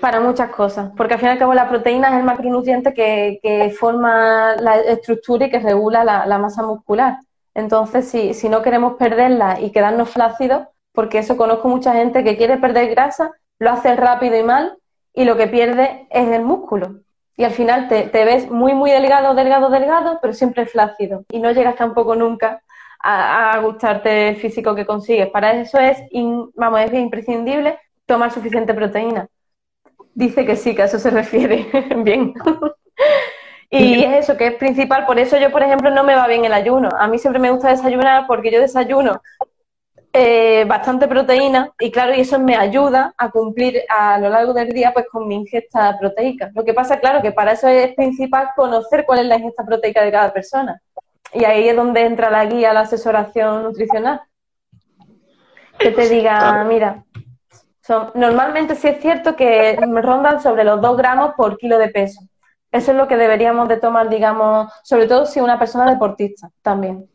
para 0.00 0.20
muchas 0.20 0.50
cosas. 0.50 0.90
Porque 0.96 1.14
al 1.14 1.20
fin 1.20 1.28
y 1.28 1.32
al 1.32 1.38
cabo 1.38 1.54
la 1.54 1.68
proteína 1.68 2.08
es 2.08 2.14
el 2.14 2.24
macronutriente 2.24 2.94
que, 2.94 3.74
forma 3.78 4.56
la 4.56 4.76
estructura 4.76 5.46
y 5.46 5.50
que 5.50 5.60
regula 5.60 6.04
la, 6.04 6.38
masa 6.38 6.62
muscular. 6.62 7.18
Entonces, 7.54 8.08
si, 8.08 8.34
si 8.34 8.48
no 8.48 8.62
queremos 8.62 8.94
perderla 8.94 9.60
y 9.60 9.70
quedarnos 9.70 10.10
flácidos, 10.10 10.68
porque 10.92 11.18
eso 11.18 11.36
conozco 11.36 11.68
mucha 11.68 11.92
gente 11.92 12.24
que 12.24 12.36
quiere 12.36 12.56
perder 12.56 12.90
grasa, 12.90 13.32
lo 13.58 13.70
hace 13.70 13.94
rápido 13.96 14.36
y 14.36 14.42
mal, 14.42 14.78
y 15.12 15.24
lo 15.24 15.36
que 15.36 15.48
pierde 15.48 16.06
es 16.10 16.28
el 16.28 16.42
músculo 16.42 17.00
y 17.38 17.44
al 17.44 17.52
final 17.52 17.86
te, 17.86 18.24
ves 18.24 18.50
muy, 18.50 18.74
muy 18.74 18.90
delgado, 18.90 19.32
delgado, 19.32 19.70
delgado, 19.70 20.18
pero 20.20 20.34
siempre 20.34 20.66
flácido 20.66 21.24
y 21.30 21.38
no 21.38 21.52
llegas 21.52 21.76
tampoco 21.76 22.16
nunca 22.16 22.64
a, 22.98 23.56
gustarte 23.60 24.30
el 24.30 24.36
físico 24.36 24.74
que 24.74 24.84
consigues. 24.84 25.28
Para 25.28 25.52
eso 25.52 25.78
es, 25.78 25.98
vamos, 26.56 26.80
es 26.80 26.92
imprescindible 26.92 27.78
tomar 28.06 28.32
suficiente 28.32 28.74
proteína. 28.74 29.28
Dice 30.14 30.44
que 30.44 30.56
sí, 30.56 30.74
que 30.74 30.82
a 30.82 30.86
eso 30.86 30.98
se 30.98 31.10
refiere. 31.10 31.68
bien. 31.98 32.34
y 33.70 34.02
es 34.02 34.24
eso 34.24 34.36
que 34.36 34.48
es 34.48 34.54
principal. 34.54 35.06
Por 35.06 35.20
eso 35.20 35.38
yo, 35.38 35.52
por 35.52 35.62
ejemplo, 35.62 35.90
no 35.90 36.02
me 36.02 36.16
va 36.16 36.26
bien 36.26 36.44
el 36.44 36.52
ayuno. 36.52 36.88
A 36.98 37.06
mí 37.06 37.20
siempre 37.20 37.40
me 37.40 37.52
gusta 37.52 37.68
desayunar 37.68 38.26
porque 38.26 38.50
yo 38.50 38.60
desayuno 38.60 39.22
eh, 40.20 40.64
bastante 40.64 41.06
proteína 41.06 41.70
y 41.78 41.92
claro, 41.92 42.12
y 42.12 42.22
eso 42.22 42.40
me 42.40 42.56
ayuda 42.56 43.14
a 43.16 43.30
cumplir 43.30 43.82
a 43.88 44.18
lo 44.18 44.28
largo 44.28 44.52
del 44.52 44.70
día 44.70 44.92
pues 44.92 45.06
con 45.12 45.28
mi 45.28 45.36
ingesta 45.36 45.96
proteica. 45.96 46.50
Lo 46.56 46.64
que 46.64 46.74
pasa, 46.74 46.98
claro, 46.98 47.22
que 47.22 47.30
para 47.30 47.52
eso 47.52 47.68
es 47.68 47.94
principal 47.94 48.48
conocer 48.56 49.04
cuál 49.06 49.20
es 49.20 49.26
la 49.26 49.36
ingesta 49.36 49.64
proteica 49.64 50.02
de 50.02 50.10
cada 50.10 50.32
persona. 50.32 50.82
Y 51.32 51.44
ahí 51.44 51.68
es 51.68 51.76
donde 51.76 52.04
entra 52.04 52.30
la 52.30 52.46
guía, 52.46 52.72
la 52.72 52.80
asesoración 52.80 53.62
nutricional. 53.62 54.20
Que 55.78 55.92
te 55.92 56.08
diga, 56.08 56.64
mira, 56.64 57.04
son, 57.80 58.10
normalmente 58.16 58.74
sí 58.74 58.88
es 58.88 59.00
cierto 59.00 59.36
que 59.36 59.76
rondan 60.02 60.42
sobre 60.42 60.64
los 60.64 60.80
2 60.80 60.96
gramos 60.96 61.34
por 61.36 61.56
kilo 61.58 61.78
de 61.78 61.90
peso. 61.90 62.22
Eso 62.72 62.90
es 62.90 62.96
lo 62.96 63.06
que 63.06 63.16
deberíamos 63.16 63.68
de 63.68 63.76
tomar, 63.76 64.08
digamos, 64.08 64.72
sobre 64.82 65.06
todo 65.06 65.26
si 65.26 65.38
una 65.38 65.60
persona 65.60 65.88
deportista 65.88 66.50
también, 66.60 67.08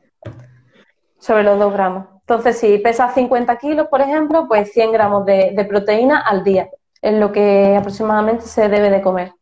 sobre 1.19 1.43
los 1.43 1.59
2 1.59 1.73
gramos. 1.73 2.12
Entonces, 2.25 2.57
si 2.57 2.77
pesas 2.77 3.13
50 3.13 3.57
kilos, 3.57 3.87
por 3.89 3.99
ejemplo, 3.99 4.47
pues 4.47 4.71
100 4.71 4.93
gramos 4.93 5.25
de, 5.25 5.65
proteína 5.67 6.21
al 6.21 6.43
día 6.43 6.69
es 7.01 7.13
lo 7.19 7.33
que 7.33 7.75
aproximadamente 7.75 8.45
se 8.45 8.69
debe 8.69 8.89
de 8.89 9.01
comer. 9.01 9.33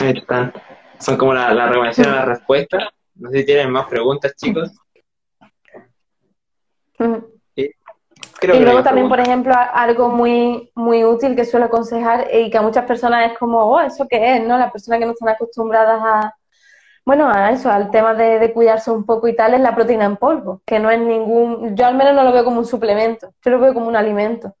Ahí 0.00 0.14
está. 0.16 0.52
Son 0.98 1.16
como 1.16 1.32
la, 1.32 1.54
la 1.54 1.68
recomendación 1.68 2.08
a 2.08 2.16
la 2.16 2.24
respuesta. 2.24 2.92
No 3.14 3.30
sé 3.30 3.38
si 3.38 3.46
tienen 3.46 3.70
más 3.70 3.86
preguntas, 3.86 4.34
chicos. 4.34 4.72
y 7.56 7.70
luego 8.42 8.82
también, 8.82 9.08
por 9.08 9.20
ejemplo, 9.20 9.54
algo 9.72 10.08
muy, 10.08 10.72
muy 10.74 11.04
útil 11.04 11.36
que 11.36 11.44
suelo 11.44 11.66
aconsejar 11.66 12.26
y 12.34 12.50
que 12.50 12.58
a 12.58 12.62
muchas 12.62 12.84
personas 12.84 13.30
es 13.30 13.38
como, 13.38 13.60
oh, 13.60 13.80
¿eso 13.80 14.08
qué 14.10 14.36
es? 14.36 14.44
¿no? 14.44 14.58
Las 14.58 14.72
personas 14.72 14.98
que 14.98 15.06
no 15.06 15.12
están 15.12 15.28
acostumbradas 15.28 16.02
a, 16.02 16.34
bueno, 17.04 17.28
a 17.28 17.50
eso, 17.50 17.70
al 17.70 17.90
tema 17.90 18.14
de, 18.14 18.52
cuidarse 18.52 18.90
un 18.90 19.04
poco 19.04 19.28
y 19.28 19.36
tal, 19.36 19.54
es 19.54 19.60
la 19.60 19.74
proteína 19.74 20.06
en 20.06 20.16
polvo, 20.16 20.62
que 20.64 20.78
no 20.78 20.90
es 20.90 20.98
ningún, 20.98 21.76
yo 21.76 21.86
al 21.86 21.96
menos 21.96 22.14
no 22.14 22.24
lo 22.24 22.32
veo 22.32 22.44
como 22.44 22.60
un 22.60 22.66
suplemento, 22.66 23.34
yo 23.44 23.50
lo 23.50 23.58
veo 23.60 23.74
como 23.74 23.88
un 23.88 23.96
alimento. 23.96 24.54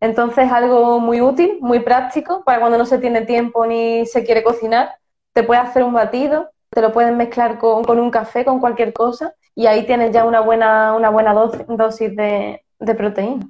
Entonces, 0.00 0.50
algo 0.50 0.98
muy 0.98 1.20
útil, 1.20 1.58
muy 1.60 1.80
práctico, 1.80 2.42
para 2.44 2.58
cuando 2.58 2.78
no 2.78 2.84
se 2.84 2.98
tiene 2.98 3.22
tiempo 3.22 3.64
ni 3.66 4.06
se 4.06 4.24
quiere 4.24 4.42
cocinar, 4.42 4.96
te 5.32 5.44
puedes 5.44 5.64
hacer 5.64 5.84
un 5.84 5.94
batido, 5.94 6.50
te 6.70 6.80
lo 6.80 6.92
puedes 6.92 7.14
mezclar 7.14 7.58
con, 7.58 7.98
un 7.98 8.10
café, 8.10 8.44
con 8.44 8.60
cualquier 8.60 8.92
cosa, 8.92 9.34
y 9.54 9.66
ahí 9.66 9.86
tienes 9.86 10.12
ya 10.12 10.24
una 10.24 10.40
buena, 10.40 10.94
una 10.94 11.10
buena 11.10 11.32
dosis 11.32 12.14
de, 12.16 12.64
de 12.80 12.94
proteína. 12.94 13.48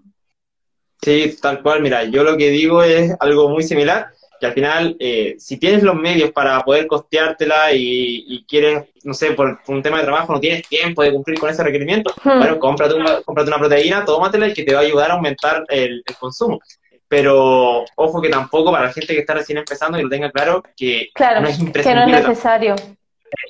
Sí, 1.03 1.37
tal 1.41 1.63
cual, 1.63 1.83
mira, 1.83 2.05
yo 2.05 2.23
lo 2.23 2.37
que 2.37 2.51
digo 2.51 2.83
es 2.83 3.15
algo 3.21 3.49
muy 3.49 3.63
similar 3.63 4.14
al 4.47 4.53
final, 4.53 4.97
eh, 4.99 5.37
si 5.39 5.59
tienes 5.59 5.83
los 5.83 5.95
medios 5.95 6.31
para 6.33 6.61
poder 6.61 6.87
costeártela 6.87 7.73
y, 7.73 8.45
quieres, 8.49 8.89
no 9.03 9.15
sé, 9.15 9.33
por, 9.33 9.61
un 9.69 9.83
tema 9.83 9.99
de 9.99 10.05
trabajo 10.05 10.33
no 10.33 10.41
tienes 10.41 10.67
tiempo 10.69 11.03
de 11.03 11.13
cumplir 11.13 11.39
con 11.39 11.51
ese 11.51 11.63
requerimiento, 11.63 12.13
hmm. 12.23 12.39
bueno, 12.39 12.59
cómprate 12.59 12.95
una, 12.95 13.23
cómprate 13.23 13.49
una 13.49 13.59
proteína, 13.59 14.05
tómatela 14.05 14.49
y 14.49 14.55
que 14.55 14.65
te 14.65 14.75
va 14.75 14.81
a 14.81 14.85
ayudar 14.85 15.11
a 15.11 15.15
aumentar 15.15 15.65
el, 15.69 16.03
consumo. 16.19 16.61
Pero 17.09 17.85
ojo 17.97 18.21
que 18.21 18.29
tampoco 18.29 18.73
para 18.73 18.87
la 18.87 18.93
gente 18.93 19.15
que 19.15 19.21
está 19.21 19.35
recién 19.35 19.59
empezando, 19.59 19.97
que 19.97 20.05
lo 20.05 20.11
tenga 20.11 20.31
claro, 20.31 20.63
que 20.77 21.11
no 21.41 21.49
es 21.49 21.59
imprescindible. 21.59 22.05
Que 22.05 22.11
no 22.11 22.19
es 22.19 22.29
necesario. 22.29 22.77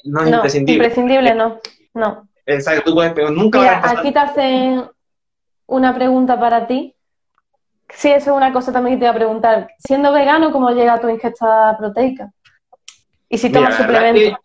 No 0.04 0.22
es 0.22 0.32
imprescindible. 0.32 0.84
Imprescindible 0.84 1.34
no, 1.34 1.60
no. 1.94 2.28
Exacto, 2.46 2.82
tú 2.84 2.94
puedes, 2.94 3.12
pero 3.12 3.30
nunca 3.30 3.58
Mira, 3.60 3.82
aquí 3.84 4.12
te 4.12 4.18
hacen 4.18 4.84
una 5.66 5.94
pregunta 5.94 6.38
para 6.38 6.66
ti 6.66 6.93
Sí, 7.90 8.10
eso 8.10 8.30
es 8.30 8.36
una 8.36 8.52
cosa 8.52 8.72
también 8.72 8.96
que 8.96 9.00
te 9.00 9.04
iba 9.04 9.12
a 9.12 9.16
preguntar. 9.16 9.68
Siendo 9.78 10.12
vegano, 10.12 10.52
¿cómo 10.52 10.70
llega 10.70 11.00
tu 11.00 11.08
ingesta 11.08 11.76
proteica? 11.78 12.30
Y 13.28 13.38
si 13.38 13.50
tomas 13.50 13.76
suplementos. 13.76 14.38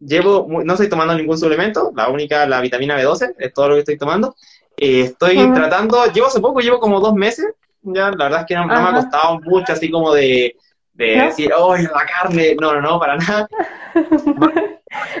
Llevo, 0.00 0.46
no 0.48 0.72
estoy 0.74 0.88
tomando 0.88 1.14
ningún 1.14 1.38
suplemento, 1.38 1.90
la 1.94 2.08
única, 2.08 2.46
la 2.46 2.60
vitamina 2.60 2.98
B12, 2.98 3.36
es 3.38 3.54
todo 3.54 3.68
lo 3.68 3.74
que 3.74 3.80
estoy 3.80 3.96
tomando. 3.96 4.34
Eh, 4.76 5.02
estoy 5.02 5.36
tratando, 5.52 6.04
llevo 6.12 6.26
hace 6.26 6.40
poco, 6.40 6.60
llevo 6.60 6.80
como 6.80 7.00
dos 7.00 7.14
meses, 7.14 7.46
ya 7.80 8.10
la 8.10 8.24
verdad 8.24 8.40
es 8.40 8.46
que 8.46 8.54
no, 8.54 8.66
me 8.66 8.74
ha 8.74 8.92
costado 8.92 9.40
mucho 9.40 9.72
así 9.72 9.90
como 9.90 10.12
de, 10.12 10.56
decir, 10.92 11.52
oh, 11.56 11.76
la 11.76 12.06
carne, 12.06 12.54
no, 12.60 12.74
no, 12.74 12.80
no, 12.82 12.98
para 12.98 13.16
nada. 13.16 13.48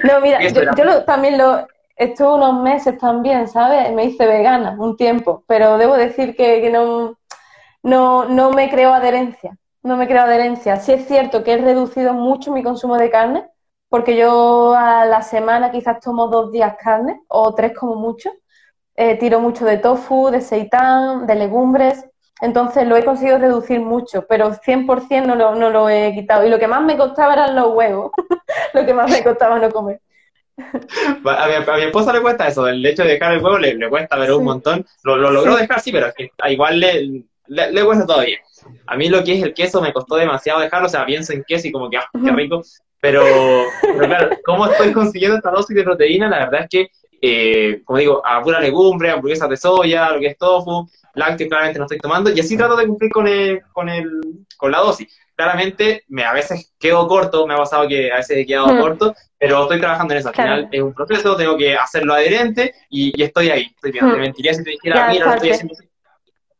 no, 0.04 0.20
mira, 0.20 0.46
yo, 0.48 1.04
también 1.04 1.38
lo, 1.38 1.66
estuve 1.96 2.34
unos 2.34 2.62
meses 2.62 2.98
también, 2.98 3.48
¿sabes? 3.48 3.90
Me 3.92 4.06
hice 4.06 4.26
vegana 4.26 4.76
un 4.78 4.96
tiempo, 4.96 5.44
pero 5.46 5.78
debo 5.78 5.96
decir 5.96 6.34
que 6.36 6.68
no, 6.70 7.16
no, 7.84 8.24
no 8.24 8.50
me 8.50 8.70
creo 8.70 8.92
adherencia, 8.92 9.56
no 9.82 9.96
me 9.96 10.08
creo 10.08 10.22
adherencia. 10.22 10.76
Sí 10.76 10.92
es 10.92 11.06
cierto 11.06 11.44
que 11.44 11.52
he 11.52 11.58
reducido 11.58 12.14
mucho 12.14 12.50
mi 12.50 12.62
consumo 12.62 12.96
de 12.96 13.10
carne, 13.10 13.46
porque 13.88 14.16
yo 14.16 14.74
a 14.74 15.04
la 15.04 15.22
semana 15.22 15.70
quizás 15.70 16.00
tomo 16.00 16.28
dos 16.28 16.50
días 16.50 16.76
carne, 16.82 17.20
o 17.28 17.54
tres 17.54 17.76
como 17.78 17.94
mucho. 17.96 18.30
Eh, 18.96 19.16
tiro 19.18 19.40
mucho 19.40 19.64
de 19.64 19.76
tofu, 19.76 20.30
de 20.30 20.40
seitán, 20.40 21.26
de 21.26 21.34
legumbres, 21.34 22.06
entonces 22.40 22.86
lo 22.86 22.96
he 22.96 23.04
conseguido 23.04 23.38
reducir 23.38 23.80
mucho, 23.80 24.24
pero 24.28 24.54
100% 24.54 25.26
no 25.26 25.34
lo, 25.34 25.54
no 25.54 25.70
lo 25.70 25.88
he 25.88 26.14
quitado. 26.14 26.46
Y 26.46 26.50
lo 26.50 26.58
que 26.58 26.68
más 26.68 26.82
me 26.82 26.96
costaba 26.96 27.34
eran 27.34 27.54
los 27.54 27.74
huevos, 27.74 28.12
lo 28.74 28.86
que 28.86 28.94
más 28.94 29.10
me 29.10 29.22
costaba 29.22 29.58
no 29.58 29.70
comer. 29.70 30.00
A 30.56 31.48
mi, 31.48 31.54
a 31.54 31.76
mi, 31.76 31.82
esposa 31.82 32.12
le 32.12 32.22
cuesta 32.22 32.46
eso, 32.46 32.68
el 32.68 32.84
hecho 32.86 33.02
de 33.02 33.14
dejar 33.14 33.32
el 33.32 33.42
huevo 33.42 33.58
le, 33.58 33.90
cuesta 33.90 34.16
ver 34.16 34.32
un 34.32 34.44
montón. 34.44 34.86
Lo, 35.02 35.16
lo 35.16 35.32
logró 35.32 35.56
dejar, 35.56 35.80
sí, 35.80 35.90
pero 35.90 36.06
es 36.06 36.14
que 36.14 36.30
igual 36.48 36.78
le, 36.78 37.24
le, 37.46 37.84
cuesta 37.84 38.06
todavía. 38.06 38.38
A 38.86 38.96
mí 38.96 39.08
lo 39.08 39.22
que 39.22 39.36
es 39.36 39.42
el 39.42 39.54
queso 39.54 39.80
me 39.80 39.92
costó 39.92 40.16
demasiado 40.16 40.60
dejarlo, 40.60 40.86
o 40.86 40.90
sea, 40.90 41.04
pienso 41.04 41.32
en 41.32 41.44
queso 41.44 41.68
y 41.68 41.72
como 41.72 41.90
que, 41.90 41.98
ah, 41.98 42.08
qué 42.22 42.30
rico, 42.30 42.62
pero, 43.04 43.22
claro, 43.98 44.30
¿cómo 44.46 44.66
estoy 44.66 44.90
consiguiendo 44.92 45.36
esta 45.36 45.50
dosis 45.50 45.76
de 45.76 45.84
proteína? 45.84 46.26
La 46.26 46.46
verdad 46.46 46.62
es 46.62 46.68
que, 46.70 46.90
eh, 47.20 47.82
como 47.84 47.98
digo, 47.98 48.26
a 48.26 48.42
pura 48.42 48.60
legumbre, 48.60 49.10
hamburguesas 49.10 49.50
de 49.50 49.58
soya, 49.58 50.10
lo 50.10 50.20
que 50.20 50.28
es 50.28 50.38
tofu, 50.38 50.88
lácteos 51.12 51.48
claramente 51.48 51.78
no 51.78 51.84
estoy 51.84 51.98
tomando, 51.98 52.30
y 52.30 52.40
así 52.40 52.56
trato 52.56 52.76
de 52.76 52.86
cumplir 52.86 53.10
con, 53.10 53.28
el, 53.28 53.60
con, 53.74 53.90
el, 53.90 54.08
con 54.56 54.72
la 54.72 54.78
dosis. 54.78 55.06
Claramente, 55.36 56.04
me, 56.08 56.24
a 56.24 56.32
veces 56.32 56.72
quedo 56.78 57.06
corto, 57.06 57.46
me 57.46 57.52
ha 57.52 57.58
pasado 57.58 57.86
que 57.86 58.10
a 58.10 58.16
veces 58.16 58.38
he 58.38 58.46
quedado 58.46 58.78
corto, 58.80 59.14
pero 59.36 59.64
estoy 59.64 59.80
trabajando 59.80 60.14
en 60.14 60.20
eso. 60.20 60.28
Al 60.28 60.34
final 60.34 60.68
es 60.72 60.80
un 60.80 60.94
proceso, 60.94 61.36
tengo 61.36 61.58
que 61.58 61.76
hacerlo 61.76 62.14
adherente 62.14 62.72
y, 62.88 63.22
estoy 63.22 63.50
ahí. 63.50 63.66
Estoy 63.74 63.92
bien. 63.92 64.10
Te 64.10 64.16
mentiría 64.16 64.54
si 64.54 64.64
te 64.64 64.70
dijera, 64.70 65.08
mira, 65.10 65.26
no 65.26 65.34
estoy 65.34 65.50
haciendo 65.50 65.74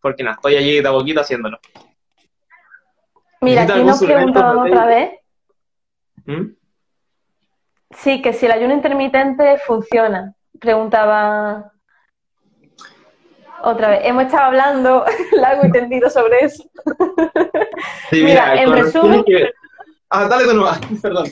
porque 0.04 0.22
nada, 0.22 0.34
estoy 0.34 0.56
allí 0.56 0.82
de 0.82 0.86
a 0.86 0.92
poquito 0.92 1.22
haciéndolo. 1.22 1.58
Mira, 3.40 3.62
aquí 3.62 3.82
nos 3.82 4.04
preguntaban 4.04 4.58
otra 4.58 4.84
vez. 4.84 5.12
¿Mm? 6.26 6.50
Sí, 7.90 8.20
que 8.20 8.34
si 8.34 8.44
el 8.44 8.52
ayuno 8.52 8.74
intermitente 8.74 9.56
funciona, 9.56 10.34
preguntaba 10.60 11.72
otra 13.62 13.88
vez. 13.88 14.00
Hemos 14.04 14.24
estado 14.24 14.42
hablando 14.42 15.06
largo 15.32 15.68
y 15.68 15.72
tendido 15.72 16.10
sobre 16.10 16.40
eso. 16.40 16.64
Sí, 18.10 18.24
mira, 18.24 18.60
en 18.60 18.72
resumen... 18.72 19.24
Ah, 20.10 20.28
dale 20.28 20.44
de 20.44 20.52
nuevo, 20.52 20.70
perdón. 21.02 21.26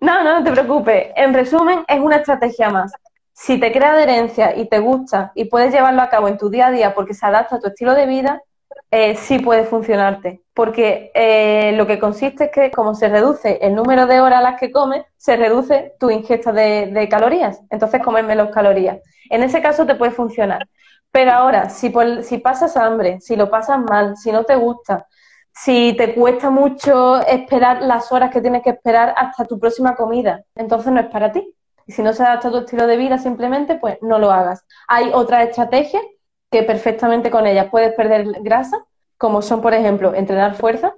No, 0.00 0.24
no, 0.24 0.40
no 0.40 0.44
te 0.44 0.50
preocupes. 0.50 1.12
En 1.14 1.32
resumen, 1.32 1.84
es 1.86 2.00
una 2.00 2.16
estrategia 2.16 2.68
más. 2.68 2.92
Si 3.32 3.58
te 3.58 3.72
crea 3.72 3.92
adherencia 3.92 4.56
y 4.56 4.68
te 4.68 4.78
gusta 4.78 5.32
y 5.34 5.46
puedes 5.46 5.72
llevarlo 5.72 6.02
a 6.02 6.10
cabo 6.10 6.28
en 6.28 6.38
tu 6.38 6.50
día 6.50 6.68
a 6.68 6.70
día 6.70 6.94
porque 6.94 7.14
se 7.14 7.26
adapta 7.26 7.56
a 7.56 7.60
tu 7.60 7.68
estilo 7.68 7.94
de 7.94 8.06
vida, 8.06 8.42
eh, 8.90 9.16
sí 9.16 9.38
puede 9.38 9.64
funcionarte. 9.64 10.42
Porque 10.54 11.10
eh, 11.14 11.72
lo 11.76 11.86
que 11.86 11.98
consiste 11.98 12.44
es 12.44 12.50
que 12.50 12.70
como 12.70 12.94
se 12.94 13.08
reduce 13.08 13.58
el 13.62 13.74
número 13.74 14.06
de 14.06 14.20
horas 14.20 14.40
a 14.40 14.42
las 14.42 14.60
que 14.60 14.70
comes, 14.70 15.04
se 15.16 15.36
reduce 15.36 15.94
tu 15.98 16.10
ingesta 16.10 16.52
de, 16.52 17.08
calorías. 17.10 17.60
Entonces 17.70 18.02
comes 18.02 18.24
menos 18.24 18.50
calorías. 18.50 18.98
En 19.30 19.42
ese 19.42 19.62
caso 19.62 19.86
te 19.86 19.94
puede 19.94 20.12
funcionar. 20.12 20.68
Pero 21.10 21.32
ahora, 21.32 21.70
si, 21.70 21.92
si 22.22 22.38
pasas 22.38 22.76
hambre, 22.76 23.20
si 23.20 23.36
lo 23.36 23.50
pasas 23.50 23.78
mal, 23.78 24.16
si 24.16 24.30
no 24.32 24.44
te 24.44 24.56
gusta, 24.56 25.06
si 25.54 25.94
te 25.96 26.14
cuesta 26.14 26.50
mucho 26.50 27.20
esperar 27.22 27.82
las 27.82 28.10
horas 28.12 28.30
que 28.30 28.40
tienes 28.40 28.62
que 28.62 28.70
esperar 28.70 29.14
hasta 29.16 29.44
tu 29.44 29.58
próxima 29.58 29.94
comida, 29.94 30.44
entonces 30.54 30.92
no 30.92 31.00
es 31.00 31.06
para 31.06 31.32
ti. 31.32 31.54
Y 31.86 31.92
si 31.92 32.02
no 32.02 32.12
se 32.12 32.22
adapta 32.22 32.48
a 32.48 32.50
tu 32.50 32.58
estilo 32.58 32.86
de 32.86 32.96
vida 32.96 33.18
simplemente, 33.18 33.76
pues 33.76 33.98
no 34.02 34.18
lo 34.18 34.30
hagas. 34.30 34.64
Hay 34.88 35.10
otras 35.12 35.48
estrategias 35.48 36.02
que 36.50 36.62
perfectamente 36.62 37.30
con 37.30 37.46
ellas 37.46 37.68
puedes 37.70 37.94
perder 37.94 38.26
grasa, 38.42 38.84
como 39.16 39.42
son, 39.42 39.62
por 39.62 39.74
ejemplo, 39.74 40.14
entrenar 40.14 40.54
fuerza, 40.54 40.94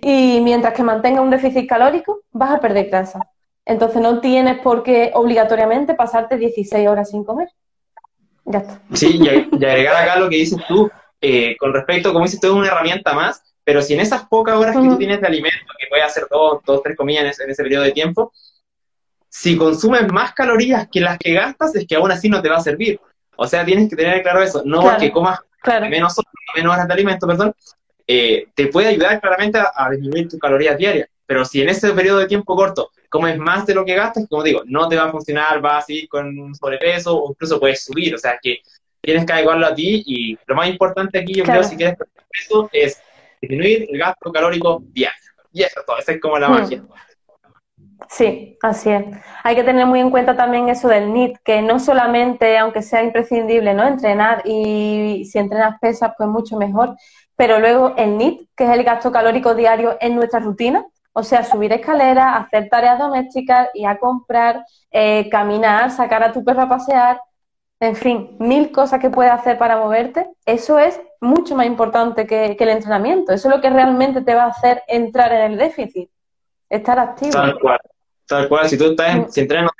y 0.00 0.40
mientras 0.42 0.74
que 0.74 0.82
mantenga 0.82 1.20
un 1.20 1.30
déficit 1.30 1.68
calórico, 1.68 2.22
vas 2.32 2.50
a 2.50 2.60
perder 2.60 2.88
grasa. 2.88 3.20
Entonces 3.64 4.02
no 4.02 4.20
tienes 4.20 4.58
por 4.60 4.82
qué 4.82 5.10
obligatoriamente 5.14 5.94
pasarte 5.94 6.36
16 6.36 6.86
horas 6.86 7.10
sin 7.10 7.24
comer. 7.24 7.48
Ya 8.44 8.58
está. 8.58 8.80
Sí, 8.92 9.18
y, 9.20 9.64
agregar 9.64 9.96
acá 9.96 10.16
lo 10.18 10.28
que 10.28 10.36
dices 10.36 10.62
tú, 10.68 10.90
eh, 11.20 11.56
con 11.58 11.72
respecto, 11.72 12.12
como 12.12 12.26
dices 12.26 12.40
tú, 12.40 12.48
es 12.48 12.52
una 12.52 12.66
herramienta 12.66 13.14
más, 13.14 13.42
pero 13.64 13.80
si 13.80 13.94
en 13.94 14.00
esas 14.00 14.26
pocas 14.26 14.56
horas 14.56 14.76
que 14.76 14.86
tú 14.86 14.98
tienes 14.98 15.20
de 15.20 15.26
alimento, 15.26 15.72
que 15.78 15.86
puedes 15.88 16.04
hacer 16.04 16.26
dos, 16.30 16.60
dos 16.66 16.82
tres 16.82 16.96
comidas 16.96 17.40
en 17.40 17.50
ese, 17.50 17.62
periodo 17.62 17.84
de 17.84 17.92
tiempo, 17.92 18.32
si 19.34 19.56
consumes 19.56 20.06
más 20.12 20.32
calorías 20.32 20.86
que 20.86 21.00
las 21.00 21.18
que 21.18 21.32
gastas, 21.32 21.74
es 21.74 21.88
que 21.88 21.96
aún 21.96 22.12
así 22.12 22.28
no 22.28 22.40
te 22.40 22.48
va 22.48 22.58
a 22.58 22.60
servir. 22.60 23.00
O 23.34 23.48
sea, 23.48 23.64
tienes 23.64 23.90
que 23.90 23.96
tener 23.96 24.22
claro 24.22 24.40
eso. 24.40 24.62
No 24.64 24.96
que 24.96 25.10
comas 25.10 25.40
menos, 25.90 26.14
horas 26.64 26.86
de 26.86 26.94
alimento, 26.94 27.26
perdón, 27.26 27.52
eh, 28.06 28.46
te 28.54 28.68
puede 28.68 28.88
ayudar 28.88 29.20
claramente 29.20 29.58
a, 29.58 29.90
disminuir 29.90 30.28
tus 30.28 30.38
calorías 30.38 30.78
diarias. 30.78 31.08
Pero 31.26 31.44
si 31.44 31.60
en 31.60 31.68
ese 31.68 31.92
periodo 31.92 32.20
de 32.20 32.28
tiempo 32.28 32.54
corto 32.54 32.92
comes 33.08 33.36
más 33.36 33.66
de 33.66 33.74
lo 33.74 33.84
que 33.84 33.96
gastas, 33.96 34.24
como 34.30 34.44
digo, 34.44 34.62
no 34.66 34.88
te 34.88 34.96
va 34.96 35.06
a 35.06 35.10
funcionar, 35.10 35.60
vas 35.60 35.82
a 35.82 35.86
seguir 35.86 36.08
con 36.08 36.54
sobrepeso 36.54 37.16
o 37.16 37.30
incluso 37.32 37.58
puedes 37.58 37.84
subir. 37.84 38.14
O 38.14 38.18
sea, 38.18 38.38
que 38.40 38.60
tienes 39.00 39.26
que 39.26 39.32
adecuarlo 39.32 39.66
a 39.66 39.74
ti 39.74 40.04
y 40.06 40.38
lo 40.46 40.54
más 40.54 40.68
importante 40.68 41.18
aquí, 41.18 41.34
yo 41.34 41.42
creo, 41.42 41.64
si 41.64 41.76
quieres 41.76 41.96
eso, 42.30 42.70
es 42.72 43.02
disminuir 43.40 43.88
el 43.90 43.98
gasto 43.98 44.30
calórico 44.30 44.80
diario. 44.92 45.18
Y 45.52 45.64
eso 45.64 45.80
todo, 45.84 45.98
esa 45.98 46.12
es 46.12 46.20
como 46.20 46.38
la 46.38 46.48
hmm. 46.48 46.52
magia. 46.52 46.84
Sí, 48.08 48.58
así 48.62 48.90
es. 48.90 49.04
Hay 49.42 49.56
que 49.56 49.64
tener 49.64 49.86
muy 49.86 50.00
en 50.00 50.10
cuenta 50.10 50.36
también 50.36 50.68
eso 50.68 50.88
del 50.88 51.12
NIT, 51.12 51.38
que 51.44 51.62
no 51.62 51.78
solamente, 51.78 52.58
aunque 52.58 52.82
sea 52.82 53.02
imprescindible, 53.02 53.74
¿no? 53.74 53.86
Entrenar 53.86 54.42
y 54.44 55.24
si 55.30 55.38
entrenas 55.38 55.78
pesas, 55.80 56.12
pues 56.16 56.28
mucho 56.28 56.56
mejor, 56.56 56.96
pero 57.36 57.58
luego 57.58 57.94
el 57.96 58.16
NIT, 58.16 58.48
que 58.56 58.64
es 58.64 58.70
el 58.70 58.84
gasto 58.84 59.10
calórico 59.12 59.54
diario 59.54 59.96
en 60.00 60.16
nuestra 60.16 60.40
rutina, 60.40 60.86
o 61.12 61.22
sea, 61.22 61.44
subir 61.44 61.72
escaleras, 61.72 62.44
hacer 62.44 62.68
tareas 62.68 62.98
domésticas, 62.98 63.68
ir 63.74 63.86
a 63.86 63.98
comprar, 63.98 64.64
eh, 64.90 65.28
caminar, 65.30 65.90
sacar 65.90 66.22
a 66.24 66.32
tu 66.32 66.44
perro 66.44 66.62
a 66.62 66.68
pasear, 66.68 67.20
en 67.80 67.96
fin, 67.96 68.36
mil 68.40 68.72
cosas 68.72 69.00
que 69.00 69.10
puedes 69.10 69.32
hacer 69.32 69.58
para 69.58 69.76
moverte, 69.76 70.28
eso 70.46 70.78
es 70.78 71.00
mucho 71.20 71.54
más 71.56 71.66
importante 71.66 72.26
que, 72.26 72.56
el 72.58 72.68
entrenamiento. 72.68 73.32
Eso 73.32 73.48
es 73.48 73.54
lo 73.54 73.60
que 73.60 73.70
realmente 73.70 74.22
te 74.22 74.34
va 74.34 74.44
a 74.44 74.48
hacer 74.48 74.82
entrar 74.88 75.32
en 75.32 75.52
el 75.52 75.58
déficit, 75.58 76.10
estar 76.68 76.98
activo. 76.98 77.32
Tal 77.32 77.58
cual, 77.58 77.80
tal 78.26 78.48
cual. 78.48 78.68
Si 78.68 78.78
tú 78.78 78.90
estás, 78.90 79.16
mm. 79.16 79.24
si 79.30 79.40
entrenas, 79.40 79.70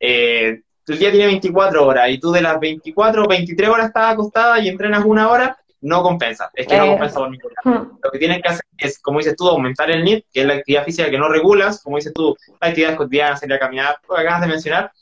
eh, 0.00 0.60
tu 0.84 0.92
día 0.94 1.10
tiene 1.10 1.26
24 1.26 1.86
horas 1.86 2.08
y 2.10 2.18
tú 2.18 2.30
de 2.32 2.42
las 2.42 2.60
24 2.60 3.26
23 3.26 3.68
horas 3.68 3.86
estás 3.86 4.12
acostada 4.12 4.58
y 4.60 4.68
entrenas 4.68 5.04
una 5.04 5.28
hora, 5.30 5.58
no 5.80 6.02
compensa. 6.02 6.50
Es 6.54 6.66
que 6.66 6.76
no 6.76 6.84
eh, 6.84 6.88
compensa 6.90 7.18
por 7.18 7.30
ningún 7.30 7.50
mm. 7.64 7.98
Lo 8.02 8.10
que 8.10 8.18
tienes 8.18 8.42
que 8.42 8.48
hacer 8.48 8.64
es, 8.78 8.98
como 9.00 9.18
dices 9.18 9.36
tú, 9.36 9.48
aumentar 9.48 9.90
el 9.90 10.04
NIT, 10.04 10.26
que 10.32 10.40
es 10.40 10.46
la 10.46 10.54
actividad 10.54 10.84
física 10.84 11.10
que 11.10 11.18
no 11.18 11.28
regulas, 11.28 11.82
como 11.82 11.96
dices 11.96 12.12
tú, 12.14 12.36
actividades 12.60 12.96
cotidianas, 12.96 13.40
salir 13.40 13.54
a 13.54 13.58
caminar, 13.58 13.96
lo 14.08 14.14
que 14.16 14.22
acabas 14.22 14.40
de 14.42 14.46
mencionar, 14.48 14.92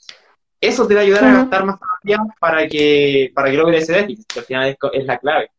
eso 0.61 0.87
te 0.87 0.95
va 0.95 1.01
a 1.01 1.05
ayudar 1.05 1.25
a 1.25 1.33
gastar 1.35 1.64
más 1.64 1.79
energía 2.03 2.25
para 2.41 2.66
que, 2.66 3.31
para 3.35 3.51
que 3.51 3.57
logres 3.57 3.83
ese 3.83 3.93
déficit, 3.93 4.27
que 4.33 4.39
al 4.41 4.45
final 4.47 4.77
es, 4.93 5.05
la 5.05 5.18
clave. 5.18 5.51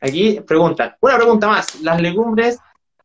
Aquí 0.00 0.40
preguntan, 0.40 0.96
una 1.00 1.16
pregunta 1.16 1.46
más, 1.46 1.80
las 1.80 2.00
legumbres, 2.00 2.58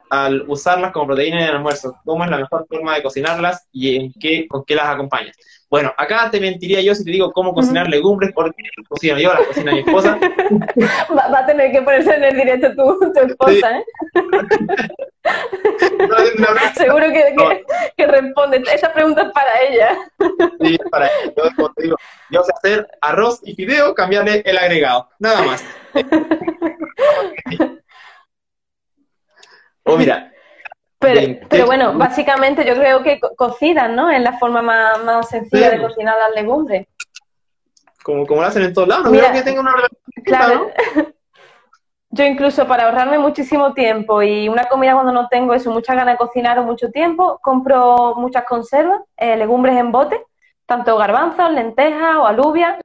al 0.10 0.43
usarlas 0.47 0.91
como 0.91 1.07
proteína 1.07 1.38
en 1.38 1.49
el 1.49 1.55
almuerzo, 1.55 1.95
¿cómo 2.05 2.24
es 2.24 2.30
la 2.30 2.38
mejor 2.38 2.66
forma 2.68 2.95
de 2.95 3.03
cocinarlas 3.03 3.68
y 3.72 3.95
en 3.95 4.14
qué, 4.14 4.47
con 4.47 4.64
qué 4.66 4.76
las 4.76 4.88
acompañas? 4.88 5.36
Bueno, 5.70 5.93
acá 5.97 6.30
te 6.32 6.39
mentiría 6.39 6.82
yo 6.82 6.95
si 6.95 7.05
te 7.05 7.12
digo 7.12 7.32
cómo 7.32 7.53
cocinar 7.53 7.88
legumbres, 7.88 8.32
porque 8.34 8.64
cocino 8.88 9.20
yo, 9.20 9.32
las 9.32 9.45
cocina 9.47 9.72
mi 9.72 9.80
esposa. 9.80 10.18
Va, 11.16 11.39
a 11.39 11.45
tener 11.45 11.72
que 11.72 11.84
ponerse 11.84 12.16
en 12.16 12.24
el 12.24 12.36
directo 12.36 12.76
tu, 12.76 13.12
tu 13.14 13.20
esposa, 13.20 13.78
¿eh? 13.78 13.86
Seguro 16.76 17.05
que, 17.12 17.36
que, 17.97 18.07
responde. 18.07 18.64
Esa 18.74 18.91
pregunta 18.91 19.22
es 19.22 19.32
para 19.32 19.62
ella. 19.62 19.97
Sí, 20.60 20.78
para 20.89 21.05
ella. 21.05 21.34
Yo, 21.38 21.70
digo, 21.78 21.95
yo 22.32 22.43
sé 22.43 22.51
hacer 22.57 22.88
arroz 23.01 23.39
y 23.43 23.53
fideo, 23.53 23.93
cambiarle 23.93 24.41
el 24.45 24.57
agregado. 24.57 25.07
Nada 25.20 25.43
más. 25.43 25.64
o 29.94 29.98
mira, 29.98 30.32
pero, 31.00 31.40
pero, 31.50 31.66
bueno, 31.66 31.94
básicamente 31.94 32.66
yo 32.66 32.76
creo 32.76 33.04
que 33.04 33.20
cocidan, 33.36 33.96
¿no? 33.96 34.10
Es 34.10 34.22
la 34.22 34.38
forma 34.38 34.62
más, 34.62 35.04
más 35.04 35.30
sencilla 35.30 35.70
de 35.70 35.82
cocinar 35.82 36.16
las 36.18 36.36
legumbres. 36.36 36.88
Como, 38.04 38.26
como 38.26 38.42
lo 38.42 38.48
hacen 38.48 38.64
en 38.64 38.74
todos 38.74 38.88
lados, 38.88 39.06
no 39.06 39.12
Mira, 39.12 39.32
que 39.32 39.42
tenga 39.42 39.62
una 39.62 39.76
Claro. 40.24 40.72
Yo 42.12 42.26
incluso 42.26 42.68
para 42.68 42.86
ahorrarme 42.86 43.20
muchísimo 43.20 43.74
tiempo 43.74 44.24
y 44.24 44.50
una 44.50 44.64
comida 44.64 44.94
cuando 44.94 45.12
no 45.12 45.28
tengo 45.28 45.54
eso, 45.54 45.70
muchas 45.70 45.96
ganas 45.96 46.16
de 46.16 46.18
cocinar 46.18 46.58
o 46.58 46.64
mucho 46.64 46.90
tiempo, 46.90 47.40
compro 47.40 48.16
muchas 48.16 48.46
conservas, 48.46 49.02
eh, 49.16 49.38
legumbres 49.38 49.78
en 49.78 49.92
bote, 49.92 50.26
tanto 50.66 50.98
garbanzos, 50.98 51.52
lentejas 51.52 52.16
o 52.16 52.26
alubias, 52.26 52.80